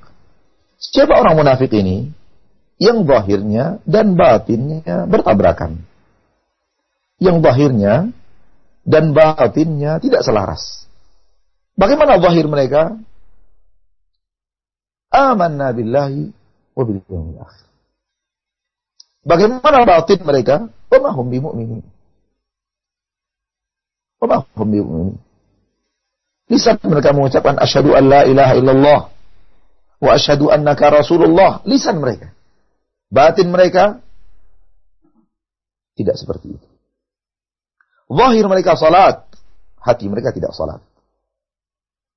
Siapa 0.77 1.17
orang 1.17 1.41
munafik 1.41 1.73
ini? 1.73 2.13
Yang 2.77 3.09
zahirnya 3.09 3.81
dan 3.89 4.15
batinnya 4.15 5.09
bertabrakan. 5.09 5.81
Yang 7.19 7.37
zahirnya 7.41 7.95
dan 8.85 9.17
batinnya 9.17 9.97
tidak 9.99 10.23
selaras. 10.23 10.87
Bagaimana 11.75 12.21
zahir 12.21 12.47
mereka? 12.47 13.01
amanna 15.09 15.73
billahi 15.73 16.31
wa 16.77 16.83
bil 16.85 17.01
yawmil 17.09 17.41
akhir. 17.41 17.67
Bagaimana 19.24 19.88
batin 19.88 20.20
mereka? 20.28 20.68
Wa 20.92 20.98
ma 21.00 21.10
hum 21.16 21.32
bimu'minin. 21.32 21.82
Wa 24.20 24.26
ma 24.28 24.38
hum 24.44 24.68
bimu'minin. 24.68 25.18
Lisan 26.52 26.76
mereka 26.84 27.16
mengucapkan 27.16 27.56
asyhadu 27.56 27.96
an 27.96 28.04
la 28.12 28.22
ilaha 28.28 28.54
illallah 28.60 29.00
wa 30.04 30.10
asyhadu 30.12 30.52
annaka 30.52 30.92
rasulullah. 30.92 31.64
Lisan 31.64 32.04
mereka. 32.04 32.36
Batin 33.08 33.48
mereka 33.48 34.04
tidak 35.96 36.20
seperti 36.20 36.60
itu. 36.60 36.68
Zahir 38.12 38.46
mereka 38.52 38.76
salat, 38.76 39.24
hati 39.80 40.06
mereka 40.12 40.36
tidak 40.36 40.52
salat. 40.52 40.84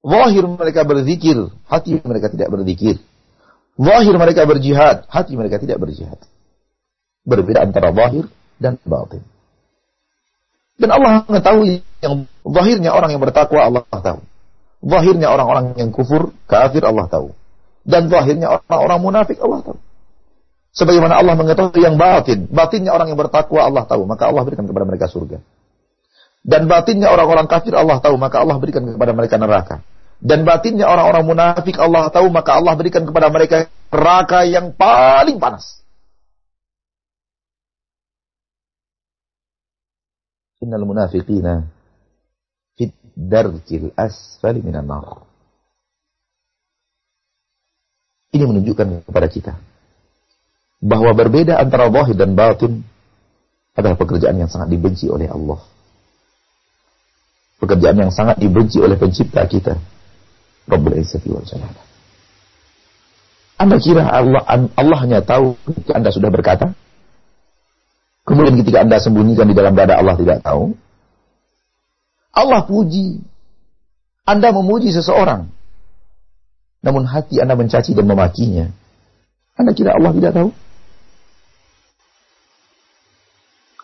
Zahir 0.03 0.45
mereka 0.45 0.83
berzikir, 0.83 1.39
hati 1.71 2.03
mereka 2.03 2.29
tidak 2.33 2.51
berzikir. 2.51 2.99
Zahir 3.77 4.15
mereka 4.17 4.43
berjihad, 4.49 5.07
hati 5.07 5.33
mereka 5.39 5.61
tidak 5.63 5.79
berjihad. 5.79 6.19
Berbeda 7.27 7.67
antara 7.67 7.91
zahir 7.91 8.31
dan 8.63 8.79
batin. 8.87 9.23
Dan 10.77 10.89
Allah 10.95 11.27
mengetahui 11.27 11.83
yang 12.05 12.29
zahirnya 12.47 12.95
orang 12.95 13.11
yang 13.11 13.23
bertakwa 13.23 13.67
Allah 13.67 13.83
tahu. 13.91 14.21
Zahirnya 14.87 15.33
orang-orang 15.33 15.75
yang 15.75 15.91
kufur, 15.91 16.31
kafir 16.47 16.87
Allah 16.87 17.11
tahu. 17.11 17.35
Dan 17.83 18.07
zahirnya 18.07 18.61
orang-orang 18.63 18.99
munafik 19.03 19.43
Allah 19.43 19.67
tahu. 19.67 19.79
Sebagaimana 20.77 21.19
Allah 21.19 21.35
mengetahui 21.35 21.81
yang 21.81 21.97
batin. 21.97 22.47
Batinnya 22.53 22.93
orang 22.93 23.09
yang 23.11 23.19
bertakwa 23.19 23.65
Allah 23.65 23.89
tahu. 23.89 24.05
Maka 24.05 24.29
Allah 24.29 24.45
berikan 24.45 24.69
kepada 24.69 24.85
mereka 24.85 25.09
surga. 25.09 25.41
Dan 26.47 26.69
batinnya 26.69 27.09
orang-orang 27.09 27.49
kafir 27.49 27.73
Allah 27.73 27.97
tahu. 27.99 28.21
Maka 28.21 28.45
Allah 28.45 28.61
berikan 28.61 28.85
kepada 28.85 29.17
mereka 29.17 29.41
neraka. 29.41 29.81
Dan 30.17 30.49
batinnya 30.49 30.89
orang-orang 30.89 31.25
munafik 31.29 31.77
Allah 31.77 32.09
tahu 32.09 32.33
maka 32.33 32.57
Allah 32.57 32.73
berikan 32.73 33.05
kepada 33.05 33.29
mereka 33.29 33.69
neraka 33.93 34.49
yang 34.49 34.73
paling 34.73 35.37
panas. 35.37 35.85
Innal 40.65 40.89
munafiqina 40.89 41.69
fit 42.77 42.93
darkil 43.13 43.93
asfali 43.93 44.65
minan 44.65 44.89
nar. 44.89 45.25
Ini 48.33 48.45
menunjukkan 48.45 49.09
kepada 49.09 49.29
kita 49.33 49.53
bahwa 50.81 51.13
berbeda 51.17 51.57
antara 51.57 51.89
zahir 51.89 52.17
dan 52.17 52.37
batin 52.37 52.85
adalah 53.77 53.97
pekerjaan 53.97 54.37
yang 54.41 54.49
sangat 54.49 54.73
dibenci 54.73 55.09
oleh 55.09 55.29
Allah. 55.29 55.61
Pekerjaan 57.57 57.97
yang 57.97 58.13
sangat 58.13 58.37
dibenci 58.37 58.81
oleh 58.81 58.97
pencipta 59.01 59.45
kita. 59.49 59.77
Rabbul 60.69 61.01
Izzati 61.01 61.29
wal 61.33 61.47
Jalala. 61.49 61.83
Anda 63.57 63.77
kira 63.81 64.05
Allah 64.05 64.45
Allah 64.77 64.99
hanya 65.01 65.25
tahu 65.25 65.57
Anda 65.89 66.13
sudah 66.13 66.29
berkata? 66.29 66.77
Kemudian 68.27 68.59
ketika 68.59 68.83
Anda 68.83 68.99
sembunyikan 68.99 69.47
di 69.47 69.55
dalam 69.55 69.79
dada 69.79 69.95
Allah 70.03 70.19
tidak 70.19 70.43
tahu? 70.43 70.75
Allah 72.35 72.67
puji. 72.67 73.23
Anda 74.27 74.51
memuji 74.51 74.91
seseorang. 74.91 75.47
Namun 76.83 77.07
hati 77.07 77.39
Anda 77.39 77.55
mencaci 77.55 77.95
dan 77.95 78.11
memakinya. 78.11 78.75
Anda 79.55 79.73
kira 79.73 79.95
Allah 79.95 80.11
tidak 80.13 80.33
tahu? 80.35 80.51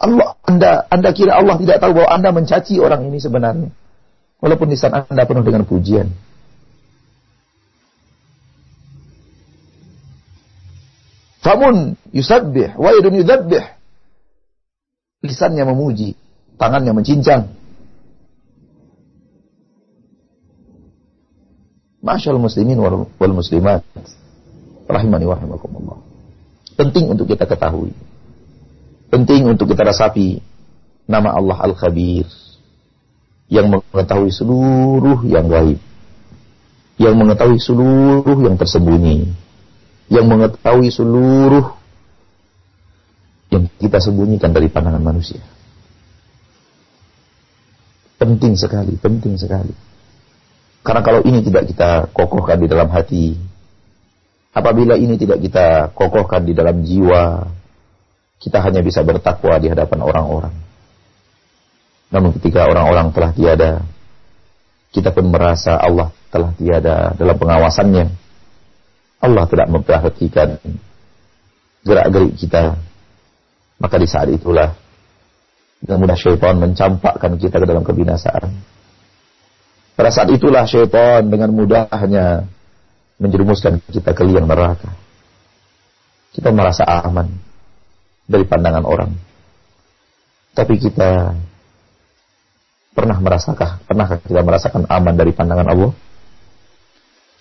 Allah 0.03 0.29
Anda 0.43 0.71
Anda 0.91 1.11
kira 1.15 1.39
Allah 1.39 1.57
tidak 1.63 1.79
tahu 1.79 1.95
bahwa 1.95 2.11
Anda 2.11 2.35
mencaci 2.35 2.83
orang 2.83 3.07
ini 3.07 3.23
sebenarnya. 3.23 3.71
Walaupun 4.43 4.75
lisan 4.75 4.91
Anda 4.91 5.23
penuh 5.23 5.47
dengan 5.47 5.63
pujian. 5.63 6.11
Famun 11.43 11.95
yusabbih 12.11 12.75
wa 12.75 12.91
yadun 12.91 13.23
yudabbih. 13.23 13.82
Lisannya 15.23 15.63
memuji, 15.63 16.19
tangannya 16.59 16.93
mencincang. 16.93 17.55
Masyaallah 22.03 22.43
muslimin 22.43 22.79
wal, 22.83 23.07
wal 23.07 23.35
muslimat. 23.35 23.87
Rahimani 24.91 25.25
wa 25.25 25.39
rahimakumullah. 25.39 25.99
Penting 26.75 27.07
untuk 27.15 27.31
kita 27.31 27.47
ketahui 27.47 27.95
Penting 29.13 29.45
untuk 29.45 29.69
kita 29.69 29.85
rasapi 29.85 30.41
nama 31.05 31.37
Allah 31.37 31.61
Al-Khabir 31.69 32.25
yang 33.53 33.69
mengetahui 33.69 34.33
seluruh 34.33 35.21
yang 35.29 35.53
gaib, 35.53 35.77
yang 36.97 37.21
mengetahui 37.21 37.61
seluruh 37.61 38.41
yang 38.41 38.57
tersembunyi, 38.57 39.29
yang 40.09 40.25
mengetahui 40.33 40.89
seluruh 40.89 41.77
yang 43.53 43.69
kita 43.77 44.01
sembunyikan 44.01 44.57
dari 44.57 44.73
pandangan 44.73 45.05
manusia. 45.05 45.45
Penting 48.17 48.57
sekali, 48.57 48.97
penting 48.97 49.37
sekali. 49.37 49.77
Karena 50.81 51.05
kalau 51.05 51.21
ini 51.23 51.45
tidak 51.45 51.69
kita 51.69 52.09
kokohkan 52.17 52.57
di 52.57 52.67
dalam 52.67 52.89
hati, 52.89 53.37
apabila 54.57 54.97
ini 54.97 55.21
tidak 55.21 55.39
kita 55.45 55.93
kokohkan 55.93 56.49
di 56.49 56.57
dalam 56.57 56.81
jiwa, 56.81 57.45
kita 58.41 58.59
hanya 58.65 58.81
bisa 58.81 59.05
bertakwa 59.05 59.61
di 59.61 59.69
hadapan 59.69 60.01
orang-orang. 60.01 60.55
Namun 62.11 62.35
ketika 62.41 62.67
orang-orang 62.67 63.15
telah 63.15 63.31
tiada, 63.37 63.73
kita 64.93 65.13
pun 65.15 65.29
merasa 65.31 65.77
Allah 65.77 66.11
telah 66.33 66.51
tiada 66.57 67.13
dalam 67.15 67.37
pengawasannya. 67.37 68.07
Allah 69.23 69.45
tidak 69.47 69.69
memperhatikan 69.71 70.59
gerak-gerik 71.87 72.35
kita. 72.35 72.92
Maka 73.83 73.99
di 73.99 74.07
saat 74.07 74.31
itulah 74.31 74.79
dengan 75.83 76.07
mudah 76.07 76.15
syaitan 76.15 76.55
mencampakkan 76.55 77.35
kita 77.35 77.59
ke 77.59 77.67
dalam 77.67 77.83
kebinasaan. 77.83 78.55
Pada 79.99 80.11
saat 80.15 80.31
itulah 80.31 80.63
syaitan 80.71 81.27
dengan 81.27 81.51
mudahnya 81.51 82.47
menjerumuskan 83.19 83.83
kita 83.91 84.15
ke 84.15 84.23
liang 84.23 84.47
neraka. 84.47 84.95
Kita 86.31 86.55
merasa 86.55 86.87
aman 86.87 87.27
dari 88.25 88.47
pandangan 88.47 88.87
orang. 88.87 89.11
Tapi 90.55 90.75
kita 90.79 91.35
pernah 92.95 93.19
merasakah, 93.19 93.83
pernahkah 93.85 94.23
kita 94.23 94.47
merasakan 94.47 94.87
aman 94.87 95.15
dari 95.19 95.35
pandangan 95.35 95.67
Allah? 95.67 95.93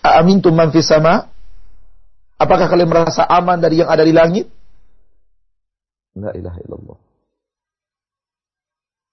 Amin 0.02 0.42
man 0.50 0.74
fis 0.74 0.90
sama? 0.90 1.30
Apakah 2.34 2.66
kalian 2.66 2.90
merasa 2.90 3.22
aman 3.22 3.62
dari 3.62 3.78
yang 3.78 3.86
ada 3.86 4.02
di 4.02 4.10
langit? 4.10 4.50
La 6.16 6.30
ilaha 6.36 6.58
illallah. 6.60 6.98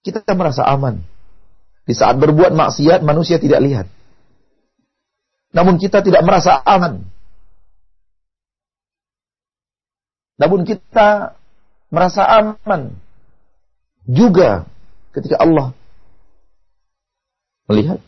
Kita 0.00 0.24
merasa 0.32 0.64
aman. 0.68 1.00
Di 1.84 1.96
saat 1.96 2.16
berbuat 2.20 2.52
maksiat 2.52 3.00
manusia 3.04 3.40
tidak 3.40 3.60
lihat. 3.64 3.86
Namun 5.50 5.80
kita 5.80 6.04
tidak 6.04 6.22
merasa 6.22 6.60
aman. 6.62 7.04
Namun 10.40 10.64
kita 10.64 11.36
merasa 11.92 12.22
aman 12.24 12.96
juga 14.08 14.64
ketika 15.12 15.42
Allah 15.42 15.74
melihat. 17.68 18.00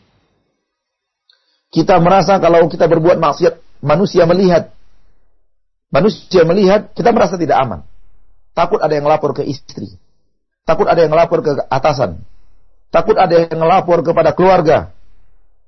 Kita 1.73 1.97
merasa 2.01 2.37
kalau 2.37 2.69
kita 2.69 2.85
berbuat 2.85 3.17
maksiat, 3.17 3.81
manusia 3.81 4.29
melihat. 4.29 4.69
Manusia 5.89 6.41
melihat, 6.45 6.89
kita 6.93 7.09
merasa 7.13 7.37
tidak 7.37 7.57
aman. 7.61 7.81
Takut 8.53 8.79
ada 8.81 8.93
yang 8.93 9.09
lapor 9.09 9.33
ke 9.33 9.41
istri. 9.45 9.97
Takut 10.63 10.85
ada 10.85 11.01
yang 11.01 11.13
lapor 11.13 11.41
ke 11.41 11.57
atasan. 11.67 12.21
Takut 12.93 13.17
ada 13.17 13.49
yang 13.49 13.61
lapor 13.65 14.05
kepada 14.05 14.37
keluarga. 14.37 14.93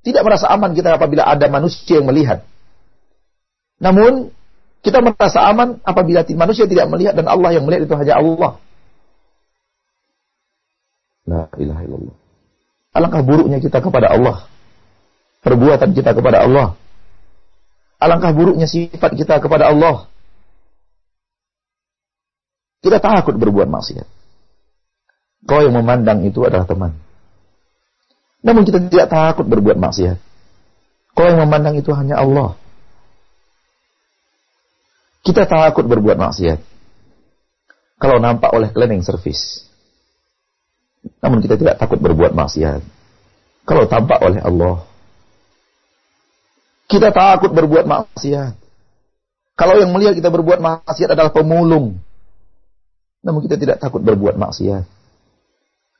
Tidak 0.05 0.21
merasa 0.21 0.45
aman 0.53 0.77
kita 0.77 0.93
apabila 0.93 1.25
ada 1.25 1.49
manusia 1.49 1.97
yang 1.97 2.05
melihat. 2.05 2.45
Namun, 3.81 4.29
kita 4.85 5.01
merasa 5.01 5.41
aman 5.49 5.81
apabila 5.81 6.21
manusia 6.37 6.69
tidak 6.69 6.85
melihat 6.93 7.17
dan 7.17 7.25
Allah 7.25 7.57
yang 7.57 7.65
melihat 7.65 7.89
itu 7.89 7.95
hanya 7.97 8.21
Allah. 8.21 8.51
La 11.25 11.49
ilaha 11.57 11.81
illallah. 11.81 12.15
Alangkah 12.93 13.21
buruknya 13.25 13.57
kita 13.57 13.81
kepada 13.81 14.13
Allah. 14.13 14.45
Perbuatan 15.41 15.89
kita 15.97 16.13
kepada 16.13 16.45
Allah. 16.45 16.77
Alangkah 17.97 18.29
buruknya 18.29 18.69
sifat 18.69 19.17
kita 19.17 19.41
kepada 19.41 19.73
Allah. 19.73 20.05
Kita 22.85 23.01
takut 23.01 23.33
berbuat 23.33 23.65
maksiat. 23.65 24.05
Kau 25.49 25.57
yang 25.65 25.73
memandang 25.73 26.21
itu 26.21 26.45
adalah 26.45 26.69
teman. 26.69 26.93
Namun 28.45 28.61
kita 28.61 28.77
tidak 28.77 29.09
takut 29.09 29.49
berbuat 29.49 29.73
maksiat. 29.73 30.21
Kau 31.17 31.25
yang 31.25 31.41
memandang 31.41 31.81
itu 31.81 31.89
hanya 31.97 32.21
Allah. 32.21 32.53
Kita 35.25 35.49
takut 35.49 35.89
berbuat 35.89 36.13
maksiat. 36.13 36.61
Kalau 37.97 38.21
nampak 38.21 38.53
oleh 38.53 38.69
cleaning 38.69 39.01
service. 39.01 39.65
Namun 41.25 41.41
kita 41.41 41.57
tidak 41.57 41.81
takut 41.81 41.97
berbuat 41.97 42.37
maksiat. 42.37 42.85
Kalau 43.65 43.89
tampak 43.89 44.21
oleh 44.21 44.45
Allah. 44.45 44.85
Kita 46.85 47.09
takut 47.09 47.49
berbuat 47.49 47.89
maksiat. 47.89 48.53
Kalau 49.57 49.73
yang 49.81 49.89
melihat 49.89 50.13
kita 50.13 50.29
berbuat 50.29 50.61
maksiat 50.61 51.17
adalah 51.17 51.33
pemulung. 51.33 51.97
Namun 53.25 53.41
kita 53.41 53.57
tidak 53.57 53.81
takut 53.81 54.05
berbuat 54.05 54.37
maksiat. 54.37 54.85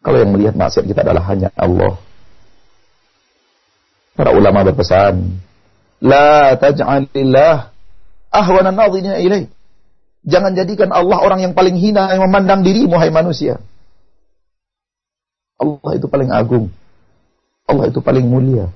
Kalau 0.05 0.17
yang 0.21 0.29
melihat 0.29 0.53
maksiat 0.53 0.85
kita 0.85 1.01
adalah 1.01 1.25
hanya 1.33 1.49
Allah. 1.57 1.97
Para 4.13 4.29
ulama 4.31 4.61
berpesan, 4.61 5.41
La 6.05 6.53
taj'alillah 6.53 7.73
ahwana 8.29 8.69
nadhina 8.69 9.17
ilaih. 9.17 9.49
Jangan 10.25 10.53
jadikan 10.53 10.93
Allah 10.93 11.21
orang 11.21 11.41
yang 11.41 11.53
paling 11.57 11.73
hina 11.78 12.13
yang 12.13 12.30
memandang 12.30 12.61
dirimu 12.61 12.97
hai 13.01 13.09
manusia. 13.09 13.57
Allah 15.57 15.91
itu 15.97 16.05
paling 16.05 16.30
agung. 16.30 16.69
Allah 17.65 17.89
itu 17.89 18.01
paling 18.01 18.26
mulia. 18.26 18.69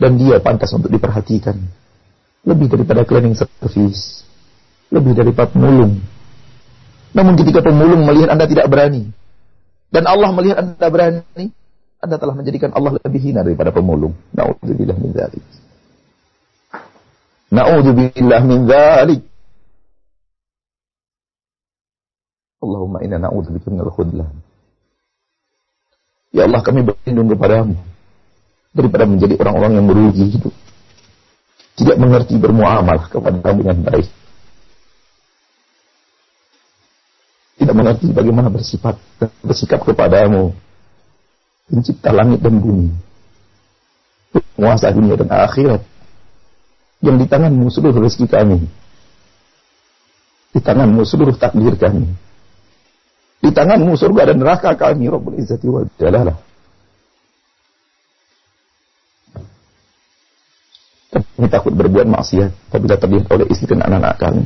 Dan 0.00 0.16
dia 0.16 0.40
pantas 0.40 0.72
untuk 0.72 0.88
diperhatikan. 0.88 1.60
Lebih 2.48 2.72
daripada 2.72 3.04
cleaning 3.04 3.36
service. 3.36 4.24
Lebih 4.88 5.12
daripada 5.12 5.52
pemulung. 5.52 6.00
Namun 7.10 7.34
ketika 7.38 7.60
pemulung 7.64 8.06
melihat 8.06 8.34
Anda 8.34 8.46
tidak 8.46 8.70
berani. 8.70 9.10
Dan 9.90 10.06
Allah 10.06 10.30
melihat 10.30 10.62
Anda 10.62 10.86
berani. 10.86 11.50
Anda 12.00 12.16
telah 12.16 12.34
menjadikan 12.38 12.72
Allah 12.72 12.96
lebih 12.96 13.20
hina 13.20 13.44
daripada 13.44 13.74
pemulung. 13.74 14.14
Na'udzubillah 14.32 14.96
min 14.96 15.10
dzalik. 15.12 15.44
Na'udzubillah 17.50 18.42
min 18.46 18.58
dzalik. 18.64 19.22
Allahumma 22.60 23.00
inna 23.00 23.16
na'udzubika 23.16 23.72
minal 23.72 23.88
khudlan. 23.88 24.28
Ya 26.30 26.44
Allah 26.46 26.60
kami 26.60 26.84
berlindung 26.84 27.32
kepadamu 27.32 27.74
daripada 28.70 29.04
menjadi 29.08 29.34
orang-orang 29.40 29.72
yang 29.80 29.86
merugi 29.88 30.24
hidup. 30.38 30.54
Tidak 31.74 31.96
mengerti 31.96 32.36
bermuamalah 32.36 33.08
kepada 33.08 33.40
kamu 33.40 33.58
dengan 33.64 33.80
baik. 33.88 34.08
Tidak 37.70 37.86
mengerti 37.86 38.10
bagaimana 38.10 38.50
bersifat 38.50 38.98
bersikap 39.46 39.86
kepadamu. 39.86 40.50
Pencipta 41.70 42.10
langit 42.10 42.42
dan 42.42 42.58
bumi. 42.58 42.90
Penguasa 44.58 44.90
dunia 44.90 45.14
dan 45.14 45.30
akhirat. 45.30 45.78
Yang 46.98 47.16
di 47.22 47.26
tanganmu 47.30 47.70
seluruh 47.70 48.02
rezeki 48.02 48.26
kami. 48.26 48.66
Di 50.50 50.58
tanganmu 50.58 50.98
seluruh 51.06 51.38
takdir 51.38 51.78
kami. 51.78 52.10
Di 53.38 53.54
tanganmu 53.54 53.94
surga 53.94 54.34
dan 54.34 54.42
neraka 54.42 54.74
kami. 54.74 55.06
Rabbul 55.06 55.38
Izzati 55.38 55.70
wa 55.70 55.86
Jalalah. 55.94 56.34
Kami 61.14 61.46
takut 61.46 61.70
berbuat 61.70 62.10
maksiat 62.10 62.50
apabila 62.74 62.98
terlihat 62.98 63.30
oleh 63.30 63.46
istri 63.46 63.70
dan 63.70 63.86
anak-anak 63.86 64.18
kami. 64.18 64.42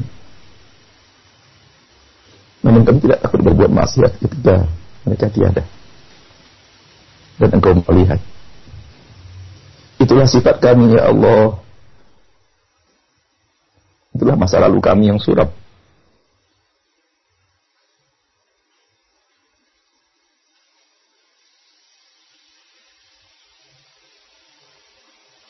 Namun 2.64 2.80
kami 2.88 2.98
tidak 3.04 3.20
takut 3.20 3.44
berbuat 3.44 3.68
maksiat 3.68 4.24
ketika 4.24 4.64
mereka 5.04 5.28
tiada. 5.28 5.62
Dan 7.36 7.60
engkau 7.60 7.76
melihat. 7.76 8.16
Itulah 10.00 10.24
sifat 10.24 10.64
kami 10.64 10.96
ya 10.96 11.12
Allah. 11.12 11.60
Itulah 14.16 14.36
masa 14.40 14.64
lalu 14.64 14.80
kami 14.80 15.12
yang 15.12 15.20
suram. 15.20 15.52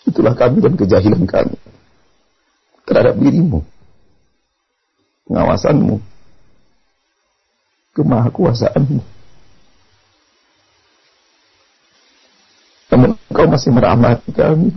Itulah 0.05 0.35
kami 0.35 0.59
dan 0.63 0.75
kejahilan 0.75 1.23
kami 1.31 1.59
terhadap 2.85 3.17
dirimu, 3.17 3.65
pengawasanmu, 5.27 6.14
kemahakuasaanmu. 7.95 9.01
Namun 12.95 13.11
engkau 13.31 13.47
masih 13.49 13.71
merahmati 13.71 14.31
kami. 14.35 14.71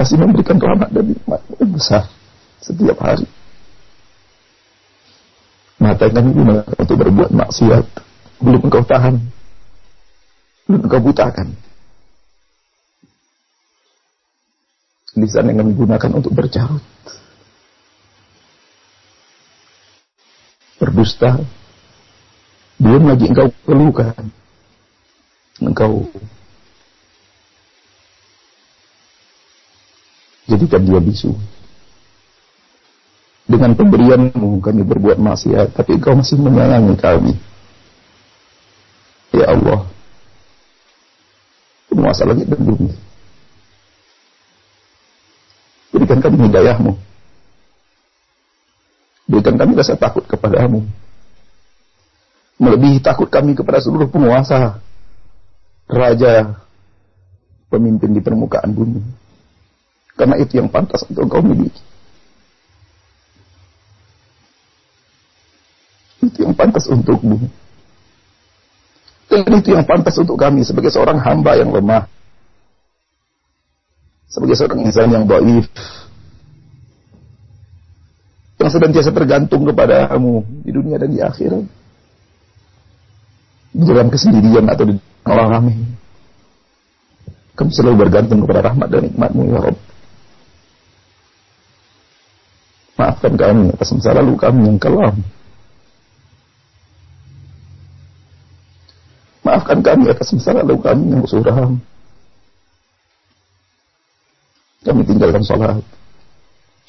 Masih 0.00 0.16
memberikan 0.16 0.56
rahmat 0.56 0.88
dan 0.96 1.12
nikmat 1.12 1.40
yang 1.60 1.70
besar 1.76 2.08
setiap 2.64 2.96
hari. 3.04 3.28
Mata 5.76 6.08
kami 6.08 6.32
gunakan 6.32 6.76
untuk 6.76 6.96
berbuat 6.96 7.30
maksiat. 7.36 7.86
Belum 8.40 8.60
engkau 8.64 8.84
tahan. 8.84 9.20
Belum 10.64 10.80
engkau 10.88 11.00
butakan. 11.04 11.52
lisan 15.18 15.50
yang 15.50 15.58
kami 15.60 15.72
gunakan 15.74 16.10
untuk 16.14 16.32
bercarut. 16.32 16.84
Berdusta. 20.80 21.36
Belum 22.80 23.12
lagi 23.12 23.28
engkau 23.28 23.52
keluhkan. 23.68 24.16
Engkau 25.60 26.08
jadikan 30.48 30.82
dia 30.82 30.98
bisu. 30.98 31.30
Dengan 33.50 33.74
pemberianmu 33.74 34.62
kami 34.62 34.82
berbuat 34.86 35.18
maksiat, 35.18 35.74
tapi 35.74 35.98
engkau 35.98 36.16
masih 36.16 36.38
menyayangi 36.38 36.94
kami. 36.96 37.34
Ya 39.30 39.46
Allah, 39.46 39.86
penguasa 41.86 42.26
langit 42.26 42.46
dan 42.50 42.62
bumi. 42.62 42.90
Berikan 45.90 46.18
kami 46.22 46.36
hidayahmu. 46.46 47.09
Berikan 49.30 49.54
kami 49.54 49.78
rasa 49.78 49.94
takut 49.94 50.26
kepadamu. 50.26 50.82
Melebihi 52.58 52.98
takut 52.98 53.30
kami 53.30 53.54
kepada 53.54 53.78
seluruh 53.78 54.10
penguasa, 54.10 54.82
raja, 55.86 56.58
pemimpin 57.70 58.10
di 58.10 58.18
permukaan 58.18 58.74
bumi. 58.74 58.98
Karena 60.18 60.34
itu 60.34 60.58
yang 60.58 60.66
pantas 60.66 61.06
untuk 61.06 61.30
engkau 61.30 61.46
miliki. 61.46 61.78
Itu 66.26 66.44
yang 66.44 66.52
pantas 66.58 66.90
untukmu. 66.90 67.38
Dan 69.30 69.46
itu 69.62 69.78
yang 69.78 69.86
pantas 69.86 70.18
untuk 70.18 70.34
kami 70.34 70.66
sebagai 70.66 70.90
seorang 70.90 71.22
hamba 71.22 71.54
yang 71.54 71.70
lemah. 71.70 72.10
Sebagai 74.26 74.58
seorang 74.58 74.82
insan 74.84 75.14
yang 75.14 75.24
baik 75.24 75.70
yang 78.60 78.68
senantiasa 78.68 79.08
tergantung 79.16 79.64
kepadamu 79.64 80.44
di 80.60 80.70
dunia 80.70 81.00
dan 81.00 81.08
di 81.08 81.20
akhirat. 81.24 81.64
Di 83.72 83.84
dalam 83.88 84.12
kesendirian 84.12 84.68
atau 84.68 84.84
di 84.84 84.94
orang 85.24 85.48
ramai. 85.48 85.76
Kamu 87.56 87.70
selalu 87.72 87.96
bergantung 88.04 88.44
kepada 88.44 88.68
rahmat 88.68 88.88
dan 88.92 89.08
nikmatmu 89.08 89.42
ya 89.48 89.58
Rabb. 89.64 89.78
Maafkan 93.00 93.32
kami 93.40 93.72
atas 93.72 93.88
masa 93.96 94.12
lalu 94.12 94.32
kami 94.36 94.60
yang 94.68 94.76
kelam. 94.76 95.16
Maafkan 99.40 99.80
kami 99.80 100.04
atas 100.12 100.36
masa 100.36 100.52
lalu 100.60 100.76
kami 100.84 101.04
yang 101.16 101.24
suram. 101.24 101.80
Kami 104.84 105.00
tinggalkan 105.08 105.44
sholat. 105.48 105.80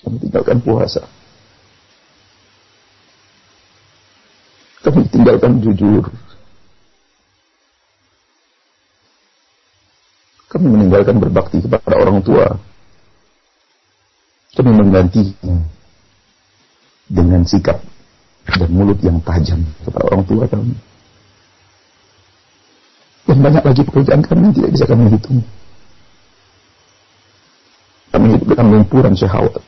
Kami 0.04 0.16
tinggalkan 0.20 0.60
puasa. 0.60 1.21
Kami 4.82 5.06
tinggalkan 5.14 5.62
jujur. 5.62 6.10
Kami 10.50 10.66
meninggalkan 10.68 11.22
berbakti 11.22 11.62
kepada 11.62 11.96
orang 12.02 12.18
tua. 12.26 12.50
Kami 14.52 14.72
menggantinya 14.74 15.64
dengan 17.08 17.46
sikap 17.48 17.80
dan 18.50 18.70
mulut 18.74 19.00
yang 19.06 19.22
tajam 19.24 19.64
kepada 19.86 20.06
orang 20.12 20.24
tua 20.28 20.44
kami. 20.50 20.76
Dan 23.30 23.38
banyak 23.40 23.64
lagi 23.64 23.82
pekerjaan 23.86 24.22
kami 24.26 24.52
tidak 24.52 24.72
bisa 24.76 24.86
kami 24.90 25.08
hitung. 25.14 25.40
Kami 28.12 28.28
hidup 28.36 28.48
dengan 28.50 28.68
lumpuran 28.76 29.14
syahwat. 29.16 29.64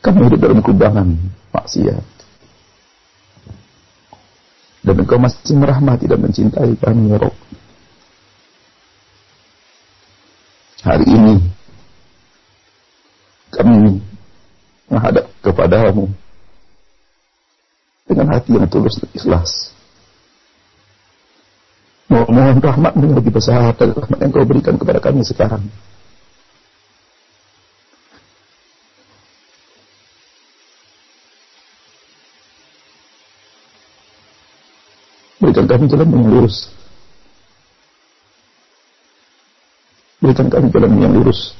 Kami 0.00 0.18
hidup 0.24 0.40
dalam 0.40 0.64
kubangan 0.64 1.08
maksiat 1.52 2.15
dan 4.86 5.02
engkau 5.02 5.18
masih 5.18 5.58
merahmati 5.58 6.06
dan 6.06 6.22
mencintai 6.22 6.78
kami 6.78 7.10
ya 7.10 7.18
Rob. 7.18 7.34
Hari 10.86 11.06
ini 11.10 11.34
kami 13.50 13.98
menghadap 14.86 15.26
kepadamu 15.42 16.06
dengan 18.06 18.26
hati 18.30 18.54
yang 18.54 18.70
tulus 18.70 19.02
dan 19.02 19.10
ikhlas. 19.10 19.74
Mohon 22.06 22.62
rahmatmu 22.62 23.02
yang 23.02 23.18
lebih 23.18 23.34
besar 23.34 23.74
dan 23.74 23.90
rahmat 23.90 24.18
yang 24.22 24.30
kau 24.30 24.46
berikan 24.46 24.78
kepada 24.78 25.02
kami 25.02 25.26
sekarang. 25.26 25.66
Berikan 35.46 35.70
kami 35.70 35.86
jalan 35.86 36.10
yang 36.10 36.26
lurus. 36.26 36.56
Berikan 40.18 40.50
kami 40.50 40.66
jalan 40.74 40.92
yang 40.98 41.12
lurus. 41.14 41.54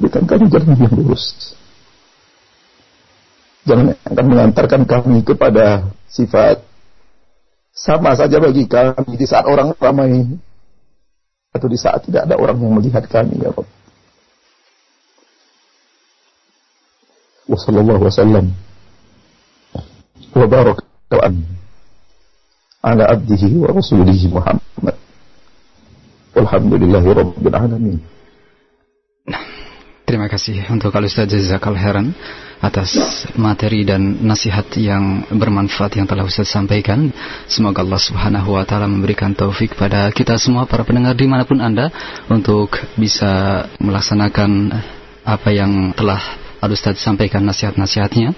Berikan 0.00 0.24
kami 0.24 0.48
jalan 0.48 0.72
yang 0.72 0.94
lurus. 0.96 1.24
Jangan 3.68 3.92
akan 4.08 4.24
mengantarkan 4.24 4.82
kami 4.88 5.20
kepada 5.20 5.84
sifat 6.08 6.64
sama 7.76 8.16
saja 8.16 8.40
bagi 8.40 8.64
kami 8.64 9.12
di 9.12 9.28
saat 9.28 9.44
orang 9.44 9.76
ramai 9.76 10.24
atau 11.52 11.68
di 11.68 11.76
saat 11.76 12.08
tidak 12.08 12.24
ada 12.24 12.40
orang 12.40 12.56
yang 12.56 12.72
melihat 12.72 13.04
kami 13.04 13.36
ya 13.36 13.52
Rabb. 13.52 13.68
Wassallallahu 17.52 18.08
wasallam 18.08 18.48
wa 20.32 20.48
barak 20.48 20.91
وأن 21.11 21.43
على 22.85 23.03
عبده 23.03 23.43
ورسوله 23.63 24.21
محمد 24.35 24.95
والحمد 26.35 26.73
لله 26.73 27.05
رب 27.13 27.43
العالمين 27.47 27.99
Terima 30.07 30.31
kasih 30.31 30.71
untuk 30.71 30.95
Al 30.95 31.03
Ustaz 31.03 31.27
Jazakal 31.27 31.75
Heran 31.75 32.15
atas 32.63 32.95
materi 33.35 33.83
dan 33.83 34.23
nasihat 34.23 34.63
yang 34.79 35.27
bermanfaat 35.27 35.99
yang 35.99 36.07
telah 36.07 36.23
Ustaz 36.23 36.47
sampaikan. 36.47 37.11
Semoga 37.51 37.83
Allah 37.83 37.99
Subhanahu 37.99 38.55
wa 38.55 38.63
taala 38.63 38.87
memberikan 38.87 39.35
taufik 39.35 39.75
pada 39.75 40.07
kita 40.15 40.39
semua 40.39 40.63
para 40.63 40.87
pendengar 40.87 41.11
dimanapun 41.11 41.59
Anda 41.59 41.91
untuk 42.31 42.79
bisa 42.95 43.67
melaksanakan 43.83 44.71
apa 45.27 45.49
yang 45.51 45.91
telah 45.91 46.23
Al 46.63 46.71
Ustaz 46.71 47.03
sampaikan 47.03 47.43
nasihat-nasihatnya 47.43 48.31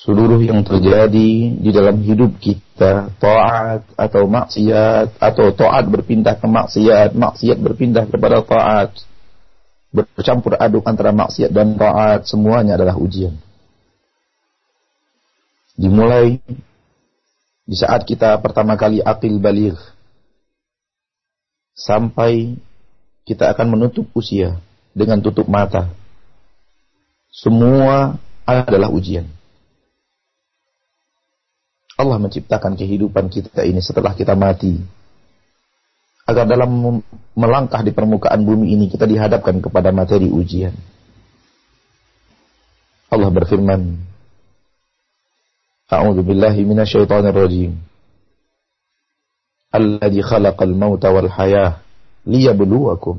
Seluruh 0.00 0.40
yang 0.40 0.64
terjadi 0.64 1.60
di 1.60 1.70
dalam 1.76 2.00
hidup 2.00 2.40
kita, 2.40 3.12
taat 3.20 3.84
atau 4.00 4.24
maksiat, 4.24 5.20
atau 5.20 5.52
taat 5.52 5.84
berpindah 5.92 6.40
ke 6.40 6.48
maksiat, 6.48 7.12
maksiat 7.12 7.60
berpindah 7.60 8.08
kepada 8.08 8.40
taat, 8.40 8.96
bercampur 9.92 10.56
aduk 10.56 10.88
antara 10.88 11.12
maksiat 11.12 11.52
dan 11.52 11.76
taat, 11.76 12.24
semuanya 12.24 12.80
adalah 12.80 12.96
ujian 12.96 13.36
dimulai 15.80 16.36
di 17.64 17.72
saat 17.72 18.04
kita 18.04 18.36
pertama 18.44 18.76
kali 18.76 19.00
akil 19.00 19.40
balik 19.40 19.80
sampai 21.72 22.60
kita 23.24 23.48
akan 23.56 23.78
menutup 23.78 24.04
usia 24.12 24.60
dengan 24.92 25.24
tutup 25.24 25.48
mata. 25.48 25.88
Semua 27.32 28.20
adalah 28.44 28.92
ujian. 28.92 29.24
Allah 31.96 32.20
menciptakan 32.20 32.76
kehidupan 32.76 33.32
kita 33.32 33.64
ini 33.64 33.80
setelah 33.80 34.12
kita 34.12 34.36
mati. 34.36 34.76
Agar 36.28 36.44
dalam 36.44 37.00
melangkah 37.32 37.80
di 37.80 37.94
permukaan 37.94 38.44
bumi 38.44 38.76
ini 38.76 38.90
kita 38.92 39.08
dihadapkan 39.08 39.62
kepada 39.62 39.94
materi 39.94 40.28
ujian. 40.28 40.74
Allah 43.10 43.30
berfirman, 43.30 44.09
أعوذ 45.89 46.21
بالله 46.25 46.55
من 46.65 46.79
الشيطان 46.81 47.29
الرجيم 47.29 47.71
الذي 49.75 50.21
خلق 50.21 50.57
الموت 50.63 51.05
والحياة 51.05 51.73
ليبلوكم 52.25 53.15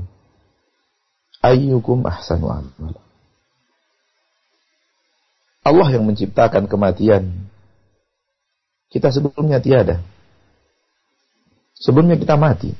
أيكم 1.44 1.98
أحسن 2.06 2.40
عملا 2.42 3.00
Allah 5.66 5.88
yang 5.90 6.06
menciptakan 6.06 6.70
kematian. 6.70 7.26
Kita 8.86 9.10
sebelumnya 9.10 9.58
tiada. 9.58 9.98
Sebelumnya 11.74 12.14
kita 12.14 12.38
mati. 12.38 12.70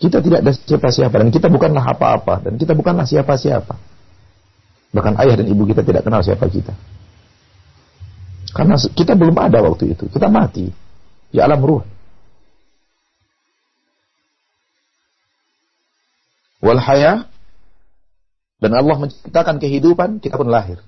Kita 0.00 0.24
tidak 0.24 0.40
ada 0.40 0.52
siapa-siapa 0.56 1.20
dan 1.20 1.28
kita 1.28 1.52
bukanlah 1.52 1.84
apa-apa 1.92 2.48
dan 2.48 2.56
kita 2.56 2.72
bukanlah 2.72 3.04
siapa-siapa. 3.04 3.76
Bahkan 4.96 5.20
ayah 5.20 5.36
dan 5.36 5.52
ibu 5.52 5.68
kita 5.68 5.84
tidak 5.84 6.08
kenal 6.08 6.24
siapa 6.24 6.48
kita. 6.48 6.72
Karena 8.53 8.77
kita 8.77 9.17
belum 9.17 9.33
ada 9.41 9.65
waktu 9.65 9.97
itu. 9.97 10.05
Kita 10.13 10.29
mati. 10.29 10.69
Di 11.33 11.41
alam 11.41 11.57
ruh. 11.59 11.81
Wal 16.61 16.79
haya. 16.79 17.25
Dan 18.61 18.71
Allah 18.79 18.95
menciptakan 18.95 19.59
kehidupan, 19.59 20.23
kita 20.23 20.39
pun 20.39 20.47
lahir. 20.47 20.79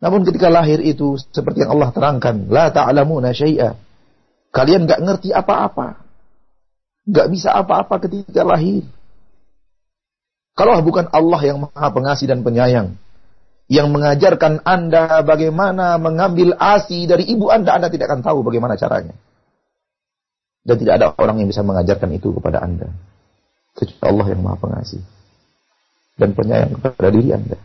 Namun 0.00 0.26
ketika 0.26 0.50
lahir 0.50 0.82
itu, 0.82 1.14
seperti 1.30 1.62
yang 1.62 1.78
Allah 1.78 1.94
terangkan, 1.94 2.50
La 2.50 2.72
ta'lamuna 2.74 3.30
syai'a. 3.30 3.76
Kalian 4.50 4.88
gak 4.88 4.98
ngerti 5.04 5.30
apa-apa. 5.30 6.02
Gak 7.06 7.30
bisa 7.30 7.54
apa-apa 7.54 8.02
ketika 8.02 8.42
lahir. 8.42 8.82
Kalau 10.58 10.82
bukan 10.82 11.06
Allah 11.14 11.40
yang 11.46 11.62
maha 11.62 11.88
pengasih 11.94 12.26
dan 12.26 12.42
penyayang, 12.42 12.98
yang 13.70 13.94
mengajarkan 13.94 14.66
Anda 14.66 15.22
bagaimana 15.22 15.94
mengambil 16.02 16.58
ASI 16.58 17.06
dari 17.06 17.30
ibu 17.30 17.54
Anda, 17.54 17.78
Anda 17.78 17.86
tidak 17.86 18.10
akan 18.10 18.26
tahu 18.26 18.42
bagaimana 18.42 18.74
caranya. 18.74 19.14
Dan 20.66 20.76
tidak 20.76 20.98
ada 20.98 21.06
orang 21.14 21.38
yang 21.38 21.48
bisa 21.48 21.62
mengajarkan 21.62 22.10
itu 22.10 22.34
kepada 22.34 22.66
Anda. 22.66 22.90
Kecuali 23.78 24.02
Allah 24.02 24.26
yang 24.34 24.42
Maha 24.42 24.58
Pengasih 24.58 25.02
dan 26.20 26.36
penyayang 26.36 26.76
kepada 26.76 27.08
diri 27.08 27.30
Anda. 27.32 27.56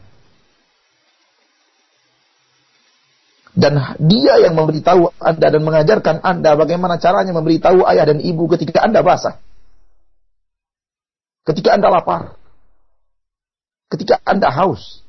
Dan 3.56 3.74
dia 4.04 4.36
yang 4.40 4.54
memberitahu 4.56 5.16
Anda 5.20 5.48
dan 5.48 5.62
mengajarkan 5.64 6.22
Anda 6.22 6.54
bagaimana 6.54 7.02
caranya 7.02 7.34
memberitahu 7.34 7.82
ayah 7.88 8.06
dan 8.08 8.22
ibu 8.22 8.46
ketika 8.52 8.84
Anda 8.86 9.02
basah. 9.02 9.42
Ketika 11.50 11.76
Anda 11.76 11.90
lapar. 11.90 12.38
Ketika 13.90 14.20
Anda 14.24 14.52
haus. 14.52 15.05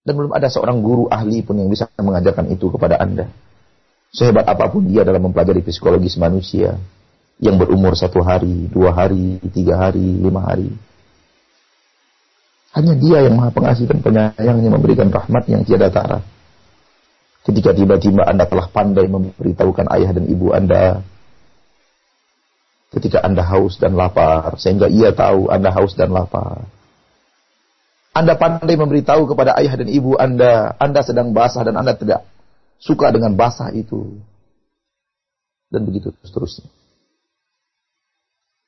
Dan 0.00 0.16
belum 0.16 0.32
ada 0.32 0.48
seorang 0.48 0.80
guru 0.80 1.12
ahli 1.12 1.44
pun 1.44 1.60
yang 1.60 1.68
bisa 1.68 1.84
mengajarkan 2.00 2.48
itu 2.48 2.72
kepada 2.72 2.96
Anda. 2.96 3.28
Sehebat 4.10 4.48
apa 4.48 4.72
pun 4.72 4.88
dia 4.88 5.04
dalam 5.04 5.28
mempelajari 5.28 5.60
psikologis 5.60 6.16
manusia 6.16 6.80
yang 7.36 7.60
berumur 7.60 7.92
satu 7.92 8.24
hari, 8.24 8.66
dua 8.72 8.96
hari, 8.96 9.36
tiga 9.52 9.76
hari, 9.76 10.02
lima 10.24 10.40
hari. 10.40 10.72
Hanya 12.72 12.96
dia 12.96 13.28
yang 13.28 13.36
maha 13.36 13.52
pengasih 13.52 13.86
dan 13.90 14.00
penyayangnya 14.00 14.70
memberikan 14.72 15.12
rahmat 15.12 15.44
yang 15.52 15.62
tiada 15.68 15.92
tara. 15.92 16.24
Ketika 17.44 17.76
tiba-tiba 17.76 18.24
Anda 18.24 18.48
telah 18.48 18.72
pandai 18.72 19.04
memberitahukan 19.04 19.86
ayah 20.00 20.10
dan 20.16 20.24
ibu 20.28 20.54
Anda. 20.56 21.04
Ketika 22.90 23.22
Anda 23.22 23.46
haus 23.46 23.78
dan 23.78 23.94
lapar, 23.94 24.58
sehingga 24.58 24.90
ia 24.90 25.14
tahu 25.14 25.52
Anda 25.52 25.70
haus 25.70 25.94
dan 25.94 26.10
lapar 26.10 26.79
anda 28.10 28.34
pandai 28.34 28.74
memberitahu 28.74 29.30
kepada 29.30 29.54
ayah 29.62 29.78
dan 29.78 29.86
ibu 29.86 30.18
Anda, 30.18 30.74
Anda 30.82 31.06
sedang 31.06 31.30
basah 31.30 31.62
dan 31.62 31.78
Anda 31.78 31.94
tidak 31.94 32.26
suka 32.82 33.14
dengan 33.14 33.38
basah 33.38 33.70
itu. 33.70 34.18
Dan 35.70 35.86
begitu 35.86 36.10
seterusnya. 36.26 36.66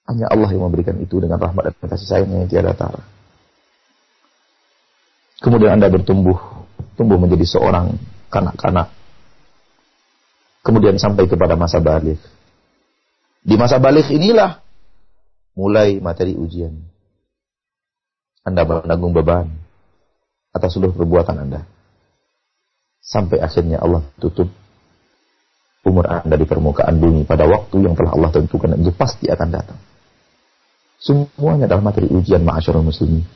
Hanya 0.06 0.30
Allah 0.30 0.50
yang 0.54 0.70
memberikan 0.70 0.94
itu 1.02 1.18
dengan 1.18 1.42
rahmat 1.42 1.74
dan 1.74 1.86
kasih 1.90 2.06
sayangnya 2.06 2.46
yang 2.46 2.50
tiada 2.50 2.72
tara. 2.78 3.02
Kemudian 5.42 5.74
Anda 5.74 5.90
bertumbuh, 5.90 6.38
tumbuh 6.94 7.18
menjadi 7.18 7.42
seorang 7.58 7.98
kanak-kanak. 8.30 8.94
Kemudian 10.62 10.94
sampai 11.02 11.26
kepada 11.26 11.58
masa 11.58 11.82
balik. 11.82 12.22
Di 13.42 13.58
masa 13.58 13.82
balik 13.82 14.06
inilah 14.06 14.62
mulai 15.58 15.98
materi 15.98 16.38
ujian. 16.38 16.91
Anda 18.42 18.66
menanggung 18.66 19.14
beban 19.14 19.46
atas 20.52 20.74
seluruh 20.74 20.94
perbuatan 20.94 21.36
Anda. 21.38 21.62
Sampai 23.02 23.42
akhirnya 23.42 23.82
Allah 23.82 24.02
tutup 24.18 24.50
umur 25.82 26.06
Anda 26.06 26.38
di 26.38 26.46
permukaan 26.46 27.02
bumi 27.02 27.26
pada 27.26 27.46
waktu 27.46 27.82
yang 27.82 27.98
telah 27.98 28.14
Allah 28.14 28.30
tentukan 28.30 28.78
itu 28.78 28.94
pasti 28.94 29.26
akan 29.26 29.48
datang. 29.50 29.78
Semuanya 31.02 31.66
adalah 31.66 31.90
materi 31.90 32.06
ujian 32.06 32.46
ma'asyarul 32.46 32.86
muslimin. 32.86 33.26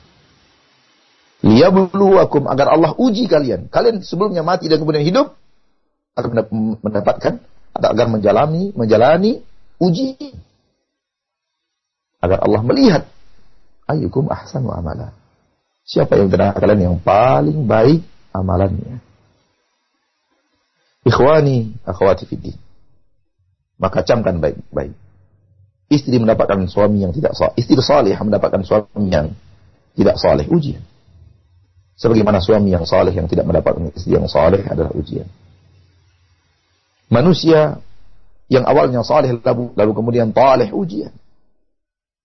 Liyabluwakum 1.42 2.46
agar 2.46 2.70
Allah 2.70 2.94
uji 2.94 3.26
kalian. 3.26 3.66
Kalian 3.66 4.06
sebelumnya 4.06 4.46
mati 4.46 4.70
dan 4.70 4.78
kemudian 4.78 5.02
hidup 5.02 5.34
akan 6.14 6.30
mendapatkan 6.80 7.42
agar 7.76 8.06
menjalani 8.08 8.72
menjalani 8.72 9.44
uji 9.76 10.16
agar 12.24 12.40
Allah 12.40 12.62
melihat 12.64 13.02
ayyukum 13.86 14.26
ahsanu 14.30 14.70
amala. 14.74 15.14
Siapa 15.86 16.18
yang 16.18 16.28
benar 16.30 16.58
kalian 16.58 16.92
yang 16.92 16.96
paling 16.98 17.64
baik 17.64 18.02
amalannya. 18.34 18.98
Ikhwani, 21.06 21.78
akhwati 21.86 22.26
fiddin. 22.26 22.58
Maka 23.78 24.02
camkan 24.02 24.42
baik-baik. 24.42 24.94
Istri 25.86 26.18
mendapatkan 26.18 26.66
suami 26.66 27.06
yang 27.06 27.14
tidak 27.14 27.38
saleh. 27.38 27.54
Istri 27.54 27.78
saleh 27.78 28.18
mendapatkan 28.18 28.66
suami 28.66 29.06
yang 29.06 29.30
tidak 29.94 30.18
saleh. 30.18 30.50
Ujian. 30.50 30.82
Sebagaimana 31.96 32.44
suami 32.44 32.74
yang 32.74 32.84
saleh 32.84 33.14
yang 33.14 33.24
tidak 33.24 33.48
mendapatkan 33.48 33.88
istri 33.96 34.18
yang 34.18 34.28
saleh 34.28 34.60
adalah 34.68 34.92
ujian. 34.92 35.24
Manusia 37.08 37.80
yang 38.52 38.68
awalnya 38.68 39.00
saleh 39.00 39.32
lalu, 39.32 39.72
lalu 39.72 39.92
kemudian 39.96 40.28
taleh 40.34 40.68
ujian. 40.76 41.14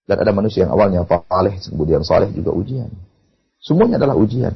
Dan 0.10 0.18
ada 0.18 0.32
manusia 0.34 0.66
yang 0.66 0.74
awalnya 0.74 1.06
taleh 1.06 1.56
kemudian 1.62 2.02
saleh 2.02 2.30
juga 2.34 2.52
ujian. 2.52 2.89
Semuanya 3.62 4.02
adalah 4.02 4.18
ujian. 4.18 4.54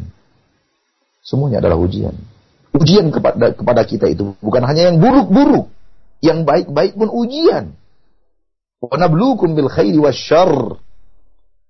Semuanya 1.22 1.62
adalah 1.62 1.78
ujian. 1.78 2.14
Ujian 2.76 3.08
kepada 3.14 3.54
kepada 3.56 3.82
kita 3.88 4.10
itu 4.12 4.36
bukan 4.44 4.66
hanya 4.68 4.92
yang 4.92 4.98
buruk-buruk, 5.00 5.72
yang 6.20 6.44
baik-baik 6.44 6.98
pun 6.98 7.10
ujian. 7.14 7.78
Wa 8.82 8.98
nabluukum 8.98 9.56
bil 9.56 9.72
khairi. 9.72 9.98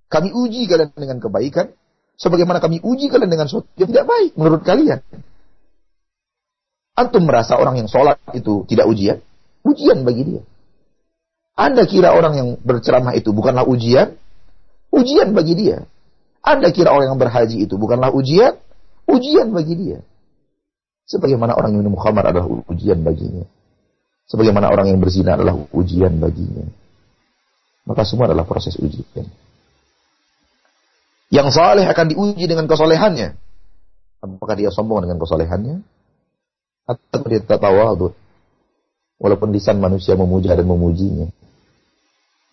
Kami 0.06 0.30
uji 0.32 0.62
kalian 0.72 0.96
dengan 0.96 1.18
kebaikan 1.20 1.76
sebagaimana 2.16 2.64
kami 2.64 2.80
uji 2.80 3.12
kalian 3.12 3.28
dengan 3.28 3.48
sesuatu 3.52 3.68
yang 3.76 3.92
tidak 3.92 4.08
baik 4.08 4.32
menurut 4.40 4.64
kalian. 4.64 5.00
Antum 6.96 7.28
merasa 7.28 7.60
orang 7.60 7.76
yang 7.84 7.92
sholat 7.92 8.16
itu 8.32 8.64
tidak 8.72 8.88
ujian? 8.88 9.20
Ujian 9.68 10.08
bagi 10.08 10.24
dia. 10.24 10.42
Anda 11.56 11.88
kira 11.88 12.12
orang 12.12 12.34
yang 12.36 12.50
berceramah 12.60 13.16
itu 13.16 13.32
bukanlah 13.32 13.64
ujian? 13.64 14.20
Ujian 14.92 15.32
bagi 15.32 15.56
dia. 15.56 15.88
Anda 16.44 16.70
kira 16.76 16.92
orang 16.92 17.16
yang 17.16 17.20
berhaji 17.20 17.64
itu 17.64 17.80
bukanlah 17.80 18.12
ujian? 18.12 18.60
Ujian 19.08 19.56
bagi 19.56 19.74
dia. 19.80 20.00
Sebagaimana 21.08 21.56
orang 21.56 21.72
yang 21.74 21.88
minum 21.88 21.96
khamar 21.96 22.28
adalah 22.28 22.46
ujian 22.68 23.00
baginya. 23.08 23.48
Sebagaimana 24.28 24.68
orang 24.68 24.92
yang 24.92 25.00
berzina 25.00 25.40
adalah 25.40 25.56
ujian 25.72 26.20
baginya. 26.20 26.68
Maka 27.88 28.04
semua 28.04 28.28
adalah 28.28 28.44
proses 28.44 28.76
ujian. 28.76 29.24
Yang 31.32 31.56
saleh 31.56 31.88
akan 31.88 32.06
diuji 32.12 32.52
dengan 32.52 32.68
kesolehannya. 32.68 33.38
Apakah 34.20 34.56
dia 34.60 34.74
sombong 34.76 35.08
dengan 35.08 35.22
kesolehannya? 35.24 35.86
Atau 36.90 37.22
dia 37.32 37.40
tak 37.42 37.64
Walaupun 39.16 39.56
lisan 39.56 39.80
manusia 39.80 40.20
memuja 40.20 40.52
dan 40.58 40.68
memujinya. 40.68 41.32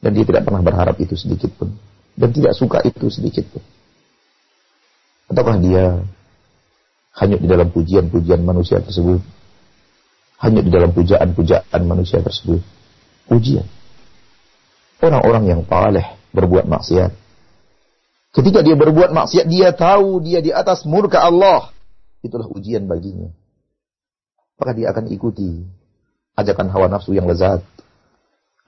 Dan 0.03 0.19
dia 0.19 0.27
tidak 0.27 0.43
pernah 0.43 0.61
berharap 0.61 0.99
itu 0.99 1.15
sedikit 1.15 1.55
pun. 1.55 1.71
Dan 2.19 2.35
tidak 2.35 2.59
suka 2.59 2.83
itu 2.83 3.07
sedikit 3.07 3.47
pun. 3.55 3.63
Ataukah 5.31 5.57
dia 5.63 6.03
hanya 7.23 7.37
di 7.39 7.47
dalam 7.47 7.71
pujian-pujian 7.71 8.43
manusia 8.43 8.83
tersebut 8.83 9.23
hanya 10.43 10.61
di 10.61 10.71
dalam 10.75 10.91
pujaan-pujaan 10.91 11.81
manusia 11.87 12.19
tersebut. 12.19 12.59
Ujian. 13.31 13.63
Orang-orang 14.99 15.55
yang 15.55 15.61
paleh 15.63 16.19
berbuat 16.35 16.67
maksiat. 16.67 17.15
Ketika 18.35 18.67
dia 18.67 18.75
berbuat 18.75 19.15
maksiat, 19.15 19.47
dia 19.47 19.71
tahu 19.71 20.19
dia 20.19 20.43
di 20.43 20.51
atas 20.51 20.83
murka 20.83 21.23
Allah. 21.23 21.71
Itulah 22.27 22.51
ujian 22.51 22.91
baginya. 22.91 23.31
Maka 24.59 24.75
dia 24.75 24.91
akan 24.91 25.11
ikuti 25.15 25.63
ajakan 26.35 26.75
hawa 26.75 26.91
nafsu 26.91 27.15
yang 27.15 27.31
lezat. 27.31 27.63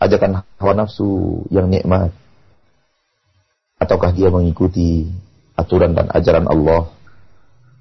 Ajakan 0.04 0.44
hawa 0.60 0.72
nafsu 0.76 1.40
yang 1.48 1.72
nikmat. 1.72 2.12
Ataukah 3.80 4.12
dia 4.12 4.28
mengikuti 4.28 5.08
aturan 5.56 5.96
dan 5.96 6.12
ajaran 6.12 6.44
Allah 6.44 6.92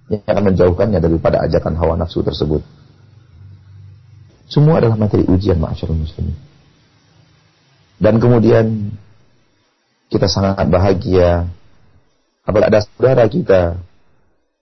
yang 0.07 0.23
akan 0.23 0.43
menjauhkannya 0.55 0.99
daripada 1.03 1.43
ajakan 1.43 1.75
hawa 1.75 1.99
nafsu 1.99 2.23
tersebut. 2.23 2.63
Semua 4.47 4.79
adalah 4.79 4.95
materi 4.95 5.27
ujian 5.27 5.59
ma'asyarul 5.59 5.99
muslimin. 5.99 6.37
Dan 7.99 8.19
kemudian 8.19 8.95
kita 10.11 10.27
sangat 10.29 10.67
bahagia 10.67 11.47
apabila 12.43 12.69
ada 12.69 12.83
saudara 12.83 13.25
kita 13.27 13.79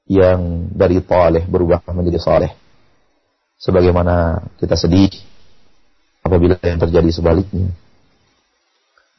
yang 0.07 0.71
dari 0.71 1.01
taleh 1.01 1.43
berubah 1.45 1.81
menjadi 1.91 2.19
saleh. 2.21 2.51
Sebagaimana 3.61 4.41
kita 4.57 4.73
sedih 4.73 5.13
apabila 6.31 6.55
yang 6.63 6.79
terjadi 6.79 7.11
sebaliknya. 7.11 7.67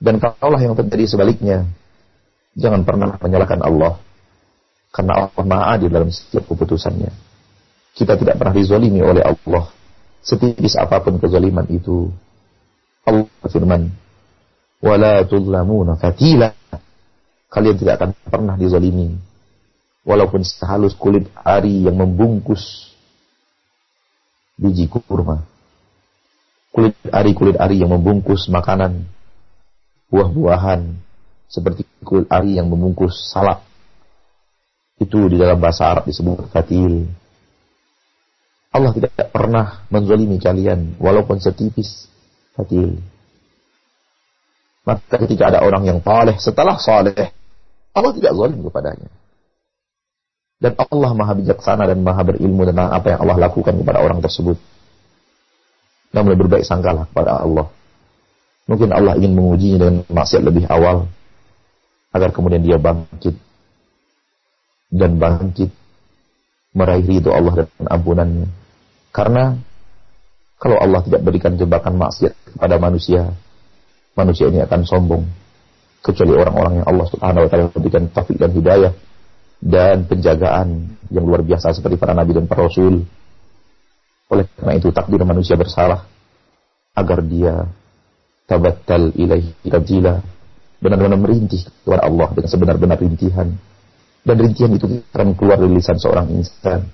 Dan 0.01 0.17
kalaulah 0.17 0.65
yang 0.65 0.73
terjadi 0.73 1.05
sebaliknya, 1.13 1.69
jangan 2.57 2.89
pernah 2.89 3.21
menyalahkan 3.21 3.61
Allah. 3.61 4.01
Karena 4.89 5.29
Allah 5.29 5.45
maha 5.45 5.77
adil 5.77 5.93
dalam 5.93 6.09
setiap 6.09 6.49
keputusannya. 6.49 7.13
Kita 7.93 8.17
tidak 8.17 8.41
pernah 8.41 8.57
dizolimi 8.57 9.05
oleh 9.05 9.21
Allah 9.21 9.69
setipis 10.23 10.79
apa 10.79 11.03
pun 11.03 11.19
kezaliman 11.19 11.67
itu. 11.69 12.09
Allah 13.03 13.27
firman, 13.51 13.91
"Wala 14.79 15.27
tudlamuna 15.27 15.99
fatila." 15.99 16.55
Kalian 17.53 17.77
tidak 17.77 18.01
akan 18.01 18.11
pernah 18.25 18.57
dizalimi 18.57 19.13
walaupun 20.09 20.41
sehalus 20.41 20.97
kulit 20.97 21.29
ari 21.45 21.85
yang 21.85 22.01
membungkus 22.01 22.97
biji 24.57 24.89
kurma. 24.89 25.52
Kulit 26.73 26.97
ari 27.13 27.37
kulit 27.37 27.61
ari 27.61 27.85
yang 27.85 27.93
membungkus 27.93 28.49
makanan 28.49 29.05
buah-buahan 30.09 30.97
seperti 31.53 31.85
kulit 32.01 32.25
ari 32.33 32.57
yang 32.57 32.73
membungkus 32.73 33.29
salak. 33.29 33.61
Itu 34.97 35.29
di 35.29 35.37
dalam 35.37 35.61
bahasa 35.61 35.93
Arab 35.93 36.09
disebut 36.09 36.49
fatil. 36.49 37.13
Allah 38.73 38.93
tidak 38.97 39.13
pernah 39.29 39.85
menzalimi 39.93 40.41
kalian 40.41 40.97
walaupun 40.97 41.37
setipis 41.37 42.09
fatil. 42.57 42.97
Maka 44.89 45.21
ketika 45.29 45.53
ada 45.53 45.61
orang 45.61 45.85
yang 45.85 45.99
saleh 46.01 46.41
setelah 46.41 46.81
saleh, 46.81 47.31
Allah 47.93 48.13
tidak 48.17 48.33
zalim 48.33 48.65
kepadanya. 48.65 49.13
Dan 50.63 50.73
Allah 50.79 51.11
maha 51.13 51.35
bijaksana 51.37 51.85
dan 51.91 52.01
maha 52.01 52.23
berilmu 52.23 52.63
tentang 52.65 52.89
apa 52.95 53.13
yang 53.13 53.21
Allah 53.27 53.51
lakukan 53.51 53.75
kepada 53.77 53.99
orang 53.99 54.23
tersebut. 54.23 54.57
Namun 56.13 56.37
berbaik 56.37 56.65
sangkalah 56.65 57.09
kepada 57.09 57.41
Allah. 57.41 57.67
Mungkin 58.69 58.95
Allah 58.95 59.19
ingin 59.19 59.33
mengujinya 59.35 59.77
dengan 59.83 59.97
maksiat 60.07 60.43
lebih 60.45 60.65
awal. 60.69 61.09
Agar 62.13 62.31
kemudian 62.31 62.63
dia 62.63 62.77
bangkit. 62.77 63.35
Dan 64.93 65.17
bangkit. 65.17 65.73
Meraih 66.73 67.05
ridho 67.05 67.33
Allah 67.33 67.65
dan 67.65 67.87
ampunannya. 67.89 68.49
Karena 69.13 69.57
kalau 70.63 70.79
Allah 70.79 71.03
tidak 71.03 71.27
berikan 71.27 71.59
jebakan 71.59 71.99
maksiat 71.99 72.55
kepada 72.55 72.79
manusia, 72.79 73.35
manusia 74.15 74.47
ini 74.47 74.63
akan 74.63 74.81
sombong. 74.87 75.27
Kecuali 76.03 76.39
orang-orang 76.39 76.83
yang 76.83 76.87
Allah 76.87 77.07
Subhanahu 77.11 77.43
wa 77.45 77.49
taala 77.51 77.67
berikan 77.75 78.07
taufik 78.15 78.39
dan 78.39 78.55
hidayah 78.55 78.95
dan 79.63 80.07
penjagaan 80.07 80.99
yang 81.11 81.23
luar 81.27 81.47
biasa 81.47 81.75
seperti 81.75 81.99
para 81.99 82.15
nabi 82.15 82.35
dan 82.35 82.47
para 82.47 82.67
rasul. 82.67 83.07
Oleh 84.33 84.49
karena 84.57 84.73
itu 84.81 84.89
takdir 84.91 85.21
manusia 85.29 85.61
bersalah 85.61 86.09
agar 86.97 87.21
dia 87.21 87.69
tabattal 88.49 89.13
ilaihi 89.13 89.53
tabjila 89.69 90.25
benar-benar 90.81 91.21
merintih 91.21 91.63
kepada 91.85 92.09
Allah 92.09 92.29
dengan 92.35 92.51
sebenar-benar 92.51 92.99
rintihan 92.99 93.49
dan 94.27 94.37
rintihan 94.37 94.73
itu 94.75 95.05
akan 95.15 95.37
keluar 95.39 95.57
dari 95.61 95.79
lisan 95.79 95.97
seorang 95.97 96.27
insan 96.33 96.89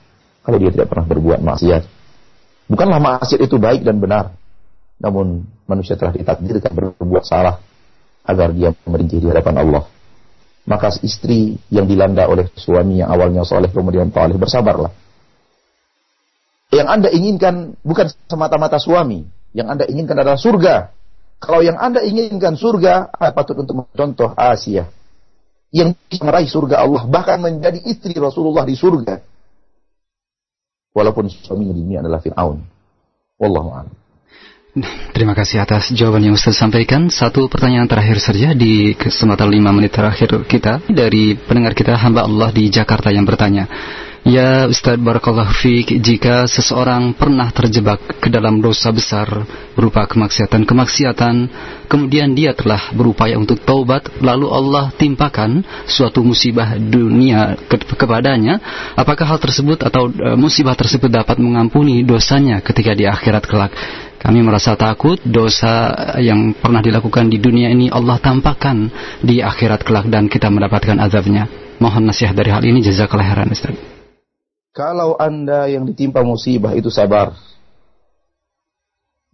kalau 0.44 0.58
dia 0.60 0.70
tidak 0.70 0.92
pernah 0.92 1.06
berbuat 1.08 1.40
maksiat 1.40 1.82
Bukanlah 2.68 3.00
maksiat 3.00 3.40
itu 3.48 3.56
baik 3.56 3.80
dan 3.80 3.96
benar. 3.96 4.36
Namun 5.00 5.48
manusia 5.64 5.96
telah 5.96 6.12
ditakdirkan 6.12 6.68
berbuat 6.76 7.24
salah 7.24 7.56
agar 8.28 8.52
dia 8.52 8.76
merintih 8.84 9.24
di 9.24 9.28
hadapan 9.32 9.64
Allah. 9.64 9.88
Maka 10.68 10.92
istri 11.00 11.56
yang 11.72 11.88
dilanda 11.88 12.28
oleh 12.28 12.52
suami 12.52 13.00
yang 13.00 13.08
awalnya 13.08 13.40
soleh 13.40 13.72
kemudian 13.72 14.12
taleh 14.12 14.36
bersabarlah. 14.36 14.92
Yang 16.68 16.88
anda 16.88 17.08
inginkan 17.08 17.54
bukan 17.80 18.12
semata-mata 18.28 18.76
suami. 18.76 19.24
Yang 19.56 19.68
anda 19.72 19.84
inginkan 19.88 20.16
adalah 20.20 20.36
surga. 20.36 20.92
Kalau 21.38 21.64
yang 21.64 21.78
anda 21.80 22.04
inginkan 22.04 22.58
surga, 22.58 23.14
apa 23.14 23.32
patut 23.32 23.62
untuk 23.62 23.86
mencontoh 23.86 24.34
Asia. 24.36 24.90
Yang 25.72 25.96
bisa 26.10 26.22
meraih 26.24 26.48
surga 26.48 26.84
Allah. 26.84 27.02
Bahkan 27.08 27.38
menjadi 27.40 27.80
istri 27.88 28.12
Rasulullah 28.16 28.68
di 28.68 28.76
surga 28.76 29.38
walaupun 30.98 31.30
suaminya 31.30 31.74
dunia 31.78 32.02
adalah 32.02 32.18
Fir'aun. 32.18 32.58
Wallahu. 33.38 33.86
Terima 35.14 35.34
kasih 35.34 35.62
atas 35.62 35.90
jawaban 35.94 36.26
yang 36.26 36.34
Ustaz 36.34 36.58
sampaikan. 36.58 37.10
Satu 37.10 37.46
pertanyaan 37.46 37.86
terakhir 37.86 38.18
saja 38.18 38.54
di 38.54 38.94
kesempatan 38.94 39.50
lima 39.50 39.70
menit 39.74 39.94
terakhir 39.94 40.42
kita 40.46 40.82
dari 40.90 41.34
pendengar 41.38 41.74
kita 41.74 41.94
hamba 41.98 42.26
Allah 42.26 42.50
di 42.50 42.66
Jakarta 42.70 43.14
yang 43.14 43.26
bertanya. 43.26 43.66
Ya 44.26 44.66
Ustaz 44.66 44.98
Barakallahu 44.98 45.54
Fik 45.54 45.94
Jika 46.02 46.50
seseorang 46.50 47.14
pernah 47.14 47.54
terjebak 47.54 48.02
ke 48.18 48.28
dalam 48.28 48.58
dosa 48.58 48.90
besar 48.90 49.30
Berupa 49.78 50.10
kemaksiatan-kemaksiatan 50.10 51.34
Kemudian 51.86 52.34
dia 52.34 52.50
telah 52.52 52.90
berupaya 52.90 53.38
untuk 53.38 53.62
taubat 53.62 54.10
Lalu 54.18 54.50
Allah 54.50 54.90
timpakan 54.98 55.62
suatu 55.86 56.26
musibah 56.26 56.74
dunia 56.76 57.54
ke 57.70 57.78
kepadanya 57.94 58.58
Apakah 58.98 59.36
hal 59.36 59.38
tersebut 59.38 59.86
atau 59.86 60.10
e, 60.10 60.34
musibah 60.34 60.74
tersebut 60.74 61.08
dapat 61.08 61.38
mengampuni 61.38 62.02
dosanya 62.02 62.58
ketika 62.58 62.98
di 62.98 63.06
akhirat 63.06 63.44
kelak 63.46 63.72
kami 64.18 64.42
merasa 64.42 64.74
takut 64.74 65.22
dosa 65.22 65.94
yang 66.18 66.50
pernah 66.50 66.82
dilakukan 66.82 67.30
di 67.30 67.38
dunia 67.38 67.70
ini 67.70 67.86
Allah 67.86 68.18
tampakkan 68.18 68.90
di 69.22 69.38
akhirat 69.38 69.86
kelak 69.86 70.10
dan 70.10 70.26
kita 70.26 70.50
mendapatkan 70.50 70.98
azabnya. 70.98 71.46
Mohon 71.78 72.10
nasihat 72.10 72.34
dari 72.34 72.50
hal 72.50 72.66
ini 72.66 72.82
jazakallah 72.82 73.30
khairan 73.30 73.54
Ustaz. 73.54 73.97
Kalau 74.78 75.18
Anda 75.18 75.66
yang 75.66 75.90
ditimpa 75.90 76.22
musibah 76.22 76.70
itu 76.78 76.86
sabar. 76.86 77.34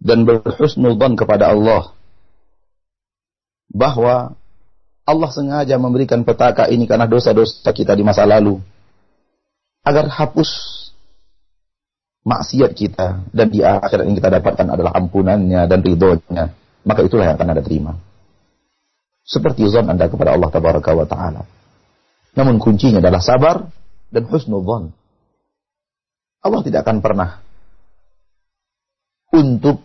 Dan 0.01 0.25
berhusnudzon 0.25 1.13
kepada 1.13 1.53
Allah. 1.53 1.93
Bahwa 3.69 4.33
Allah 5.05 5.29
sengaja 5.29 5.77
memberikan 5.77 6.25
petaka 6.25 6.65
ini 6.65 6.89
karena 6.89 7.05
dosa-dosa 7.05 7.69
kita 7.69 7.93
di 7.93 8.01
masa 8.01 8.25
lalu. 8.25 8.57
Agar 9.85 10.09
hapus 10.09 10.49
maksiat 12.25 12.73
kita. 12.73 13.29
Dan 13.29 13.53
di 13.53 13.61
akhirat 13.61 14.01
yang 14.01 14.17
kita 14.17 14.33
dapatkan 14.41 14.65
adalah 14.65 14.97
ampunannya 14.97 15.69
dan 15.69 15.79
ridhonya, 15.85 16.57
maka 16.89 17.05
itulah 17.05 17.29
yang 17.29 17.37
akan 17.37 17.53
Anda 17.53 17.61
terima. 17.61 17.93
Seperti 19.21 19.69
zon 19.69 19.93
Anda 19.93 20.09
kepada 20.09 20.33
Allah 20.33 20.49
Ta'ala. 20.49 21.45
Namun 22.33 22.57
kuncinya 22.57 22.97
adalah 22.97 23.21
sabar 23.21 23.69
dan 24.09 24.25
husnul 24.25 24.65
Allah 26.45 26.61
tidak 26.61 26.85
akan 26.85 27.01
pernah 27.01 27.41
untuk 29.33 29.81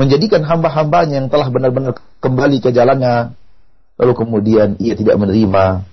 menjadikan 0.00 0.40
hamba-hambanya 0.42 1.20
yang 1.20 1.28
telah 1.28 1.52
benar-benar 1.52 2.00
kembali 2.24 2.64
ke 2.64 2.72
jalannya, 2.72 3.36
lalu 4.00 4.12
kemudian 4.16 4.80
ia 4.80 4.96
tidak 4.96 5.20
menerima 5.20 5.84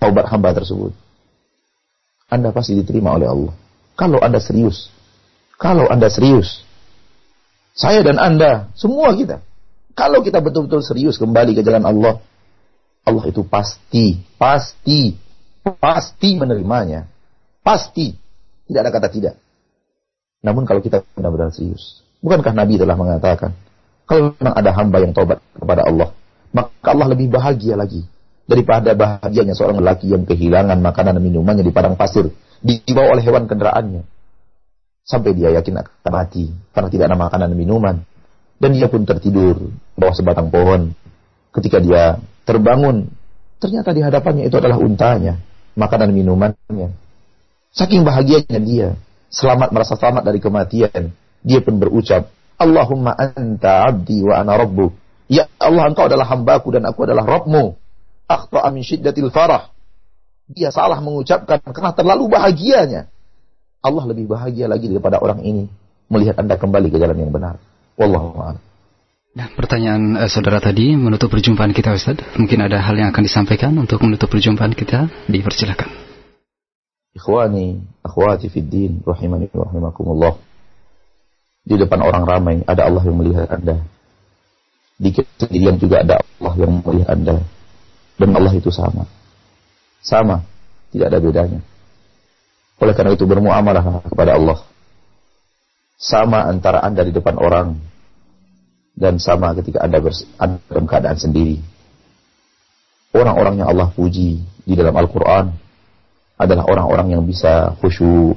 taubat 0.00 0.26
hamba 0.32 0.56
tersebut. 0.56 0.96
Anda 2.32 2.50
pasti 2.50 2.74
diterima 2.74 3.14
oleh 3.14 3.28
Allah. 3.28 3.54
Kalau 3.94 4.18
Anda 4.18 4.40
serius. 4.40 4.90
Kalau 5.60 5.86
Anda 5.86 6.08
serius. 6.08 6.64
Saya 7.76 8.00
dan 8.00 8.18
Anda, 8.18 8.72
semua 8.74 9.12
kita. 9.14 9.44
Kalau 9.94 10.24
kita 10.24 10.42
betul-betul 10.42 10.82
serius 10.82 11.20
kembali 11.20 11.54
ke 11.54 11.62
jalan 11.62 11.84
Allah, 11.86 12.18
Allah 13.06 13.24
itu 13.28 13.46
pasti, 13.46 14.18
pasti, 14.40 15.14
pasti 15.62 16.34
menerimanya. 16.34 17.13
Pasti. 17.64 18.12
Tidak 18.68 18.80
ada 18.80 18.92
kata 18.92 19.08
tidak. 19.08 19.34
Namun 20.44 20.68
kalau 20.68 20.84
kita 20.84 21.00
benar-benar 21.16 21.52
serius. 21.52 22.04
Bukankah 22.20 22.52
Nabi 22.52 22.76
telah 22.76 22.96
mengatakan, 22.96 23.56
kalau 24.04 24.36
memang 24.36 24.54
ada 24.56 24.70
hamba 24.76 24.98
yang 25.00 25.12
tobat 25.16 25.40
kepada 25.56 25.84
Allah, 25.84 26.12
maka 26.52 26.88
Allah 26.88 27.08
lebih 27.12 27.32
bahagia 27.32 27.76
lagi 27.76 28.04
daripada 28.44 28.92
bahagianya 28.92 29.56
seorang 29.56 29.80
lelaki 29.80 30.12
yang 30.12 30.28
kehilangan 30.28 30.76
makanan 30.80 31.16
dan 31.16 31.24
minumannya 31.24 31.64
di 31.64 31.72
padang 31.72 31.96
pasir 31.96 32.28
dibawa 32.60 33.16
oleh 33.16 33.24
hewan 33.24 33.48
kendaraannya 33.48 34.04
sampai 35.04 35.36
dia 35.36 35.52
yakin 35.52 35.80
akan 35.80 36.12
mati 36.12 36.48
karena 36.72 36.88
tidak 36.88 37.04
ada 37.12 37.16
makanan 37.16 37.52
dan 37.52 37.58
minuman 37.58 37.96
dan 38.60 38.70
dia 38.72 38.88
pun 38.88 39.04
tertidur 39.04 39.72
bawah 39.96 40.14
sebatang 40.16 40.48
pohon 40.48 40.92
ketika 41.56 41.80
dia 41.80 42.20
terbangun 42.44 43.08
ternyata 43.60 43.92
di 43.92 44.00
hadapannya 44.00 44.44
itu 44.48 44.56
adalah 44.60 44.80
untanya 44.80 45.40
makanan 45.76 46.12
dan 46.12 46.16
minumannya 46.16 46.88
saking 47.74 48.06
bahagianya 48.06 48.60
dia 48.62 48.88
selamat 49.34 49.74
merasa 49.74 49.98
selamat 49.98 50.22
dari 50.30 50.38
kematian 50.38 51.10
dia 51.42 51.60
pun 51.60 51.76
berucap 51.76 52.30
Allahumma 52.54 53.18
anta 53.18 53.90
abdi 53.90 54.22
wa 54.22 54.38
ana 54.38 54.54
rabbuk 54.54 54.94
ya 55.26 55.50
Allah 55.58 55.90
engkau 55.90 56.06
adalah 56.06 56.24
hambaku 56.30 56.70
dan 56.70 56.86
aku 56.86 57.04
adalah 57.04 57.26
Rabbmu 57.26 57.84
akhta'a 58.28 58.68
min 58.72 58.82
syiddatil 58.84 59.30
farah. 59.32 59.72
Dia 60.44 60.68
salah 60.68 61.00
mengucapkan 61.00 61.60
karena 61.60 61.92
terlalu 61.96 62.28
bahagianya. 62.28 63.08
Allah 63.84 64.04
lebih 64.08 64.28
bahagia 64.28 64.68
lagi 64.68 64.88
daripada 64.88 65.20
orang 65.20 65.44
ini 65.44 65.68
melihat 66.08 66.40
Anda 66.40 66.56
kembali 66.56 66.88
ke 66.92 66.96
jalan 67.00 67.16
yang 67.16 67.32
benar. 67.32 67.60
Wallahu 67.96 68.36
a'lam. 68.40 68.60
Nah, 69.34 69.50
pertanyaan 69.50 70.14
uh, 70.14 70.30
saudara 70.30 70.62
tadi 70.62 70.94
menutup 70.94 71.26
perjumpaan 71.32 71.74
kita 71.74 71.90
Ustaz. 71.96 72.22
Mungkin 72.38 72.64
ada 72.64 72.78
hal 72.80 72.94
yang 72.96 73.10
akan 73.10 73.24
disampaikan 73.24 73.74
untuk 73.76 73.98
menutup 74.04 74.30
perjumpaan 74.30 74.72
kita. 74.72 75.10
Dipersilakan. 75.26 76.03
Ikhwani, 77.14 77.78
akhwati 78.02 78.50
fid 78.50 78.66
din, 78.66 78.98
rahimani 79.06 79.46
wa 79.54 79.70
rahimakumullah. 79.70 80.34
Di 81.64 81.78
depan 81.78 82.02
orang 82.02 82.26
ramai 82.26 82.56
ada 82.66 82.90
Allah 82.90 83.02
yang 83.06 83.16
melihat 83.22 83.46
Anda. 83.54 83.78
Di 84.98 85.14
kesendirian 85.14 85.78
juga 85.78 86.02
ada 86.02 86.18
Allah 86.18 86.54
yang 86.58 86.82
melihat 86.82 87.14
Anda 87.14 87.36
dan 88.18 88.30
Allah 88.34 88.52
itu 88.58 88.68
sama. 88.74 89.06
Sama, 90.02 90.42
tidak 90.90 91.14
ada 91.14 91.18
bedanya. 91.22 91.60
Oleh 92.82 92.94
karena 92.98 93.14
itu 93.14 93.24
bermuamalah 93.24 94.04
kepada 94.10 94.34
Allah. 94.34 94.58
Sama 95.94 96.50
antara 96.50 96.82
Anda 96.82 97.06
di 97.06 97.14
depan 97.14 97.38
orang 97.38 97.78
dan 98.98 99.22
sama 99.22 99.54
ketika 99.54 99.86
Anda, 99.86 100.02
dalam 100.66 100.84
keadaan 100.90 101.18
sendiri. 101.18 101.62
Orang-orang 103.14 103.62
yang 103.62 103.70
Allah 103.70 103.94
puji 103.94 104.42
di 104.66 104.72
dalam 104.74 104.94
Al-Quran 104.98 105.63
adalah 106.34 106.66
orang-orang 106.66 107.18
yang 107.18 107.22
bisa 107.22 107.74
khusyuk, 107.78 108.34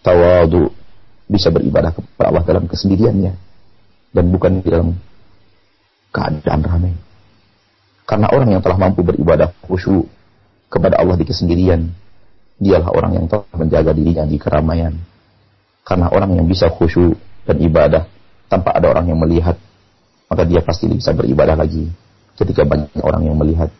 tawadu, 0.00 0.72
bisa 1.28 1.52
beribadah 1.52 1.92
kepada 1.92 2.32
Allah 2.32 2.44
dalam 2.44 2.64
kesendiriannya 2.66 3.32
dan 4.10 4.24
bukan 4.32 4.64
di 4.64 4.68
dalam 4.68 4.96
keadaan 6.10 6.60
ramai. 6.66 6.94
Karena 8.08 8.26
orang 8.34 8.58
yang 8.58 8.62
telah 8.64 8.74
mampu 8.74 9.06
beribadah 9.06 9.54
khusyuk 9.62 10.10
kepada 10.66 10.98
Allah 10.98 11.14
di 11.14 11.22
kesendirian, 11.22 11.86
dialah 12.58 12.90
orang 12.90 13.22
yang 13.22 13.26
telah 13.30 13.46
menjaga 13.54 13.94
dirinya 13.94 14.26
di 14.26 14.36
keramaian. 14.40 14.94
Karena 15.86 16.10
orang 16.10 16.34
yang 16.34 16.46
bisa 16.50 16.66
khusyuk 16.66 17.14
dan 17.46 17.56
ibadah 17.62 18.10
tanpa 18.50 18.74
ada 18.74 18.90
orang 18.90 19.06
yang 19.06 19.18
melihat, 19.22 19.54
maka 20.26 20.42
dia 20.42 20.58
pasti 20.62 20.90
bisa 20.90 21.14
beribadah 21.14 21.54
lagi 21.54 21.86
ketika 22.34 22.66
banyak 22.66 22.90
orang 22.98 23.22
yang 23.30 23.38
melihat. 23.38 23.70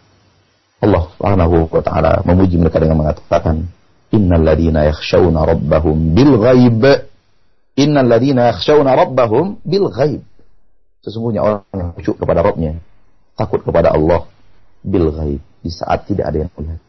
Allah 0.81 1.03
Subhanahu 1.16 1.68
wa 1.68 1.83
taala 1.85 2.24
memuji 2.24 2.57
mereka 2.57 2.81
dengan 2.81 3.05
mengatakan, 3.05 3.68
"Innal 4.16 4.45
ladzina 4.45 4.89
yakhshawna 4.89 5.45
rabbahum 5.45 6.16
bil 6.16 6.41
ghaib." 6.41 6.83
Innal 7.76 8.09
ladzina 8.09 8.49
yakhshawna 8.51 8.97
rabbahum 8.97 9.61
bil 9.62 9.93
ghaib. 9.93 10.24
Sesungguhnya 11.05 11.45
orang 11.45 11.64
yang 11.76 11.93
khusyuk 11.97 12.16
kepada 12.20 12.45
Rabbnya 12.45 12.76
takut 13.37 13.64
kepada 13.64 13.93
Allah 13.93 14.28
bil 14.85 15.12
ghaib 15.12 15.41
di 15.61 15.70
saat 15.72 16.09
tidak 16.09 16.33
ada 16.33 16.45
yang 16.45 16.51
melihat. 16.57 16.81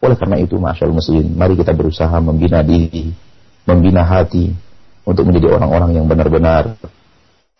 Oleh 0.00 0.16
karena 0.16 0.36
itu, 0.40 0.56
masyaallah 0.56 0.96
muslim, 0.96 1.24
mari 1.36 1.60
kita 1.60 1.76
berusaha 1.76 2.16
membina 2.24 2.64
diri, 2.64 3.12
membina 3.68 4.00
hati 4.00 4.48
untuk 5.04 5.28
menjadi 5.28 5.60
orang-orang 5.60 6.00
yang 6.00 6.08
benar-benar 6.08 6.80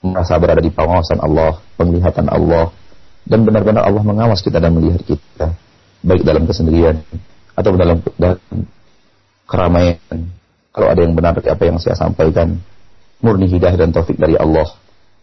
merasa 0.00 0.40
berada 0.40 0.64
di 0.64 0.72
pengawasan 0.72 1.20
Allah, 1.20 1.60
penglihatan 1.76 2.32
Allah, 2.32 2.72
dan 3.26 3.44
benar-benar 3.44 3.84
Allah 3.84 4.04
mengawas 4.04 4.40
kita 4.40 4.60
dan 4.60 4.72
melihat 4.74 5.02
kita, 5.04 5.52
baik 6.04 6.22
dalam 6.24 6.44
kesendirian 6.48 7.00
atau 7.54 7.76
dalam, 7.76 7.98
keramaian. 9.44 10.20
Kalau 10.70 10.86
ada 10.86 11.00
yang 11.02 11.18
benar 11.18 11.34
dari 11.34 11.50
apa 11.50 11.62
yang 11.66 11.76
saya 11.82 11.98
sampaikan, 11.98 12.56
murni 13.20 13.50
hidayah 13.50 13.74
dan 13.74 13.90
taufik 13.90 14.16
dari 14.16 14.38
Allah 14.38 14.70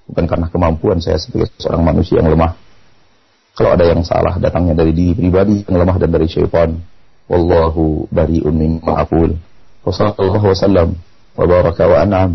bukan 0.08 0.26
karena 0.26 0.48
kemampuan 0.48 0.98
saya 1.04 1.20
sebagai 1.20 1.52
seorang 1.60 1.84
manusia 1.84 2.24
yang 2.24 2.32
lemah. 2.32 2.56
Kalau 3.58 3.74
ada 3.76 3.84
yang 3.90 4.02
salah 4.06 4.40
datangnya 4.40 4.78
dari 4.78 4.96
diri 4.96 5.14
pribadi 5.18 5.66
yang 5.68 5.84
lemah 5.84 5.98
dan 6.00 6.10
dari 6.14 6.28
syaitan. 6.30 6.78
Wallahu 7.28 8.08
bari'un 8.08 8.56
mimma 8.56 9.04
aqul. 9.04 9.36
Wa 9.84 9.92
sallallahu 9.92 10.56
wasallam 10.56 10.96
wa 11.36 11.44
baraka 11.44 11.84
wa 11.92 11.98
an'am 12.08 12.32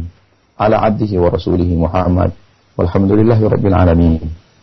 ala 0.60 0.76
abdihi 0.84 1.16
wa 1.16 1.32
rasulihi 1.32 1.78
Muhammad. 1.78 2.36
Walhamdulillahi 2.76 3.42
rabbil 3.48 3.76
alamin. 3.76 4.41